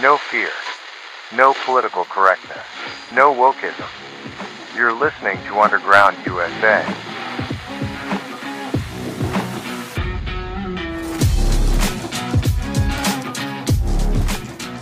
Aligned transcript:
No 0.00 0.16
fear. 0.28 0.50
No 1.36 1.54
political 1.64 2.04
correctness. 2.04 2.58
No 3.14 3.32
wokeism. 3.32 3.86
You're 4.74 4.92
listening 4.92 5.38
to 5.44 5.60
Underground 5.60 6.16
USA. 6.26 6.82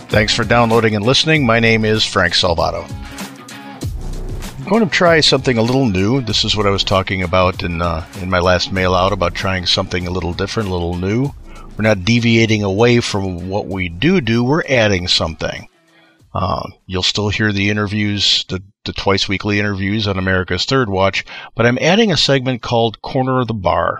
Thanks 0.09 0.33
for 0.33 0.43
downloading 0.43 0.95
and 0.95 1.05
listening. 1.05 1.45
My 1.45 1.59
name 1.59 1.85
is 1.85 2.03
Frank 2.03 2.33
Salvato. 2.33 2.89
I'm 4.61 4.67
going 4.67 4.83
to 4.83 4.89
try 4.89 5.19
something 5.19 5.59
a 5.59 5.61
little 5.61 5.85
new. 5.85 6.21
This 6.21 6.43
is 6.43 6.57
what 6.57 6.65
I 6.65 6.71
was 6.71 6.83
talking 6.83 7.21
about 7.21 7.61
in 7.61 7.83
uh, 7.83 8.03
in 8.19 8.31
my 8.31 8.39
last 8.39 8.71
mail 8.71 8.95
out 8.95 9.13
about 9.13 9.35
trying 9.35 9.67
something 9.67 10.07
a 10.07 10.11
little 10.11 10.33
different, 10.33 10.69
a 10.69 10.71
little 10.71 10.97
new. 10.97 11.31
We're 11.81 11.95
not 11.95 12.05
deviating 12.05 12.61
away 12.61 12.99
from 12.99 13.49
what 13.49 13.65
we 13.65 13.89
do 13.89 14.21
do. 14.21 14.43
We're 14.43 14.61
adding 14.69 15.07
something. 15.07 15.67
Uh, 16.31 16.69
you'll 16.85 17.01
still 17.01 17.29
hear 17.29 17.51
the 17.51 17.71
interviews, 17.71 18.45
the, 18.49 18.61
the 18.85 18.93
twice 18.93 19.27
weekly 19.27 19.57
interviews 19.57 20.07
on 20.07 20.19
America's 20.19 20.65
Third 20.65 20.89
Watch, 20.89 21.25
but 21.55 21.65
I'm 21.65 21.79
adding 21.81 22.11
a 22.11 22.17
segment 22.17 22.61
called 22.61 23.01
Corner 23.01 23.39
of 23.39 23.47
the 23.47 23.55
Bar, 23.55 23.99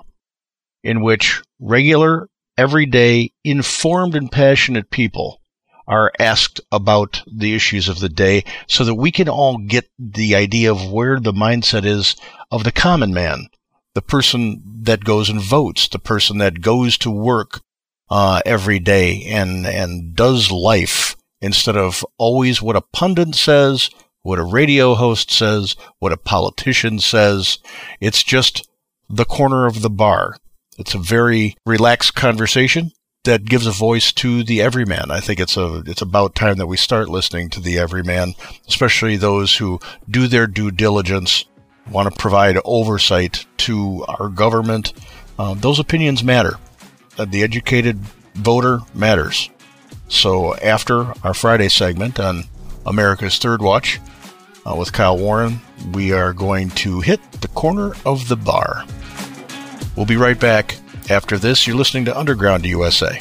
in 0.83 1.01
which 1.01 1.41
regular, 1.59 2.29
everyday, 2.55 3.31
informed 3.43 4.13
and 4.13 4.31
passionate 4.31 4.91
people 4.91 5.41
are 5.87 6.11
asked 6.19 6.61
about 6.71 7.23
the 7.25 7.55
issues 7.55 7.89
of 7.89 7.99
the 7.99 8.09
day 8.09 8.43
so 8.67 8.83
that 8.83 8.93
we 8.93 9.11
can 9.11 9.27
all 9.27 9.57
get 9.57 9.89
the 9.97 10.35
idea 10.35 10.71
of 10.71 10.91
where 10.91 11.19
the 11.19 11.33
mindset 11.33 11.83
is 11.83 12.15
of 12.51 12.63
the 12.63 12.71
common 12.71 13.11
man, 13.11 13.47
the 13.95 14.03
person 14.03 14.61
that 14.83 15.03
goes 15.03 15.31
and 15.31 15.41
votes, 15.41 15.87
the 15.87 15.97
person 15.97 16.37
that 16.37 16.61
goes 16.61 16.95
to 16.99 17.09
work 17.09 17.61
uh, 18.11 18.41
every 18.45 18.77
day 18.77 19.23
and 19.29 19.65
and 19.65 20.13
does 20.15 20.51
life 20.51 21.15
instead 21.41 21.77
of 21.77 22.05
always 22.17 22.61
what 22.61 22.75
a 22.75 22.81
pundit 22.81 23.33
says, 23.33 23.89
what 24.21 24.37
a 24.37 24.43
radio 24.43 24.93
host 24.93 25.31
says, 25.31 25.75
what 25.99 26.11
a 26.11 26.17
politician 26.17 26.99
says. 26.99 27.57
It's 27.99 28.21
just 28.21 28.69
the 29.09 29.25
corner 29.25 29.65
of 29.65 29.81
the 29.81 29.89
bar. 29.89 30.35
It's 30.77 30.93
a 30.93 30.99
very 30.99 31.55
relaxed 31.65 32.13
conversation 32.13 32.91
that 33.23 33.45
gives 33.45 33.65
a 33.65 33.71
voice 33.71 34.11
to 34.11 34.43
the 34.43 34.61
everyman. 34.61 35.09
I 35.09 35.19
think 35.21 35.39
it's 35.39 35.55
a 35.55 35.83
it's 35.85 36.01
about 36.01 36.35
time 36.35 36.57
that 36.57 36.67
we 36.67 36.77
start 36.77 37.07
listening 37.07 37.49
to 37.51 37.61
the 37.61 37.79
everyman, 37.79 38.33
especially 38.67 39.15
those 39.15 39.55
who 39.55 39.79
do 40.09 40.27
their 40.27 40.47
due 40.47 40.71
diligence, 40.71 41.45
want 41.89 42.11
to 42.11 42.19
provide 42.19 42.57
oversight 42.65 43.45
to 43.57 44.03
our 44.07 44.27
government. 44.27 44.93
Uh, 45.39 45.53
those 45.53 45.79
opinions 45.79 46.23
matter. 46.23 46.57
The 47.25 47.43
educated 47.43 47.97
voter 48.35 48.79
matters. 48.93 49.49
So 50.07 50.55
after 50.57 51.13
our 51.23 51.33
Friday 51.33 51.69
segment 51.69 52.19
on 52.19 52.43
America's 52.85 53.37
Third 53.37 53.61
Watch 53.61 53.99
uh, 54.65 54.75
with 54.75 54.93
Kyle 54.93 55.17
Warren, 55.17 55.61
we 55.93 56.11
are 56.11 56.33
going 56.33 56.69
to 56.71 57.01
hit 57.01 57.19
the 57.33 57.47
corner 57.49 57.93
of 58.05 58.27
the 58.27 58.35
bar. 58.35 58.85
We'll 59.95 60.05
be 60.05 60.17
right 60.17 60.39
back 60.39 60.77
after 61.09 61.37
this, 61.37 61.67
you're 61.67 61.75
listening 61.75 62.05
to 62.05 62.17
Underground 62.17 62.65
USA. 62.65 63.19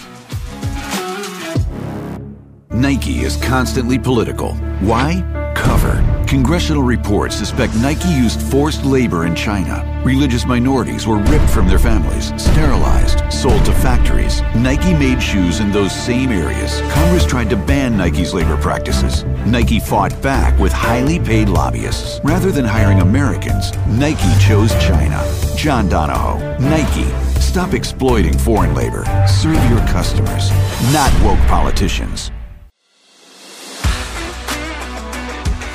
Nike 2.70 3.20
is 3.20 3.36
constantly 3.36 3.98
political. 3.98 4.54
Why? 4.80 5.24
Cover. 5.56 6.24
Congressional 6.28 6.82
reports 6.82 7.36
suspect 7.36 7.74
Nike 7.76 8.08
used 8.08 8.40
forced 8.40 8.84
labor 8.84 9.26
in 9.26 9.34
China. 9.34 9.89
Religious 10.04 10.46
minorities 10.46 11.06
were 11.06 11.18
ripped 11.18 11.50
from 11.50 11.68
their 11.68 11.78
families, 11.78 12.32
sterilized, 12.42 13.30
sold 13.30 13.62
to 13.66 13.72
factories. 13.72 14.40
Nike 14.56 14.94
made 14.94 15.22
shoes 15.22 15.60
in 15.60 15.70
those 15.70 15.92
same 15.92 16.30
areas. 16.30 16.80
Congress 16.92 17.26
tried 17.26 17.50
to 17.50 17.56
ban 17.56 17.98
Nike's 17.98 18.32
labor 18.32 18.56
practices. 18.56 19.24
Nike 19.44 19.78
fought 19.78 20.22
back 20.22 20.58
with 20.58 20.72
highly 20.72 21.18
paid 21.20 21.50
lobbyists. 21.50 22.18
Rather 22.24 22.50
than 22.50 22.64
hiring 22.64 23.00
Americans, 23.00 23.76
Nike 23.88 24.38
chose 24.38 24.72
China. 24.82 25.22
John 25.54 25.86
Donahoe, 25.90 26.56
Nike. 26.58 27.10
Stop 27.38 27.74
exploiting 27.74 28.38
foreign 28.38 28.74
labor. 28.74 29.04
Serve 29.28 29.62
your 29.68 29.80
customers, 29.88 30.50
not 30.94 31.12
woke 31.22 31.38
politicians. 31.46 32.30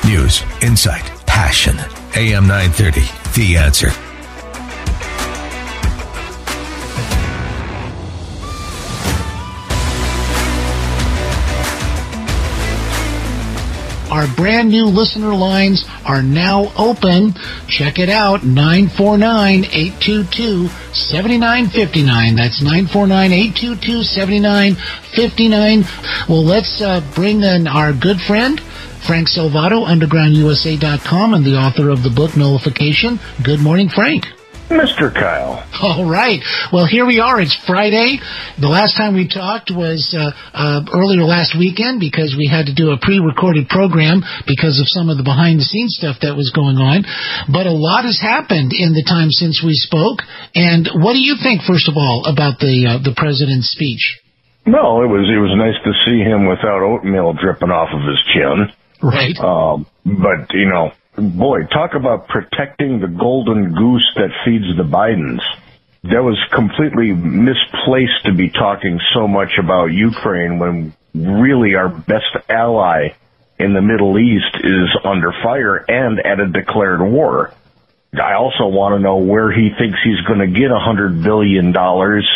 News, 0.04 0.42
insight, 0.64 1.06
passion. 1.28 1.78
AM 2.16 2.48
930, 2.48 3.02
The 3.36 3.58
Answer. 3.58 3.92
Our 14.16 14.34
brand 14.34 14.70
new 14.70 14.86
listener 14.86 15.36
lines 15.36 15.84
are 16.06 16.24
now 16.24 16.72
open. 16.78 17.34
Check 17.68 18.00
it 18.00 18.08
out 18.08 18.46
949 18.46 19.66
822 19.66 20.70
7959. 20.94 22.36
That's 22.38 22.62
949 22.64 23.34
822 23.34 24.04
7959. 24.04 25.84
Well, 26.30 26.46
let's 26.46 26.80
uh, 26.80 27.02
bring 27.14 27.44
in 27.44 27.68
our 27.68 27.92
good 27.92 28.22
friend. 28.22 28.62
Frank 29.06 29.28
Salvato, 29.28 29.84
UndergroundUSA.com, 29.86 31.34
and 31.34 31.44
the 31.44 31.58
author 31.58 31.90
of 31.90 32.02
the 32.02 32.10
book 32.10 32.38
Nullification. 32.38 33.20
Good 33.44 33.60
morning, 33.60 33.90
Frank. 33.90 34.28
Mr. 34.70 35.14
Kyle. 35.14 35.62
All 35.82 36.10
right. 36.10 36.42
Well, 36.74 36.88
here 36.90 37.06
we 37.06 37.20
are. 37.20 37.40
It's 37.40 37.54
Friday. 37.68 38.18
The 38.58 38.68
last 38.68 38.98
time 38.98 39.14
we 39.14 39.30
talked 39.30 39.70
was 39.70 40.16
uh, 40.18 40.34
uh, 40.54 40.82
earlier 40.90 41.22
last 41.22 41.54
weekend 41.54 42.00
because 42.02 42.34
we 42.34 42.50
had 42.50 42.66
to 42.66 42.74
do 42.74 42.90
a 42.90 42.98
pre-recorded 42.98 43.70
program 43.70 44.26
because 44.50 44.82
of 44.82 44.90
some 44.90 45.14
of 45.14 45.22
the 45.22 45.28
behind-the-scenes 45.28 46.02
stuff 46.02 46.18
that 46.26 46.34
was 46.34 46.50
going 46.50 46.82
on. 46.82 47.06
But 47.46 47.70
a 47.70 47.78
lot 47.78 48.10
has 48.10 48.18
happened 48.18 48.74
in 48.74 48.98
the 48.98 49.06
time 49.06 49.30
since 49.30 49.62
we 49.62 49.78
spoke. 49.78 50.26
And 50.58 50.90
what 50.98 51.14
do 51.14 51.22
you 51.22 51.38
think, 51.38 51.62
first 51.62 51.86
of 51.86 51.94
all, 51.94 52.26
about 52.26 52.58
the 52.58 52.98
uh, 52.98 53.06
the 53.06 53.14
president's 53.14 53.70
speech? 53.70 54.02
No, 54.66 55.06
it 55.06 55.10
was 55.14 55.30
it 55.30 55.38
was 55.38 55.54
nice 55.54 55.78
to 55.86 55.94
see 56.10 56.26
him 56.26 56.50
without 56.50 56.82
oatmeal 56.82 57.38
dripping 57.38 57.70
off 57.70 57.94
of 57.94 58.02
his 58.02 58.18
chin. 58.34 58.74
Right. 58.98 59.38
Um, 59.38 59.86
but 60.02 60.50
you 60.58 60.66
know, 60.66 60.90
boy, 61.18 61.64
talk 61.72 61.92
about 61.96 62.28
protecting 62.28 63.00
the 63.00 63.08
golden 63.08 63.74
goose 63.74 64.12
that 64.16 64.30
feeds 64.46 64.66
the 64.78 64.84
Bidens. 64.84 65.42
That 66.04 66.22
was 66.22 66.38
completely 66.54 67.14
misplaced 67.14 68.26
to 68.26 68.34
be 68.34 68.52
talking 68.52 69.00
so 69.14 69.28
much 69.28 69.58
about 69.60 69.88
Ukraine 69.88 70.60
when 70.60 70.94
really 71.16 71.76
our 71.76 71.90
best 71.90 72.36
ally 72.48 73.10
in 73.58 73.74
the 73.74 73.82
Middle 73.82 74.20
East 74.20 74.56
is 74.64 74.90
under 75.04 75.32
fire 75.44 75.78
and 75.88 76.20
at 76.20 76.40
a 76.40 76.48
declared 76.48 77.02
war. 77.02 77.54
I 78.14 78.36
also 78.36 78.68
want 78.68 78.96
to 78.96 79.00
know 79.00 79.18
where 79.18 79.52
he 79.52 79.70
thinks 79.78 79.98
he's 80.04 80.22
going 80.28 80.40
to 80.40 80.48
get 80.48 80.72
a 80.72 80.80
hundred 80.80 81.24
billion 81.24 81.72
dollars 81.72 82.28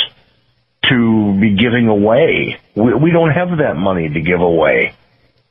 to 0.89 1.37
be 1.39 1.55
giving 1.55 1.87
away. 1.87 2.59
We, 2.75 2.93
we 2.95 3.11
don't 3.11 3.31
have 3.31 3.59
that 3.59 3.75
money 3.75 4.09
to 4.09 4.21
give 4.21 4.41
away. 4.41 4.95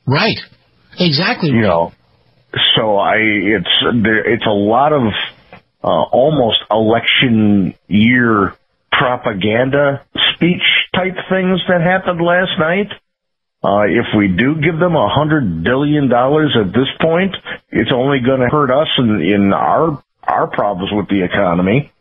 Right. 0.05 0.37
Exactly. 0.99 1.49
You 1.49 1.61
know, 1.61 1.93
so 2.75 2.97
I 2.97 3.17
it's 3.17 4.03
there, 4.03 4.33
it's 4.33 4.45
a 4.45 4.49
lot 4.49 4.93
of 4.93 5.03
uh, 5.83 5.87
almost 5.87 6.59
election 6.69 7.75
year 7.87 8.55
propaganda 8.91 10.05
speech 10.33 10.61
type 10.93 11.15
things 11.29 11.61
that 11.67 11.81
happened 11.81 12.21
last 12.21 12.51
night. 12.59 12.91
Uh, 13.61 13.83
if 13.87 14.05
we 14.17 14.29
do 14.29 14.55
give 14.55 14.79
them 14.79 14.95
a 14.95 15.09
hundred 15.09 15.63
billion 15.63 16.07
dollars 16.07 16.55
at 16.59 16.71
this 16.71 16.87
point, 17.01 17.35
it's 17.69 17.91
only 17.93 18.19
going 18.19 18.39
to 18.39 18.47
hurt 18.47 18.71
us 18.71 18.87
in, 18.97 19.21
in 19.21 19.53
our 19.53 20.01
our 20.23 20.47
problems 20.47 20.91
with 20.93 21.09
the 21.09 21.23
economy. 21.23 21.91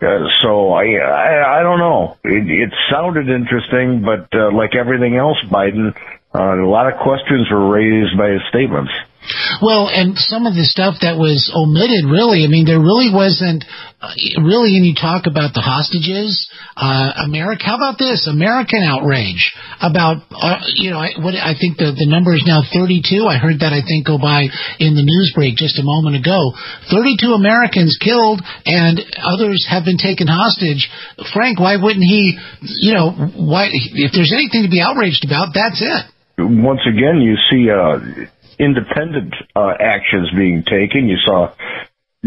Uh, 0.00 0.28
so 0.42 0.72
I, 0.72 0.96
I 0.96 1.60
I 1.60 1.62
don't 1.62 1.78
know. 1.78 2.16
It, 2.24 2.50
it 2.50 2.74
sounded 2.90 3.28
interesting, 3.28 4.02
but 4.02 4.28
uh, 4.34 4.52
like 4.52 4.74
everything 4.74 5.16
else, 5.16 5.38
Biden, 5.50 5.94
uh, 6.34 6.62
a 6.62 6.68
lot 6.68 6.92
of 6.92 7.00
questions 7.00 7.50
were 7.50 7.68
raised 7.70 8.16
by 8.16 8.30
his 8.30 8.42
statements. 8.48 8.92
Well, 9.62 9.88
and 9.88 10.16
some 10.16 10.46
of 10.46 10.54
the 10.54 10.64
stuff 10.64 11.02
that 11.02 11.18
was 11.18 11.50
omitted, 11.54 12.06
really, 12.06 12.44
I 12.44 12.48
mean, 12.48 12.66
there 12.66 12.80
really 12.80 13.10
wasn't 13.10 13.64
uh, 13.96 14.12
really 14.44 14.76
any 14.76 14.92
talk 14.92 15.24
about 15.24 15.56
the 15.56 15.64
hostages. 15.64 16.36
Uh, 16.76 17.24
America, 17.24 17.64
how 17.64 17.80
about 17.80 17.96
this? 17.96 18.28
American 18.28 18.84
outrage 18.84 19.56
about, 19.80 20.20
uh, 20.30 20.60
you 20.76 20.92
know, 20.92 21.00
I, 21.00 21.16
what 21.16 21.32
I 21.32 21.56
think 21.56 21.80
the 21.80 21.96
the 21.96 22.04
number 22.04 22.36
is 22.36 22.44
now 22.44 22.60
32. 22.60 23.24
I 23.24 23.40
heard 23.40 23.64
that 23.64 23.72
I 23.72 23.80
think 23.80 24.04
go 24.04 24.20
by 24.20 24.46
in 24.78 24.92
the 24.94 25.06
news 25.06 25.32
break 25.34 25.56
just 25.56 25.80
a 25.80 25.86
moment 25.86 26.20
ago. 26.20 26.52
32 26.92 27.32
Americans 27.32 27.96
killed, 27.96 28.44
and 28.68 29.00
others 29.24 29.64
have 29.64 29.88
been 29.88 29.98
taken 29.98 30.28
hostage. 30.28 30.86
Frank, 31.32 31.58
why 31.58 31.80
wouldn't 31.80 32.04
he? 32.04 32.36
You 32.84 32.92
know, 32.92 33.10
why? 33.32 33.72
If 33.72 34.12
there's 34.12 34.32
anything 34.36 34.68
to 34.68 34.70
be 34.70 34.84
outraged 34.84 35.24
about, 35.24 35.56
that's 35.56 35.80
it 35.80 36.12
once 36.38 36.80
again, 36.86 37.20
you 37.22 37.36
see 37.50 37.70
uh, 37.70 38.26
independent 38.58 39.34
uh, 39.54 39.72
actions 39.80 40.30
being 40.36 40.64
taken. 40.64 41.08
You 41.08 41.16
saw 41.24 41.54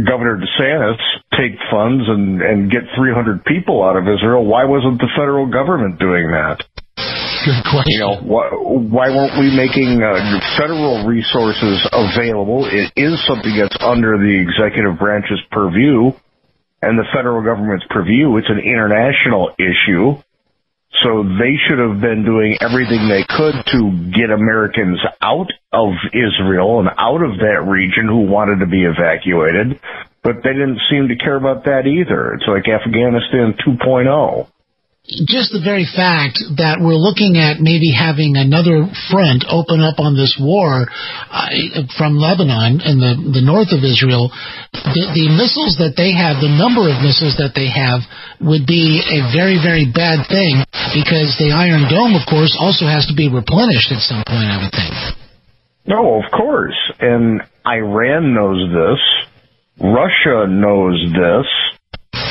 Governor 0.05 0.37
DeSantis 0.37 1.01
take 1.35 1.57
funds 1.71 2.05
and, 2.07 2.41
and 2.41 2.71
get 2.71 2.81
300 2.95 3.43
people 3.43 3.83
out 3.83 3.97
of 3.97 4.03
Israel, 4.07 4.45
why 4.45 4.65
wasn't 4.65 4.99
the 4.99 5.09
federal 5.17 5.47
government 5.47 5.99
doing 5.99 6.31
that? 6.31 6.63
Good 7.45 7.63
question. 7.71 7.95
You 7.95 7.99
know, 7.99 8.15
why, 8.21 8.49
why 8.51 9.07
weren't 9.09 9.39
we 9.39 9.49
making 9.55 10.03
uh, 10.03 10.39
federal 10.59 11.07
resources 11.07 11.87
available? 11.91 12.67
It 12.67 12.91
is 12.95 13.15
something 13.27 13.55
that's 13.55 13.77
under 13.79 14.19
the 14.19 14.33
executive 14.43 14.99
branch's 14.99 15.39
purview 15.51 16.11
and 16.81 16.99
the 16.99 17.07
federal 17.15 17.43
government's 17.43 17.85
purview. 17.89 18.37
It's 18.37 18.49
an 18.49 18.59
international 18.59 19.55
issue. 19.57 20.19
So 21.03 21.24
they 21.24 21.56
should 21.68 21.80
have 21.80 22.01
been 22.01 22.25
doing 22.25 22.57
everything 22.59 23.07
they 23.07 23.24
could 23.24 23.56
to 23.71 24.12
get 24.12 24.31
Americans 24.31 25.00
out 25.21 25.47
of 25.71 25.94
Israel 26.12 26.80
and 26.80 26.89
out 26.97 27.24
of 27.24 27.38
that 27.39 27.63
region 27.65 28.07
who 28.07 28.25
wanted 28.25 28.59
to 28.59 28.65
be 28.65 28.83
evacuated, 28.83 29.80
but 30.24 30.44
they 30.44 30.53
didn't 30.53 30.81
seem 30.89 31.07
to 31.07 31.15
care 31.15 31.38
about 31.38 31.65
that 31.65 31.88
either. 31.88 32.33
It's 32.33 32.47
like 32.47 32.68
Afghanistan 32.68 33.56
2.0 33.65 34.47
just 35.25 35.50
the 35.50 35.63
very 35.63 35.89
fact 35.89 36.38
that 36.61 36.77
we're 36.77 36.97
looking 36.97 37.41
at 37.41 37.57
maybe 37.57 37.89
having 37.89 38.38
another 38.38 38.85
front 39.09 39.41
open 39.50 39.81
up 39.81 39.97
on 39.97 40.13
this 40.13 40.38
war 40.38 40.85
uh, 40.85 41.50
from 41.97 42.21
Lebanon 42.21 42.77
and 42.85 43.01
the, 43.01 43.41
the 43.41 43.44
north 43.44 43.73
of 43.73 43.81
Israel, 43.81 44.29
the, 44.71 45.06
the 45.17 45.27
missiles 45.33 45.81
that 45.81 45.97
they 45.97 46.13
have, 46.13 46.38
the 46.38 46.53
number 46.53 46.85
of 46.85 47.01
missiles 47.01 47.35
that 47.41 47.57
they 47.57 47.67
have, 47.67 48.06
would 48.38 48.69
be 48.69 49.01
a 49.01 49.25
very, 49.33 49.57
very 49.57 49.89
bad 49.89 50.29
thing 50.29 50.61
because 50.94 51.33
the 51.41 51.51
Iron 51.51 51.89
Dome, 51.89 52.13
of 52.13 52.23
course, 52.29 52.53
also 52.53 52.85
has 52.85 53.09
to 53.09 53.15
be 53.17 53.27
replenished 53.27 53.89
at 53.89 54.05
some 54.05 54.21
point, 54.23 54.45
I 54.45 54.57
would 54.62 54.73
think. 54.73 54.94
No, 55.89 56.21
of 56.21 56.29
course. 56.29 56.77
And 57.01 57.41
Iran 57.65 58.38
knows 58.38 58.62
this. 58.69 59.01
Russia 59.81 60.45
knows 60.45 61.01
this. 61.17 61.47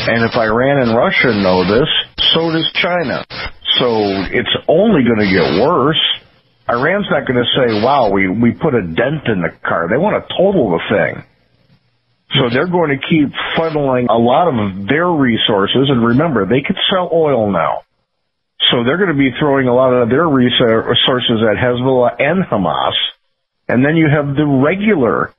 And 0.08 0.24
if 0.24 0.34
Iran 0.34 0.80
and 0.80 0.96
Russia 0.96 1.36
know 1.36 1.68
this, 1.68 1.88
so 2.32 2.50
does 2.50 2.64
China. 2.72 3.24
So 3.76 3.92
it's 4.32 4.56
only 4.66 5.04
going 5.04 5.20
to 5.20 5.28
get 5.28 5.60
worse. 5.60 6.00
Iran's 6.66 7.06
not 7.10 7.26
going 7.28 7.44
to 7.44 7.50
say, 7.52 7.84
wow, 7.84 8.10
we, 8.10 8.26
we 8.26 8.52
put 8.52 8.74
a 8.74 8.82
dent 8.82 9.28
in 9.28 9.44
the 9.44 9.52
car. 9.60 9.86
They 9.88 10.00
want 10.00 10.16
to 10.16 10.34
total 10.34 10.70
the 10.72 10.82
thing. 10.88 11.24
So 12.40 12.48
they're 12.48 12.68
going 12.68 12.96
to 12.96 13.00
keep 13.04 13.28
funneling 13.56 14.08
a 14.08 14.16
lot 14.16 14.48
of 14.48 14.88
their 14.88 15.08
resources. 15.08 15.88
And 15.88 16.04
remember, 16.04 16.46
they 16.46 16.60
could 16.66 16.76
sell 16.88 17.10
oil 17.12 17.52
now. 17.52 17.84
So 18.70 18.84
they're 18.84 18.98
going 18.98 19.12
to 19.12 19.18
be 19.18 19.30
throwing 19.38 19.68
a 19.68 19.74
lot 19.74 19.92
of 19.92 20.08
their 20.08 20.26
resources 20.26 21.40
at 21.44 21.56
Hezbollah 21.56 22.16
and 22.18 22.44
Hamas. 22.44 22.96
And 23.68 23.84
then 23.84 23.96
you 23.96 24.08
have 24.08 24.34
the 24.34 24.46
regular 24.46 25.34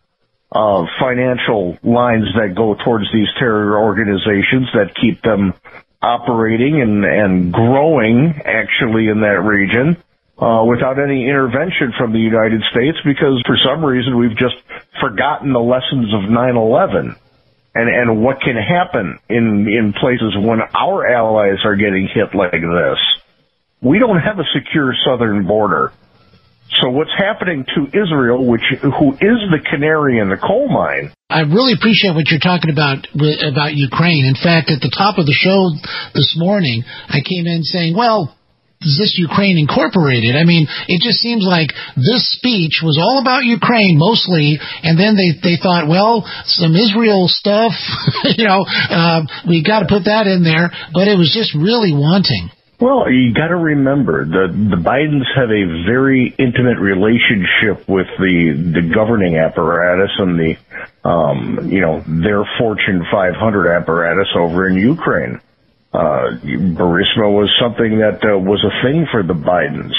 uh, 0.51 0.85
financial 0.99 1.77
lines 1.83 2.25
that 2.35 2.55
go 2.55 2.75
towards 2.75 3.05
these 3.13 3.27
terror 3.37 3.77
organizations 3.79 4.67
that 4.73 4.95
keep 4.99 5.21
them 5.21 5.53
operating 6.01 6.81
and, 6.81 7.05
and 7.05 7.53
growing 7.53 8.41
actually 8.45 9.09
in 9.09 9.21
that 9.21 9.43
region 9.43 9.97
uh, 10.39 10.63
without 10.65 10.97
any 10.97 11.27
intervention 11.27 11.93
from 11.97 12.13
the 12.13 12.19
United 12.19 12.61
States 12.71 12.97
because 13.03 13.43
for 13.45 13.57
some 13.63 13.83
reason 13.83 14.17
we've 14.17 14.37
just 14.37 14.55
forgotten 15.01 15.51
the 15.53 15.59
lessons 15.59 16.13
of 16.13 16.21
9/11 16.31 17.15
and 17.75 17.89
and 17.89 18.23
what 18.23 18.41
can 18.41 18.55
happen 18.55 19.19
in 19.29 19.67
in 19.67 19.93
places 19.93 20.35
when 20.37 20.61
our 20.73 21.07
allies 21.07 21.59
are 21.65 21.75
getting 21.75 22.07
hit 22.07 22.33
like 22.33 22.51
this. 22.51 22.99
We 23.81 23.99
don't 23.99 24.19
have 24.19 24.39
a 24.39 24.45
secure 24.53 24.93
southern 25.05 25.45
border. 25.45 25.91
So 26.77 26.89
what's 26.89 27.13
happening 27.17 27.65
to 27.65 27.87
Israel, 27.97 28.45
which 28.45 28.61
who 28.81 29.13
is 29.13 29.39
the 29.49 29.59
canary 29.69 30.19
in 30.19 30.29
the 30.29 30.37
coal 30.37 30.69
mine? 30.69 31.11
I 31.29 31.41
really 31.41 31.73
appreciate 31.73 32.13
what 32.13 32.29
you're 32.29 32.39
talking 32.39 32.69
about 32.69 33.07
about 33.13 33.73
Ukraine. 33.73 34.25
In 34.25 34.37
fact, 34.37 34.69
at 34.69 34.81
the 34.81 34.93
top 34.93 35.17
of 35.17 35.25
the 35.25 35.33
show 35.33 35.73
this 36.13 36.35
morning, 36.37 36.83
I 37.09 37.21
came 37.25 37.47
in 37.47 37.63
saying, 37.63 37.97
"Well, 37.97 38.37
is 38.81 38.97
this 38.97 39.17
Ukraine 39.17 39.57
Incorporated? 39.57 40.37
I 40.37 40.45
mean, 40.45 40.67
it 40.87 41.01
just 41.01 41.19
seems 41.19 41.43
like 41.43 41.73
this 41.97 42.23
speech 42.37 42.79
was 42.81 42.97
all 43.01 43.19
about 43.19 43.43
Ukraine 43.43 43.97
mostly, 43.97 44.57
and 44.83 44.97
then 44.97 45.17
they 45.17 45.35
they 45.35 45.57
thought, 45.57 45.89
well, 45.89 46.23
some 46.45 46.75
Israel 46.75 47.27
stuff, 47.27 47.73
you 48.37 48.45
know, 48.45 48.63
uh, 48.63 49.21
we 49.47 49.63
got 49.63 49.81
to 49.81 49.87
put 49.89 50.05
that 50.05 50.27
in 50.27 50.43
there, 50.43 50.71
but 50.93 51.09
it 51.09 51.17
was 51.17 51.33
just 51.33 51.51
really 51.55 51.91
wanting. 51.91 52.51
Well, 52.79 53.11
you 53.11 53.33
got 53.33 53.47
to 53.47 53.57
remember 53.57 54.23
that 54.23 54.53
the 54.53 54.77
Bidens 54.77 55.27
have 55.35 55.51
a 55.51 55.83
very 55.85 56.33
intimate 56.37 56.79
relationship 56.79 57.89
with 57.89 58.07
the 58.17 58.71
the 58.73 58.93
governing 58.93 59.35
apparatus 59.35 60.11
and 60.17 60.39
the 60.39 60.55
um, 61.03 61.69
you 61.69 61.81
know 61.81 62.01
their 62.07 62.47
Fortune 62.57 63.03
500 63.11 63.67
apparatus 63.75 64.29
over 64.33 64.69
in 64.69 64.77
Ukraine. 64.77 65.41
Uh, 65.91 66.39
Burisma 66.41 67.27
was 67.27 67.51
something 67.59 67.99
that 67.99 68.23
uh, 68.23 68.39
was 68.39 68.63
a 68.63 68.71
thing 68.81 69.07
for 69.11 69.23
the 69.23 69.33
Bidens. 69.33 69.95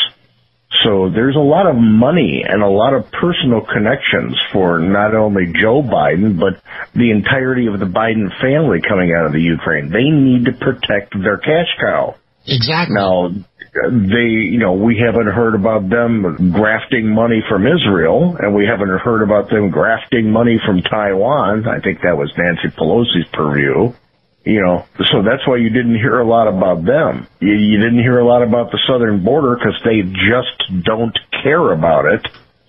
So 0.85 1.11
there's 1.11 1.37
a 1.37 1.41
lot 1.41 1.67
of 1.67 1.77
money 1.77 2.45
and 2.49 2.63
a 2.63 2.69
lot 2.69 2.95
of 2.95 3.11
personal 3.11 3.61
connections 3.61 4.39
for 4.53 4.79
not 4.79 5.15
only 5.15 5.53
Joe 5.53 5.83
Biden, 5.83 6.39
but 6.39 6.63
the 6.95 7.11
entirety 7.11 7.67
of 7.67 7.79
the 7.79 7.87
Biden 7.87 8.31
family 8.41 8.81
coming 8.81 9.13
out 9.13 9.27
of 9.27 9.33
the 9.33 9.43
Ukraine. 9.43 9.91
They 9.91 10.09
need 10.09 10.47
to 10.47 10.53
protect 10.53 11.13
their 11.21 11.37
cash 11.37 11.69
cow. 11.79 12.15
Exactly. 12.47 12.95
Now, 12.95 13.31
they, 13.73 14.51
you 14.51 14.59
know, 14.59 14.73
we 14.73 14.99
haven't 14.99 15.29
heard 15.29 15.55
about 15.55 15.89
them 15.89 16.53
grafting 16.53 17.13
money 17.15 17.43
from 17.49 17.67
Israel, 17.67 18.37
and 18.39 18.55
we 18.55 18.67
haven't 18.67 18.89
heard 18.89 19.23
about 19.23 19.49
them 19.49 19.71
grafting 19.71 20.31
money 20.31 20.59
from 20.65 20.83
Taiwan. 20.83 21.69
I 21.69 21.81
think 21.81 22.01
that 22.03 22.17
was 22.17 22.33
Nancy 22.37 22.75
Pelosi's 22.77 23.29
purview. 23.33 23.93
You 24.43 24.63
know, 24.63 24.87
so 25.13 25.23
that's 25.23 25.47
why 25.47 25.57
you 25.59 25.69
didn't 25.69 25.97
hear 25.97 26.19
a 26.19 26.27
lot 26.27 26.49
about 26.49 26.85
them. 26.85 27.29
You, 27.41 27.53
you 27.53 27.79
didn't 27.79 28.01
hear 28.01 28.19
a 28.19 28.27
lot 28.27 28.43
about 28.43 28.71
the 28.71 28.81
southern 28.89 29.23
border 29.23 29.55
because 29.55 29.79
they 29.85 30.01
just 30.01 30.83
don't 30.83 31.17
care 31.43 31.73
about 31.73 32.07
it. 32.07 32.27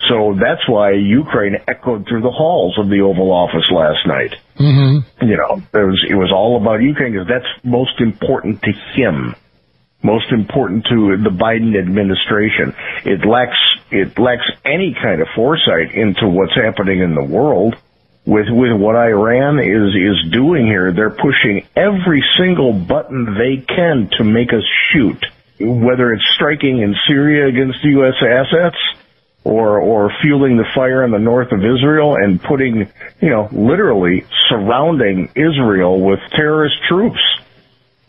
So 0.09 0.35
that's 0.35 0.67
why 0.67 0.91
Ukraine 0.91 1.55
echoed 1.67 2.07
through 2.07 2.21
the 2.21 2.31
halls 2.31 2.77
of 2.77 2.89
the 2.89 2.99
Oval 3.01 3.31
Office 3.31 3.71
last 3.71 4.05
night. 4.05 4.35
Mm-hmm. 4.59 5.25
You 5.25 5.37
know, 5.37 5.61
it 5.73 5.85
was 5.85 6.05
it 6.09 6.15
was 6.15 6.31
all 6.33 6.59
about 6.61 6.81
Ukraine 6.81 7.13
because 7.13 7.27
that's 7.27 7.47
most 7.63 8.01
important 8.01 8.61
to 8.63 8.71
him 8.93 9.35
most 10.03 10.31
important 10.31 10.85
to 10.85 11.17
the 11.17 11.29
Biden 11.29 11.77
administration. 11.77 12.75
It 13.05 13.25
lacks 13.25 13.57
it 13.91 14.17
lacks 14.17 14.49
any 14.63 14.93
kind 14.93 15.21
of 15.21 15.27
foresight 15.35 15.93
into 15.93 16.27
what's 16.27 16.55
happening 16.55 16.99
in 16.99 17.15
the 17.15 17.23
world. 17.23 17.75
With 18.25 18.47
with 18.49 18.73
what 18.73 18.95
Iran 18.95 19.59
is 19.59 19.95
is 19.95 20.31
doing 20.31 20.67
here, 20.67 20.91
they're 20.91 21.09
pushing 21.09 21.67
every 21.75 22.23
single 22.37 22.73
button 22.73 23.35
they 23.37 23.57
can 23.57 24.09
to 24.17 24.23
make 24.23 24.53
us 24.53 24.63
shoot. 24.91 25.25
Whether 25.59 26.13
it's 26.13 26.25
striking 26.33 26.81
in 26.81 26.95
Syria 27.07 27.47
against 27.47 27.83
U.S. 27.83 28.15
assets, 28.21 28.77
or 29.43 29.79
or 29.79 30.11
fueling 30.21 30.57
the 30.57 30.65
fire 30.75 31.03
in 31.03 31.11
the 31.11 31.19
north 31.19 31.51
of 31.51 31.59
Israel 31.59 32.15
and 32.15 32.41
putting, 32.41 32.91
you 33.21 33.29
know, 33.29 33.49
literally 33.51 34.25
surrounding 34.49 35.31
Israel 35.35 35.99
with 35.99 36.19
terrorist 36.31 36.75
troops. 36.87 37.19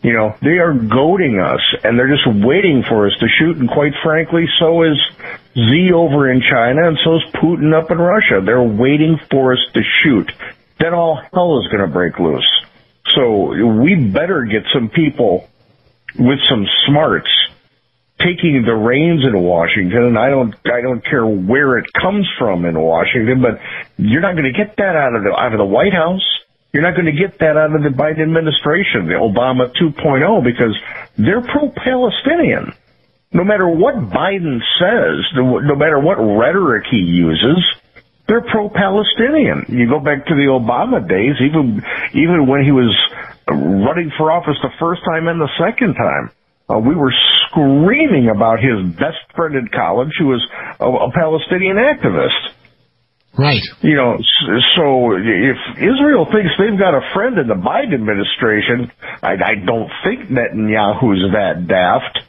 You 0.03 0.11
know, 0.11 0.35
they 0.41 0.59
are 0.59 0.73
goading 0.73 1.39
us 1.39 1.61
and 1.83 1.97
they're 1.97 2.13
just 2.13 2.27
waiting 2.27 2.83
for 2.87 3.07
us 3.07 3.13
to 3.19 3.27
shoot. 3.39 3.57
And 3.57 3.69
quite 3.69 3.93
frankly, 4.03 4.45
so 4.59 4.83
is 4.83 4.99
Xi 5.55 5.91
over 5.93 6.29
in 6.29 6.41
China 6.41 6.89
and 6.89 6.97
so 7.03 7.15
is 7.15 7.23
Putin 7.33 7.73
up 7.73 7.89
in 7.89 7.97
Russia. 7.97 8.41
They're 8.45 8.61
waiting 8.61 9.17
for 9.31 9.53
us 9.53 9.65
to 9.73 9.81
shoot. 10.03 10.29
Then 10.77 10.93
all 10.93 11.21
hell 11.33 11.61
is 11.61 11.67
going 11.71 11.87
to 11.87 11.87
break 11.87 12.19
loose. 12.19 12.47
So 13.15 13.53
we 13.81 13.95
better 13.95 14.43
get 14.43 14.63
some 14.73 14.89
people 14.89 15.47
with 16.19 16.39
some 16.49 16.67
smarts 16.85 17.29
taking 18.19 18.63
the 18.65 18.73
reins 18.73 19.25
in 19.25 19.37
Washington, 19.41 20.03
and 20.03 20.17
I 20.17 20.29
don't, 20.29 20.55
I 20.65 20.81
don't 20.81 21.03
care 21.03 21.25
where 21.25 21.77
it 21.77 21.91
comes 21.93 22.27
from 22.37 22.65
in 22.65 22.79
Washington, 22.79 23.41
but 23.41 23.59
you're 23.97 24.21
not 24.21 24.33
going 24.33 24.51
to 24.51 24.57
get 24.57 24.77
that 24.77 24.95
out 24.95 25.15
of 25.15 25.23
the 25.23 25.31
out 25.31 25.51
of 25.53 25.57
the 25.57 25.65
White 25.65 25.93
House. 25.93 26.25
You're 26.73 26.81
not 26.81 26.95
going 26.95 27.05
to 27.05 27.13
get 27.13 27.37
that 27.37 27.55
out 27.55 27.75
of 27.75 27.83
the 27.83 27.93
Biden 27.93 28.23
administration, 28.23 29.05
the 29.05 29.21
Obama 29.21 29.69
2.0, 29.77 30.43
because 30.43 30.73
they're 31.15 31.41
pro-Palestinian. 31.41 32.73
No 33.31 33.43
matter 33.43 33.69
what 33.69 33.93
Biden 34.09 34.57
says, 34.81 35.21
no 35.37 35.75
matter 35.75 35.99
what 35.99 36.17
rhetoric 36.17 36.85
he 36.89 36.97
uses, 36.97 37.61
they're 38.27 38.41
pro-Palestinian. 38.41 39.65
You 39.69 39.87
go 39.87 39.99
back 39.99 40.25
to 40.25 40.33
the 40.33 40.49
Obama 40.49 41.07
days, 41.07 41.35
even 41.41 41.83
even 42.13 42.47
when 42.47 42.63
he 42.63 42.71
was 42.71 42.93
running 43.47 44.11
for 44.17 44.31
office 44.31 44.57
the 44.61 44.71
first 44.79 45.01
time 45.03 45.27
and 45.27 45.41
the 45.41 45.49
second 45.59 45.93
time, 45.93 46.31
uh, 46.69 46.79
we 46.79 46.95
were 46.95 47.13
screaming 47.49 48.29
about 48.29 48.59
his 48.59 48.95
best 48.95 49.19
friend 49.35 49.55
in 49.55 49.67
college, 49.67 50.13
who 50.17 50.27
was 50.27 50.41
a, 50.79 50.89
a 50.89 51.11
Palestinian 51.11 51.77
activist. 51.77 52.52
Right. 53.37 53.61
You 53.81 53.95
know, 53.95 54.17
so 54.77 55.13
if 55.17 55.57
Israel 55.77 56.27
thinks 56.31 56.51
they've 56.59 56.77
got 56.77 56.93
a 56.93 57.01
friend 57.13 57.37
in 57.39 57.47
the 57.47 57.55
Biden 57.55 57.93
administration, 57.93 58.91
I, 59.23 59.33
I 59.33 59.55
don't 59.65 59.89
think 60.03 60.29
Netanyahu's 60.29 61.33
that 61.33 61.67
daft. 61.67 62.19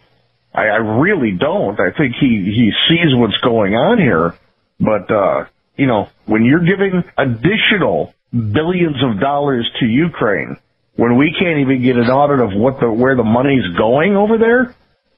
I, 0.55 0.63
I 0.63 0.77
really 0.77 1.33
don't. 1.39 1.79
I 1.79 1.91
think 1.97 2.15
he, 2.19 2.51
he 2.57 2.71
sees 2.89 3.15
what's 3.15 3.37
going 3.39 3.75
on 3.75 3.99
here. 3.99 4.33
But, 4.81 5.11
uh, 5.11 5.45
you 5.77 5.87
know, 5.87 6.09
when 6.25 6.45
you're 6.45 6.65
giving 6.65 7.05
additional 7.19 8.15
billions 8.33 8.97
of 9.05 9.21
dollars 9.21 9.71
to 9.81 9.87
Ukraine 9.87 10.57
when 10.97 11.17
we 11.17 11.35
can't 11.39 11.59
even 11.59 11.83
get 11.83 11.97
an 11.97 12.09
audit 12.09 12.41
of 12.41 12.59
what 12.59 12.81
the 12.81 12.91
where 12.91 13.17
the 13.17 13.25
money's 13.25 13.65
going 13.77 14.17
over 14.17 14.39
there. 14.39 14.75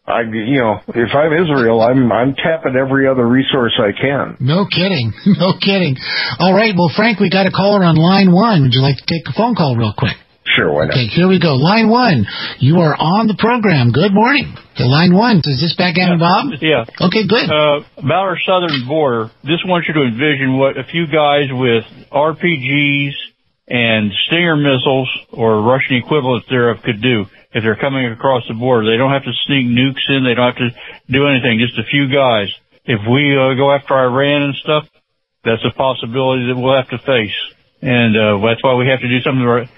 I, 0.07 0.23
you 0.23 0.63
know, 0.63 0.79
if 0.87 1.11
I'm 1.11 1.35
Israel, 1.35 1.83
I'm 1.83 2.13
I'm 2.13 2.35
tapping 2.39 2.79
every 2.79 3.09
other 3.09 3.27
resource 3.27 3.75
I 3.75 3.91
can. 3.91 4.37
No 4.39 4.65
kidding, 4.71 5.13
no 5.27 5.59
kidding. 5.59 5.97
All 6.39 6.55
right, 6.55 6.75
well, 6.79 6.91
Frank, 6.95 7.19
we 7.19 7.29
got 7.29 7.47
a 7.47 7.51
caller 7.51 7.83
on 7.83 7.97
line 7.97 8.31
one. 8.31 8.63
Would 8.63 8.73
you 8.73 8.83
like 8.83 8.99
to 8.99 9.07
take 9.07 9.27
a 9.27 9.35
phone 9.35 9.57
call 9.57 9.75
real 9.75 9.95
quick? 9.99 10.15
Sure, 10.47 10.73
why 10.73 10.87
not? 10.87 10.95
Okay, 10.95 11.11
here 11.11 11.27
we 11.27 11.43
go. 11.43 11.59
Line 11.59 11.91
one, 11.91 12.25
you 12.63 12.79
are 12.79 12.95
on 12.95 13.27
the 13.27 13.35
program. 13.35 13.91
Good 13.91 14.15
morning. 14.15 14.55
The 14.79 14.87
line 14.87 15.11
one, 15.11 15.43
is 15.43 15.59
this 15.59 15.75
back 15.75 15.99
backgammon 15.99 16.23
Bob? 16.23 16.55
Yeah. 16.63 16.87
Okay, 16.87 17.27
good. 17.27 17.51
Uh, 17.51 17.83
about 17.99 18.31
our 18.31 18.39
southern 18.47 18.87
border, 18.87 19.35
this 19.43 19.59
wants 19.67 19.89
you 19.91 19.95
to 19.99 20.07
envision 20.07 20.55
what 20.55 20.79
a 20.79 20.85
few 20.87 21.11
guys 21.11 21.51
with 21.51 21.83
RPGs 22.15 23.17
and 23.67 24.13
Stinger 24.29 24.55
missiles 24.55 25.11
or 25.33 25.67
Russian 25.67 25.99
equivalents 25.99 26.47
thereof 26.49 26.79
could 26.85 27.03
do 27.03 27.27
if 27.57 27.65
they're 27.65 27.81
coming 27.81 28.05
across 28.13 28.45
the 28.47 28.53
border. 28.55 28.85
They 28.85 29.01
don't 29.01 29.17
have 29.17 29.25
to 29.25 29.33
sneak 29.49 29.65
nukes 29.65 30.05
in. 30.13 30.29
They 30.29 30.37
don't 30.37 30.53
have 30.53 30.61
to 30.61 30.77
do 31.09 31.25
anything. 31.25 31.57
Just 31.57 31.81
a 31.81 31.89
few 31.89 32.05
guys. 32.13 32.53
If 32.85 33.01
we 33.09 33.33
uh, 33.33 33.57
go 33.57 33.73
after 33.73 33.97
Iran 33.97 34.53
and 34.53 34.55
stuff, 34.61 34.85
that's 35.41 35.65
a 35.65 35.73
possibility 35.73 36.53
that 36.53 36.57
we'll 36.61 36.77
have 36.77 36.93
to 36.93 37.01
face. 37.01 37.35
And 37.81 38.13
uh, 38.13 38.45
that's 38.45 38.61
why 38.61 38.77
we 38.77 38.93
have 38.93 39.01
to 39.01 39.09
do 39.09 39.25
something 39.25 39.43
right. 39.43 39.69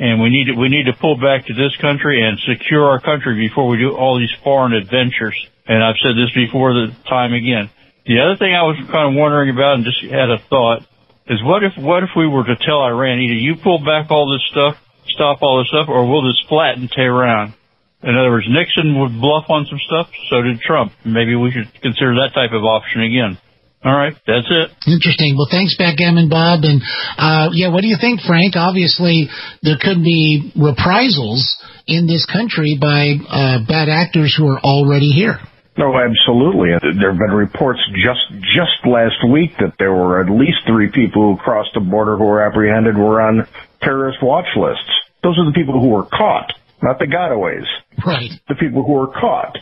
And 0.00 0.24
we 0.24 0.32
need 0.32 0.48
to, 0.48 0.54
we 0.56 0.72
need 0.72 0.88
to 0.88 0.96
pull 0.96 1.20
back 1.20 1.44
to 1.46 1.52
this 1.52 1.76
country 1.76 2.24
and 2.24 2.40
secure 2.40 2.88
our 2.88 3.00
country 3.00 3.36
before 3.36 3.68
we 3.68 3.76
do 3.76 3.92
all 3.92 4.18
these 4.18 4.32
foreign 4.42 4.72
adventures. 4.72 5.36
And 5.68 5.84
I've 5.84 6.00
said 6.00 6.16
this 6.16 6.32
before 6.32 6.72
the 6.72 6.96
time 7.04 7.36
again. 7.36 7.68
The 8.08 8.24
other 8.24 8.36
thing 8.40 8.56
I 8.56 8.64
was 8.64 8.80
kind 8.88 9.12
of 9.12 9.14
wondering 9.14 9.52
about 9.52 9.76
and 9.76 9.84
just 9.84 10.00
had 10.00 10.30
a 10.32 10.38
thought 10.48 10.88
is 11.28 11.42
what 11.42 11.64
if 11.64 11.76
what 11.76 12.04
if 12.04 12.10
we 12.16 12.28
were 12.28 12.44
to 12.44 12.56
tell 12.56 12.80
Iran 12.80 13.18
either 13.18 13.34
you 13.34 13.56
pull 13.56 13.84
back 13.84 14.10
all 14.10 14.30
this 14.30 14.46
stuff, 14.48 14.78
stop 15.08 15.42
all 15.42 15.58
this 15.58 15.68
stuff, 15.68 15.88
or 15.88 16.08
we'll 16.08 16.26
just 16.30 16.48
flatten 16.48 16.88
Tehran. 16.88 17.54
In 18.02 18.14
other 18.14 18.30
words, 18.30 18.46
Nixon 18.48 19.00
would 19.00 19.18
bluff 19.20 19.48
on 19.48 19.66
some 19.66 19.80
stuff, 19.86 20.12
so 20.30 20.42
did 20.42 20.60
Trump. 20.60 20.92
Maybe 21.04 21.34
we 21.34 21.50
should 21.50 21.72
consider 21.80 22.14
that 22.22 22.32
type 22.34 22.52
of 22.52 22.62
option 22.62 23.02
again. 23.02 23.38
All 23.84 23.94
right, 23.94 24.14
that's 24.26 24.50
it. 24.50 24.70
Interesting. 24.90 25.36
Well, 25.36 25.48
thanks, 25.50 25.76
Backgammon 25.78 26.28
Bob. 26.28 26.64
And 26.64 26.82
uh, 27.18 27.50
yeah, 27.52 27.68
what 27.68 27.82
do 27.82 27.88
you 27.88 27.96
think, 28.00 28.20
Frank? 28.20 28.56
Obviously, 28.56 29.28
there 29.62 29.78
could 29.80 30.02
be 30.02 30.50
reprisals 30.56 31.46
in 31.86 32.06
this 32.06 32.26
country 32.26 32.76
by 32.80 33.14
uh, 33.14 33.58
bad 33.68 33.88
actors 33.88 34.34
who 34.36 34.48
are 34.48 34.58
already 34.58 35.10
here. 35.14 35.38
No, 35.78 35.92
absolutely. 35.92 36.70
There 36.98 37.12
have 37.12 37.20
been 37.20 37.36
reports 37.36 37.80
just 37.94 38.42
just 38.56 38.80
last 38.88 39.20
week 39.30 39.52
that 39.60 39.76
there 39.78 39.92
were 39.92 40.24
at 40.24 40.30
least 40.30 40.64
three 40.66 40.90
people 40.90 41.36
who 41.36 41.36
crossed 41.36 41.70
the 41.74 41.80
border 41.80 42.16
who 42.16 42.24
were 42.24 42.40
apprehended 42.40 42.96
were 42.96 43.20
on 43.20 43.46
terrorist 43.82 44.18
watch 44.22 44.48
lists. 44.56 44.95
Those 45.26 45.38
are 45.40 45.44
the 45.44 45.52
people 45.52 45.80
who 45.80 45.88
were 45.88 46.04
caught, 46.04 46.52
not 46.80 47.00
the 47.00 47.06
gotaways. 47.06 47.66
Right. 48.06 48.30
The 48.46 48.54
people 48.54 48.84
who 48.84 48.92
were 48.92 49.08
caught. 49.08 49.58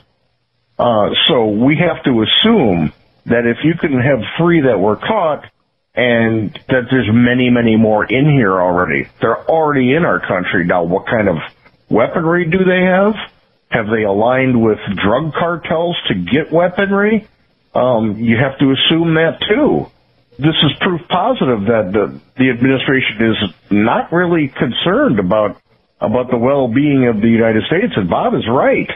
Uh, 0.79 1.09
so 1.27 1.47
we 1.49 1.79
have 1.79 2.05
to 2.05 2.11
assume 2.21 2.93
that 3.25 3.47
if 3.47 3.65
you 3.65 3.73
can 3.81 3.99
have 3.99 4.19
three 4.37 4.61
that 4.61 4.79
were 4.79 4.97
caught, 4.97 5.47
and 5.95 6.53
that 6.69 6.89
there's 6.91 7.09
many, 7.11 7.49
many 7.49 7.77
more 7.77 8.05
in 8.05 8.27
here 8.27 8.61
already. 8.61 9.09
They're 9.23 9.49
already 9.49 9.95
in 9.95 10.05
our 10.05 10.21
country 10.21 10.67
now. 10.67 10.83
What 10.83 11.07
kind 11.07 11.29
of 11.29 11.37
weaponry 11.89 12.45
do 12.51 12.59
they 12.59 12.83
have? 12.83 13.15
Have 13.71 13.87
they 13.87 14.03
aligned 14.03 14.63
with 14.63 14.79
drug 15.03 15.33
cartels 15.33 15.97
to 16.09 16.15
get 16.15 16.53
weaponry? 16.53 17.27
Um, 17.75 18.19
you 18.19 18.37
have 18.37 18.59
to 18.59 18.71
assume 18.73 19.15
that 19.15 19.39
too. 19.49 19.87
This 20.39 20.57
is 20.65 20.73
proof 20.81 21.01
positive 21.09 21.67
that 21.67 21.93
the, 21.93 22.21
the 22.37 22.51
administration 22.51 23.23
is 23.23 23.55
not 23.71 24.13
really 24.13 24.49
concerned 24.49 25.19
about 25.19 25.61
about 26.01 26.31
the 26.31 26.37
well-being 26.37 27.09
of 27.09 27.21
the 27.23 27.29
United 27.29 27.65
States. 27.65 27.95
And 27.97 28.11
Bob 28.11 28.35
is 28.35 28.47
right. 28.49 28.91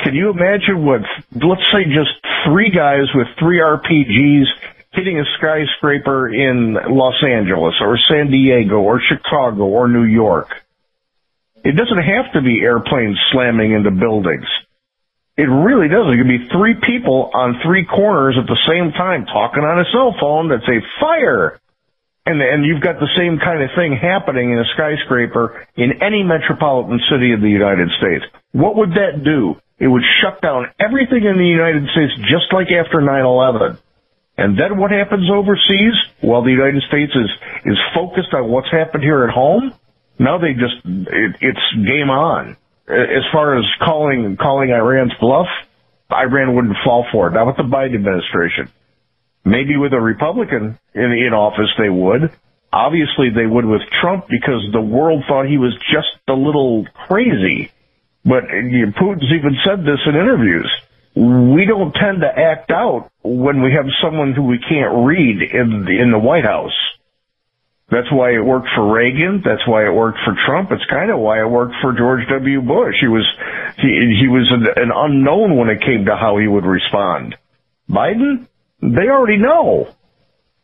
Can 0.00 0.14
you 0.14 0.30
imagine 0.30 0.84
what, 0.84 1.02
let's 1.30 1.62
say 1.70 1.84
just 1.84 2.10
three 2.46 2.70
guys 2.70 3.06
with 3.14 3.28
three 3.38 3.60
RPGs 3.60 4.46
hitting 4.92 5.20
a 5.20 5.24
skyscraper 5.38 6.28
in 6.28 6.74
Los 6.74 7.22
Angeles 7.22 7.74
or 7.80 7.98
San 8.08 8.30
Diego 8.30 8.80
or 8.80 9.00
Chicago 9.00 9.64
or 9.64 9.88
New 9.88 10.04
York? 10.04 10.48
It 11.64 11.76
doesn't 11.76 12.02
have 12.02 12.32
to 12.32 12.42
be 12.42 12.60
airplanes 12.60 13.18
slamming 13.30 13.72
into 13.72 13.92
buildings. 13.92 14.46
It 15.36 15.48
really 15.48 15.88
doesn't. 15.88 16.12
It 16.12 16.18
could 16.20 16.28
be 16.28 16.48
three 16.52 16.76
people 16.76 17.30
on 17.32 17.60
three 17.64 17.86
corners 17.86 18.36
at 18.36 18.46
the 18.46 18.58
same 18.68 18.92
time 18.92 19.24
talking 19.24 19.64
on 19.64 19.80
a 19.80 19.88
cell 19.88 20.14
phone 20.20 20.48
that 20.48 20.60
say 20.68 20.84
fire. 21.00 21.58
And, 22.24 22.40
and 22.40 22.64
you've 22.64 22.82
got 22.82 23.00
the 23.00 23.10
same 23.16 23.40
kind 23.42 23.62
of 23.64 23.70
thing 23.74 23.96
happening 23.96 24.52
in 24.52 24.58
a 24.58 24.68
skyscraper 24.76 25.66
in 25.74 26.02
any 26.02 26.22
metropolitan 26.22 27.00
city 27.10 27.32
of 27.32 27.40
the 27.40 27.48
United 27.48 27.88
States. 27.98 28.24
What 28.52 28.76
would 28.76 28.90
that 28.92 29.24
do? 29.24 29.56
It 29.78 29.88
would 29.88 30.04
shut 30.20 30.40
down 30.40 30.70
everything 30.78 31.24
in 31.24 31.38
the 31.38 31.48
United 31.48 31.88
States 31.90 32.12
just 32.30 32.52
like 32.52 32.70
after 32.70 33.00
9-11. 33.00 33.78
And 34.36 34.58
then 34.58 34.78
what 34.78 34.92
happens 34.92 35.28
overseas 35.30 35.96
while 36.20 36.44
the 36.44 36.52
United 36.52 36.82
States 36.88 37.12
is, 37.16 37.30
is 37.64 37.78
focused 37.94 38.32
on 38.32 38.48
what's 38.48 38.70
happened 38.70 39.02
here 39.02 39.24
at 39.24 39.30
home? 39.30 39.74
Now 40.18 40.38
they 40.38 40.52
just, 40.52 40.76
it, 40.84 41.36
it's 41.40 41.66
game 41.74 42.10
on. 42.10 42.56
As 42.92 43.24
far 43.32 43.58
as 43.58 43.64
calling, 43.80 44.36
calling 44.36 44.70
Iran's 44.70 45.14
bluff, 45.20 45.48
Iran 46.10 46.54
wouldn't 46.54 46.76
fall 46.84 47.06
for 47.10 47.28
it. 47.28 47.32
Not 47.32 47.46
with 47.46 47.56
the 47.56 47.62
Biden 47.62 47.94
administration. 47.94 48.70
Maybe 49.44 49.76
with 49.76 49.92
a 49.92 50.00
Republican 50.00 50.78
in, 50.94 51.12
in 51.12 51.32
office 51.32 51.70
they 51.78 51.88
would. 51.88 52.30
Obviously 52.72 53.30
they 53.30 53.46
would 53.46 53.64
with 53.64 53.82
Trump 54.00 54.28
because 54.28 54.64
the 54.72 54.80
world 54.80 55.24
thought 55.28 55.46
he 55.46 55.58
was 55.58 55.74
just 55.90 56.08
a 56.28 56.32
little 56.32 56.86
crazy. 57.08 57.72
But 58.24 58.44
Putin's 58.44 59.32
even 59.32 59.56
said 59.64 59.80
this 59.80 60.00
in 60.06 60.14
interviews. 60.14 60.70
We 61.14 61.66
don't 61.66 61.92
tend 61.92 62.22
to 62.22 62.28
act 62.28 62.70
out 62.70 63.10
when 63.22 63.62
we 63.62 63.72
have 63.72 63.86
someone 64.02 64.32
who 64.32 64.44
we 64.44 64.58
can't 64.58 65.06
read 65.06 65.42
in 65.42 65.84
the, 65.84 66.00
in 66.00 66.10
the 66.10 66.18
White 66.18 66.44
House. 66.44 66.76
That's 67.92 68.08
why 68.10 68.32
it 68.32 68.40
worked 68.40 68.68
for 68.74 68.88
Reagan. 68.88 69.42
That's 69.44 69.68
why 69.68 69.84
it 69.84 69.92
worked 69.92 70.16
for 70.24 70.32
Trump. 70.48 70.72
It's 70.72 70.84
kind 70.88 71.10
of 71.10 71.20
why 71.20 71.44
it 71.44 71.46
worked 71.46 71.74
for 71.82 71.92
George 71.92 72.24
W. 72.26 72.62
Bush. 72.62 72.96
He 72.98 73.06
was 73.06 73.28
he 73.76 74.16
he 74.16 74.28
was 74.32 74.48
an, 74.48 74.64
an 74.64 74.88
unknown 74.88 75.58
when 75.58 75.68
it 75.68 75.84
came 75.84 76.06
to 76.06 76.16
how 76.16 76.38
he 76.38 76.48
would 76.48 76.64
respond. 76.64 77.36
Biden, 77.90 78.48
they 78.80 79.12
already 79.12 79.36
know. 79.36 79.92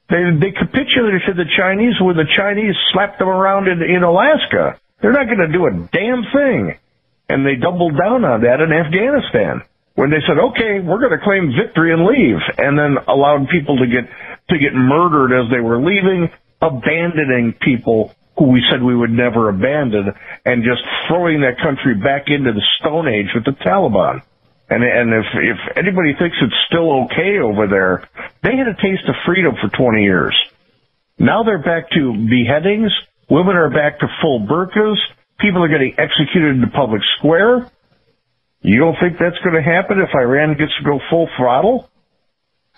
They 0.08 0.24
they 0.40 0.56
capitulated 0.56 1.20
to 1.28 1.34
the 1.36 1.44
Chinese 1.52 2.00
when 2.00 2.16
the 2.16 2.24
Chinese 2.32 2.72
slapped 2.94 3.18
them 3.18 3.28
around 3.28 3.68
in 3.68 3.82
in 3.82 4.02
Alaska. 4.02 4.80
They're 5.02 5.12
not 5.12 5.28
going 5.28 5.44
to 5.44 5.52
do 5.52 5.68
a 5.68 5.72
damn 5.92 6.24
thing. 6.32 6.80
And 7.28 7.44
they 7.44 7.60
doubled 7.60 7.92
down 7.92 8.24
on 8.24 8.40
that 8.40 8.64
in 8.64 8.72
Afghanistan 8.72 9.68
when 10.00 10.08
they 10.08 10.24
said, 10.24 10.40
"Okay, 10.40 10.80
we're 10.80 10.96
going 10.96 11.12
to 11.12 11.20
claim 11.20 11.52
victory 11.52 11.92
and 11.92 12.08
leave," 12.08 12.40
and 12.56 12.72
then 12.72 12.96
allowed 13.06 13.52
people 13.52 13.76
to 13.76 13.86
get 13.86 14.08
to 14.48 14.56
get 14.56 14.72
murdered 14.72 15.36
as 15.36 15.52
they 15.52 15.60
were 15.60 15.76
leaving, 15.76 16.32
abandoning 16.60 17.54
people 17.60 18.14
who 18.38 18.52
we 18.52 18.62
said 18.70 18.82
we 18.82 18.94
would 18.94 19.10
never 19.10 19.48
abandon, 19.48 20.14
and 20.44 20.62
just 20.62 20.82
throwing 21.08 21.40
that 21.40 21.58
country 21.58 21.94
back 21.94 22.28
into 22.28 22.52
the 22.52 22.62
Stone 22.78 23.08
Age 23.08 23.26
with 23.34 23.44
the 23.44 23.58
Taliban. 23.64 24.22
And 24.70 24.84
and 24.84 25.12
if 25.12 25.26
if 25.34 25.76
anybody 25.76 26.12
thinks 26.18 26.36
it's 26.40 26.54
still 26.68 27.04
okay 27.04 27.38
over 27.42 27.66
there, 27.66 28.08
they 28.42 28.56
had 28.56 28.68
a 28.68 28.74
taste 28.74 29.08
of 29.08 29.14
freedom 29.26 29.54
for 29.60 29.68
20 29.68 30.02
years. 30.02 30.36
Now 31.18 31.42
they're 31.42 31.62
back 31.62 31.90
to 31.90 32.12
beheadings. 32.12 32.92
Women 33.30 33.56
are 33.56 33.70
back 33.70 33.98
to 34.00 34.06
full 34.22 34.46
burqas. 34.46 34.96
People 35.40 35.64
are 35.64 35.68
getting 35.68 35.94
executed 35.98 36.54
in 36.54 36.60
the 36.60 36.68
public 36.68 37.02
square. 37.18 37.70
You 38.60 38.78
don't 38.78 38.96
think 39.00 39.18
that's 39.18 39.38
going 39.42 39.54
to 39.54 39.62
happen 39.62 39.98
if 40.00 40.10
Iran 40.14 40.56
gets 40.58 40.76
to 40.78 40.84
go 40.84 41.00
full 41.10 41.28
throttle? 41.36 41.88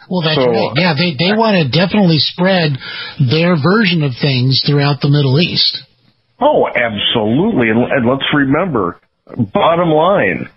Well, 0.08 0.22
that's 0.22 0.36
So- 0.36 0.50
right. 0.50 0.70
Uh, 0.70 0.80
yeah, 0.80 0.94
they 0.94 1.14
they 1.14 1.32
want 1.32 1.56
to 1.60 1.68
definitely 1.68 2.18
spread 2.18 2.78
their 3.18 3.56
version 3.56 4.02
of 4.02 4.16
things 4.16 4.62
throughout 4.66 5.00
the 5.00 5.10
Middle 5.10 5.40
East. 5.40 5.82
Oh, 6.40 6.66
absolutely. 6.66 7.68
And, 7.68 7.84
and 7.92 8.06
let's 8.08 8.24
remember, 8.32 8.98
bottom 9.52 9.90
line, 9.90 10.48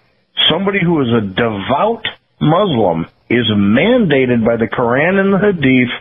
somebody 0.49 0.79
who 0.81 1.01
is 1.01 1.09
a 1.09 1.21
devout 1.27 2.05
Muslim 2.39 3.05
is 3.29 3.45
mandated 3.51 4.45
by 4.45 4.55
the 4.57 4.67
Quran 4.67 5.19
and 5.19 5.33
the 5.33 5.39
Hadith 5.39 5.91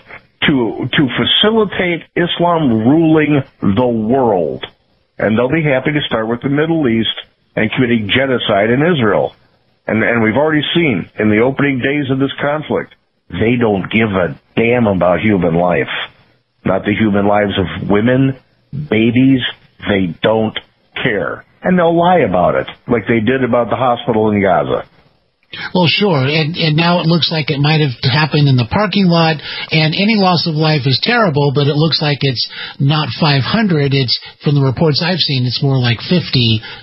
to 0.46 0.88
to 0.90 1.08
facilitate 1.18 2.02
Islam 2.16 2.86
ruling 2.88 3.42
the 3.60 3.86
world. 3.86 4.64
And 5.18 5.36
they'll 5.38 5.52
be 5.52 5.62
happy 5.62 5.92
to 5.92 6.00
start 6.06 6.26
with 6.28 6.42
the 6.42 6.48
Middle 6.48 6.88
East 6.88 7.14
and 7.54 7.70
committing 7.72 8.08
genocide 8.10 8.70
in 8.70 8.82
Israel. 8.82 9.34
And 9.86 10.02
and 10.02 10.22
we've 10.22 10.36
already 10.36 10.62
seen 10.74 11.10
in 11.18 11.28
the 11.30 11.40
opening 11.40 11.78
days 11.78 12.10
of 12.10 12.18
this 12.18 12.32
conflict, 12.40 12.94
they 13.32 13.56
don't 13.58 13.90
give 13.90 14.08
a 14.08 14.38
damn 14.56 14.86
about 14.86 15.20
human 15.20 15.54
life. 15.54 15.90
Not 16.64 16.84
the 16.84 16.94
human 16.94 17.26
lives 17.26 17.58
of 17.58 17.88
women, 17.88 18.38
babies, 18.70 19.40
they 19.88 20.14
don't 20.22 20.56
care. 21.02 21.44
And 21.62 21.78
they'll 21.78 21.96
lie 21.96 22.20
about 22.20 22.54
it, 22.54 22.68
like 22.86 23.06
they 23.08 23.20
did 23.20 23.42
about 23.44 23.70
the 23.70 23.76
hospital 23.76 24.30
in 24.30 24.40
Gaza. 24.42 24.88
Well, 25.74 25.86
sure, 25.86 26.24
and 26.24 26.56
and 26.56 26.76
now 26.76 27.00
it 27.00 27.06
looks 27.06 27.30
like 27.30 27.50
it 27.50 27.60
might 27.60 27.84
have 27.84 27.92
happened 28.00 28.48
in 28.48 28.56
the 28.56 28.68
parking 28.72 29.04
lot. 29.04 29.36
And 29.68 29.92
any 29.92 30.16
loss 30.16 30.48
of 30.48 30.56
life 30.56 30.88
is 30.88 30.98
terrible, 31.02 31.52
but 31.54 31.68
it 31.68 31.76
looks 31.76 32.00
like 32.00 32.24
it's 32.24 32.48
not 32.80 33.12
500. 33.20 33.92
It's 33.92 34.16
from 34.42 34.54
the 34.56 34.64
reports 34.64 35.04
I've 35.04 35.20
seen, 35.20 35.44
it's 35.44 35.62
more 35.62 35.76
like 35.76 36.00
50 36.00 36.24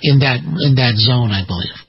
in 0.06 0.20
that 0.22 0.46
in 0.46 0.78
that 0.78 1.02
zone, 1.02 1.34
I 1.34 1.42
believe. 1.50 1.89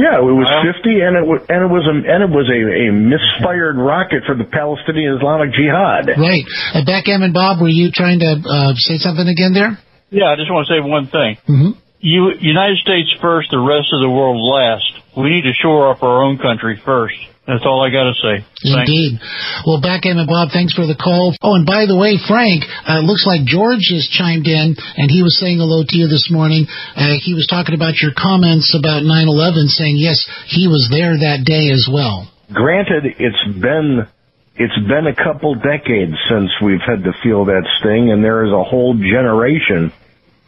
Yeah, 0.00 0.16
it 0.16 0.24
was 0.24 0.48
50, 0.48 0.88
and 1.04 1.20
it 1.20 1.26
was 1.28 1.44
and 1.52 1.60
it 1.60 1.70
was 1.70 1.84
a 1.84 1.92
and 1.92 2.20
it 2.24 2.32
was 2.32 2.48
a, 2.48 2.60
a 2.64 2.86
misfired 2.88 3.76
rocket 3.76 4.24
for 4.24 4.32
the 4.32 4.48
Palestinian 4.48 5.20
Islamic 5.20 5.52
Jihad. 5.52 6.08
Right. 6.16 6.48
Uh, 6.72 6.80
and 6.80 7.34
Bob, 7.36 7.60
were 7.60 7.68
you 7.68 7.92
trying 7.92 8.18
to 8.24 8.40
uh, 8.40 8.72
say 8.74 8.96
something 8.96 9.28
again 9.28 9.52
there? 9.52 9.76
Yeah, 10.08 10.32
I 10.32 10.36
just 10.36 10.48
want 10.48 10.64
to 10.68 10.70
say 10.72 10.80
one 10.80 11.12
thing. 11.12 11.36
Mm-hmm. 11.44 11.72
You, 12.00 12.32
United 12.40 12.78
States 12.80 13.12
first, 13.20 13.52
the 13.52 13.60
rest 13.60 13.92
of 13.92 14.00
the 14.00 14.10
world 14.10 14.40
last. 14.40 14.90
We 15.16 15.28
need 15.28 15.44
to 15.44 15.52
shore 15.52 15.92
up 15.92 16.02
our 16.02 16.24
own 16.24 16.38
country 16.38 16.80
first. 16.84 17.16
That's 17.46 17.66
all 17.66 17.82
I 17.82 17.90
got 17.90 18.06
to 18.06 18.14
say. 18.22 18.46
Thanks. 18.62 18.86
Indeed. 18.86 19.18
Well, 19.66 19.82
backgammon 19.82 20.30
Bob, 20.30 20.54
thanks 20.54 20.78
for 20.78 20.86
the 20.86 20.94
call. 20.94 21.34
Oh, 21.42 21.58
and 21.58 21.66
by 21.66 21.90
the 21.90 21.98
way, 21.98 22.14
Frank, 22.14 22.62
uh, 22.86 23.02
looks 23.02 23.26
like 23.26 23.42
George 23.42 23.82
has 23.90 24.06
chimed 24.06 24.46
in, 24.46 24.78
and 24.78 25.10
he 25.10 25.26
was 25.26 25.34
saying 25.42 25.58
hello 25.58 25.82
to 25.82 25.96
you 25.98 26.06
this 26.06 26.30
morning. 26.30 26.70
Uh, 26.94 27.18
he 27.18 27.34
was 27.34 27.50
talking 27.50 27.74
about 27.74 27.98
your 27.98 28.14
comments 28.14 28.78
about 28.78 29.02
9/11, 29.02 29.74
saying 29.74 29.98
yes, 29.98 30.22
he 30.46 30.70
was 30.70 30.86
there 30.94 31.18
that 31.18 31.42
day 31.42 31.74
as 31.74 31.90
well. 31.90 32.30
Granted, 32.54 33.10
it's 33.18 33.44
been 33.58 34.06
it's 34.54 34.78
been 34.86 35.10
a 35.10 35.16
couple 35.16 35.54
decades 35.56 36.14
since 36.28 36.50
we've 36.62 36.84
had 36.86 37.02
to 37.02 37.12
feel 37.26 37.46
that 37.46 37.66
sting, 37.80 38.12
and 38.12 38.22
there 38.22 38.44
is 38.46 38.52
a 38.52 38.62
whole 38.62 38.94
generation 38.94 39.90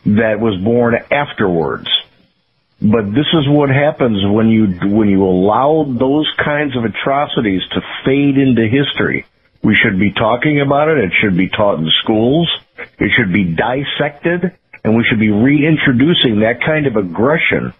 that 0.06 0.38
was 0.38 0.62
born 0.62 0.94
afterwards. 1.10 1.88
But 2.84 3.14
this 3.14 3.24
is 3.32 3.48
what 3.48 3.70
happens 3.70 4.20
when 4.26 4.50
you 4.50 4.66
when 4.94 5.08
you 5.08 5.24
allow 5.24 5.86
those 5.88 6.30
kinds 6.36 6.76
of 6.76 6.84
atrocities 6.84 7.62
to 7.72 7.80
fade 8.04 8.36
into 8.36 8.68
history. 8.68 9.24
We 9.62 9.74
should 9.74 9.98
be 9.98 10.12
talking 10.12 10.60
about 10.60 10.88
it. 10.88 10.98
It 10.98 11.12
should 11.18 11.34
be 11.34 11.48
taught 11.48 11.78
in 11.78 11.90
schools. 12.02 12.46
It 12.98 13.10
should 13.16 13.32
be 13.32 13.44
dissected, 13.44 14.52
and 14.84 14.94
we 14.94 15.04
should 15.08 15.18
be 15.18 15.30
reintroducing 15.30 16.40
that 16.40 16.60
kind 16.60 16.86
of 16.86 16.96
aggression 16.96 17.72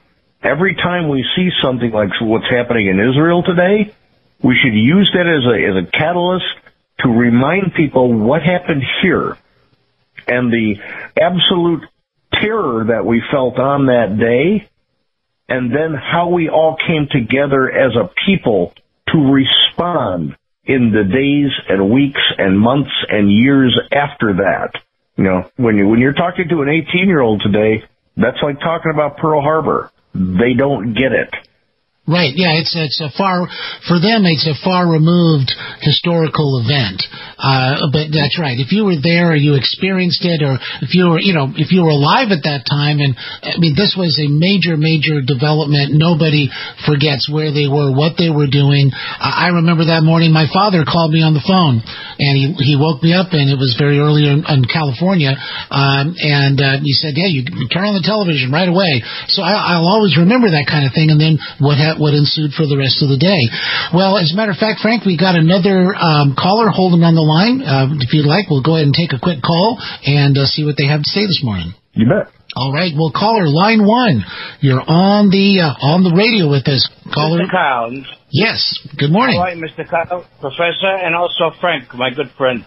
every 0.42 0.74
time 0.74 1.10
we 1.10 1.22
see 1.36 1.50
something 1.60 1.90
like 1.90 2.08
what's 2.22 2.48
happening 2.48 2.86
in 2.86 2.98
Israel 2.98 3.42
today. 3.42 3.92
We 4.42 4.56
should 4.56 4.72
use 4.72 5.10
that 5.12 5.26
as 5.26 5.44
a 5.44 5.80
as 5.80 5.84
a 5.84 5.90
catalyst 5.90 6.46
to 7.00 7.10
remind 7.10 7.74
people 7.74 8.10
what 8.10 8.40
happened 8.42 8.82
here 9.02 9.36
and 10.26 10.50
the 10.50 10.76
absolute 11.20 11.84
terror 12.32 12.84
that 12.84 13.04
we 13.04 13.22
felt 13.30 13.58
on 13.58 13.86
that 13.86 14.16
day 14.18 14.66
and 15.48 15.74
then 15.74 15.94
how 15.94 16.28
we 16.28 16.48
all 16.48 16.76
came 16.76 17.08
together 17.10 17.70
as 17.70 17.94
a 17.96 18.10
people 18.26 18.72
to 19.08 19.18
respond 19.18 20.36
in 20.64 20.90
the 20.92 21.04
days 21.04 21.50
and 21.68 21.90
weeks 21.90 22.22
and 22.38 22.58
months 22.58 22.90
and 23.08 23.30
years 23.30 23.78
after 23.92 24.34
that. 24.34 24.72
You 25.16 25.24
know, 25.24 25.50
when 25.56 25.76
you 25.76 25.86
when 25.86 26.00
you're 26.00 26.12
talking 26.12 26.48
to 26.48 26.62
an 26.62 26.68
18 26.68 27.08
year 27.08 27.20
old 27.20 27.42
today, 27.42 27.84
that's 28.16 28.42
like 28.42 28.58
talking 28.60 28.90
about 28.92 29.18
Pearl 29.18 29.42
Harbor. 29.42 29.90
They 30.14 30.54
don't 30.54 30.94
get 30.94 31.12
it. 31.12 31.34
Right. 32.06 32.36
Yeah. 32.36 32.60
It's 32.60 32.76
it's 32.76 33.00
a 33.00 33.08
far 33.16 33.48
for 33.88 33.96
them. 33.96 34.28
It's 34.28 34.44
a 34.44 34.52
far 34.60 34.84
removed 34.84 35.48
historical 35.80 36.60
event. 36.60 37.00
Uh, 37.40 37.88
but 37.92 38.12
that's 38.12 38.36
right. 38.36 38.60
If 38.60 38.72
you 38.76 38.84
were 38.84 39.00
there 39.00 39.32
or 39.32 39.38
you 39.40 39.56
experienced 39.56 40.20
it, 40.24 40.44
or 40.44 40.60
if 40.84 40.92
you 40.92 41.08
were, 41.12 41.20
you 41.20 41.32
know, 41.32 41.48
if 41.56 41.72
you 41.72 41.80
were 41.80 41.92
alive 41.92 42.28
at 42.28 42.44
that 42.44 42.68
time, 42.68 43.00
and 43.00 43.16
I 43.16 43.56
mean, 43.56 43.72
this 43.72 43.96
was 43.96 44.20
a 44.20 44.28
major, 44.28 44.76
major 44.76 45.24
development. 45.24 45.96
Nobody 45.96 46.52
forgets 46.84 47.28
where 47.32 47.52
they 47.56 47.68
were, 47.68 47.88
what 47.92 48.20
they 48.20 48.28
were 48.28 48.52
doing. 48.52 48.92
I 48.92 49.48
I 49.48 49.60
remember 49.60 49.88
that 49.88 50.04
morning. 50.04 50.32
My 50.32 50.48
father 50.48 50.84
called 50.84 51.12
me 51.12 51.24
on 51.24 51.32
the 51.32 51.44
phone, 51.44 51.80
and 52.20 52.32
he 52.36 52.52
he 52.64 52.74
woke 52.76 53.00
me 53.00 53.16
up, 53.16 53.32
and 53.32 53.48
it 53.48 53.56
was 53.56 53.80
very 53.80 53.96
early 53.96 54.28
in, 54.28 54.44
in 54.44 54.64
California, 54.68 55.32
um, 55.72 56.16
and 56.20 56.56
uh, 56.60 56.84
he 56.84 56.92
said, 56.92 57.16
"Yeah, 57.16 57.32
you 57.32 57.48
turn 57.72 57.88
on 57.88 57.96
the 57.96 58.04
television 58.04 58.52
right 58.52 58.68
away." 58.68 59.00
So 59.32 59.40
I, 59.40 59.72
I'll 59.72 59.88
always 59.88 60.16
remember 60.20 60.52
that 60.52 60.68
kind 60.68 60.84
of 60.84 60.92
thing. 60.92 61.08
And 61.08 61.20
then 61.20 61.40
what 61.60 61.76
ha- 61.76 61.93
what 61.98 62.14
ensued 62.14 62.52
for 62.52 62.66
the 62.66 62.76
rest 62.76 63.02
of 63.02 63.08
the 63.08 63.20
day. 63.20 63.48
Well, 63.92 64.16
as 64.18 64.32
a 64.32 64.36
matter 64.36 64.52
of 64.52 64.58
fact, 64.58 64.80
Frank, 64.80 65.04
we 65.04 65.16
got 65.16 65.34
another 65.34 65.94
um, 65.94 66.34
caller 66.38 66.70
holding 66.70 67.02
on 67.02 67.14
the 67.14 67.24
line. 67.24 67.62
Uh, 67.62 67.94
if 68.00 68.12
you'd 68.12 68.26
like, 68.26 68.50
we'll 68.50 68.64
go 68.64 68.76
ahead 68.76 68.86
and 68.86 68.94
take 68.94 69.12
a 69.12 69.20
quick 69.20 69.42
call 69.42 69.78
and 70.06 70.36
uh, 70.38 70.44
see 70.46 70.64
what 70.64 70.76
they 70.76 70.86
have 70.86 71.02
to 71.02 71.10
say 71.10 71.26
this 71.26 71.42
morning. 71.42 71.74
You 71.94 72.10
bet. 72.10 72.32
All 72.56 72.72
right, 72.72 72.92
well, 72.94 73.10
caller 73.10 73.50
line 73.50 73.82
one, 73.82 74.22
you're 74.60 74.82
on 74.82 75.30
the 75.30 75.58
uh, 75.58 75.74
on 75.90 76.06
the 76.06 76.14
radio 76.14 76.46
with 76.46 76.66
us, 76.70 76.86
caller. 77.10 77.42
Mr. 77.42 77.50
Kyle. 77.50 77.90
Yes. 78.30 78.62
Good 78.96 79.10
morning. 79.10 79.38
All 79.38 79.46
right, 79.46 79.58
Mr. 79.58 79.82
Kyle, 79.88 80.26
Professor, 80.40 80.90
and 80.90 81.14
also 81.14 81.50
Frank, 81.60 81.92
my 81.94 82.10
good 82.10 82.30
friend. 82.38 82.64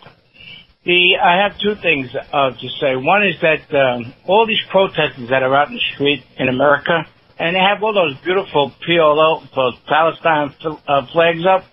The 0.83 1.19
I 1.19 1.43
have 1.43 1.59
two 1.59 1.75
things 1.81 2.07
uh, 2.15 2.51
to 2.51 2.67
say. 2.79 2.95
One 2.95 3.27
is 3.27 3.35
that 3.43 3.67
um, 3.75 4.13
all 4.27 4.47
these 4.47 4.63
protesters 4.71 5.27
that 5.29 5.43
are 5.43 5.55
out 5.55 5.67
in 5.67 5.75
the 5.75 5.85
street 5.93 6.23
in 6.37 6.47
America, 6.47 7.03
and 7.39 7.55
they 7.55 7.59
have 7.59 7.83
all 7.83 7.93
those 7.93 8.17
beautiful 8.23 8.71
PLO, 8.87 9.41
those 9.55 9.75
Palestine 9.87 10.53
uh, 10.65 11.05
flags 11.11 11.45
up. 11.45 11.63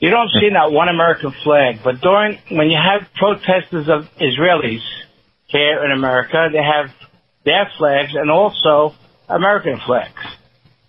You 0.00 0.10
don't 0.10 0.30
see 0.40 0.48
not 0.50 0.72
one 0.72 0.88
American 0.88 1.32
flag, 1.44 1.80
but 1.84 2.00
during 2.00 2.38
when 2.50 2.70
you 2.70 2.78
have 2.78 3.08
protesters 3.14 3.88
of 3.88 4.08
Israelis 4.20 4.82
here 5.46 5.84
in 5.84 5.92
America, 5.92 6.48
they 6.50 6.62
have 6.62 6.90
their 7.44 7.70
flags 7.78 8.12
and 8.14 8.30
also 8.30 8.94
American 9.28 9.78
flags. 9.86 10.20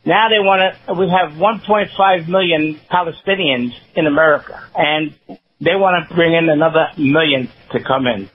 Now 0.05 0.29
they 0.29 0.39
want 0.39 0.61
to. 0.87 0.93
We 0.95 1.09
have 1.09 1.37
1.5 1.37 2.27
million 2.27 2.79
Palestinians 2.91 3.71
in 3.95 4.07
America, 4.07 4.59
and 4.75 5.15
they 5.61 5.75
want 5.75 6.09
to 6.09 6.15
bring 6.15 6.33
in 6.33 6.49
another 6.49 6.87
million 6.97 7.49
to 7.71 7.83
come 7.83 8.07
in. 8.07 8.29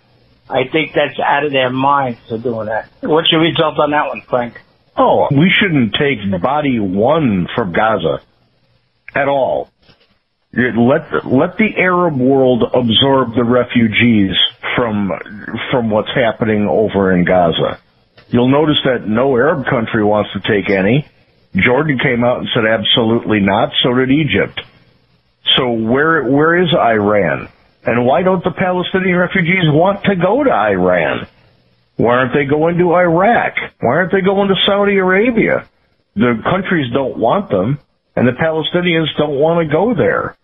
I 0.49 0.63
think 0.73 0.93
that's 0.95 1.19
out 1.21 1.45
of 1.45 1.53
their 1.53 1.71
minds 1.71 2.19
to 2.29 2.39
doing 2.39 2.67
that. 2.67 2.89
What's 3.03 3.31
your 3.31 3.43
result 3.43 3.79
on 3.79 3.91
that 3.91 4.09
one, 4.09 4.23
Frank? 4.29 4.55
Oh, 4.99 5.29
we 5.31 5.51
shouldn't 5.61 5.95
take 5.95 6.19
body 6.43 6.81
one 6.81 7.47
from 7.55 7.73
Gaza 7.73 8.21
at 9.15 9.29
all. 9.29 9.71
Let 10.53 11.27
let 11.27 11.57
the 11.57 11.71
Arab 11.77 12.19
world 12.19 12.65
absorb 12.75 13.35
the 13.35 13.45
refugees 13.45 14.35
from 14.75 15.11
from 15.71 15.91
what's 15.91 16.11
happening 16.15 16.67
over 16.67 17.13
in 17.13 17.25
Gaza. 17.25 17.79
You'll 18.31 18.49
notice 18.49 18.79
that 18.85 19.07
no 19.07 19.37
Arab 19.37 19.67
country 19.67 20.03
wants 20.03 20.31
to 20.33 20.41
take 20.41 20.69
any. 20.71 21.07
Jordan 21.55 21.99
came 21.99 22.25
out 22.25 22.39
and 22.39 22.49
said 22.53 22.65
absolutely 22.67 23.41
not. 23.41 23.71
So 23.83 23.95
did 23.95 24.11
Egypt. 24.11 24.61
So 25.57 25.71
where 25.71 26.25
where 26.25 26.61
is 26.61 26.75
Iran? 26.75 27.49
And 27.85 28.05
why 28.05 28.23
don't 28.23 28.43
the 28.43 28.51
Palestinian 28.51 29.17
refugees 29.17 29.65
want 29.69 30.05
to 30.05 30.17
go 30.17 30.43
to 30.43 30.51
Iran? 30.51 31.27
Why 31.99 32.15
aren't 32.15 32.33
they 32.33 32.45
going 32.45 32.79
to 32.79 32.95
Iraq? 32.95 33.55
Why 33.81 33.97
aren't 33.97 34.13
they 34.13 34.21
going 34.21 34.49
to 34.49 34.55
Saudi 34.67 34.97
Arabia? 34.97 35.69
The 36.15 36.41
countries 36.45 36.93
don't 36.95 37.19
want 37.19 37.51
them, 37.51 37.81
and 38.15 38.27
the 38.27 38.39
Palestinians 38.39 39.11
don't 39.19 39.35
want 39.35 39.67
to 39.67 39.73
go 39.73 39.95
there. 39.95 40.37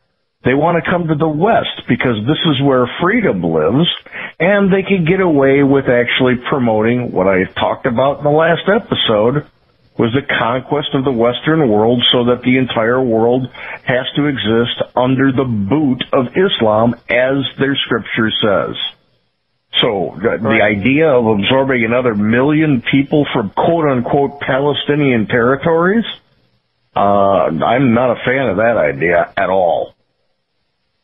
They 0.44 0.52
want 0.52 0.82
to 0.82 0.90
come 0.90 1.06
to 1.06 1.14
the 1.14 1.28
West 1.28 1.86
because 1.88 2.18
this 2.26 2.42
is 2.50 2.60
where 2.60 2.90
freedom 3.00 3.40
lives, 3.42 3.86
and 4.40 4.66
they 4.72 4.82
can 4.82 5.06
get 5.06 5.20
away 5.20 5.62
with 5.62 5.86
actually 5.86 6.42
promoting 6.50 7.12
what 7.12 7.28
I 7.28 7.44
talked 7.44 7.86
about 7.86 8.18
in 8.18 8.24
the 8.24 8.30
last 8.30 8.68
episode, 8.68 9.46
was 9.96 10.10
the 10.12 10.26
conquest 10.26 10.90
of 10.94 11.04
the 11.04 11.12
Western 11.12 11.70
world 11.70 12.02
so 12.10 12.24
that 12.34 12.42
the 12.42 12.58
entire 12.58 13.00
world 13.00 13.46
has 13.86 14.10
to 14.16 14.26
exist 14.26 14.82
under 14.96 15.30
the 15.30 15.46
boot 15.46 16.02
of 16.12 16.34
Islam 16.34 16.94
as 17.08 17.46
their 17.62 17.76
scripture 17.76 18.32
says. 18.42 18.74
So 19.80 20.14
the, 20.16 20.38
the 20.40 20.60
idea 20.62 21.08
of 21.08 21.26
absorbing 21.26 21.84
another 21.84 22.14
million 22.14 22.82
people 22.90 23.26
from 23.32 23.50
quote 23.50 23.90
unquote 23.90 24.40
Palestinian 24.40 25.26
territories, 25.26 26.04
uh, 26.94 27.00
I'm 27.00 27.92
not 27.92 28.12
a 28.12 28.20
fan 28.24 28.48
of 28.48 28.56
that 28.58 28.76
idea 28.78 29.32
at 29.36 29.50
all. 29.50 29.94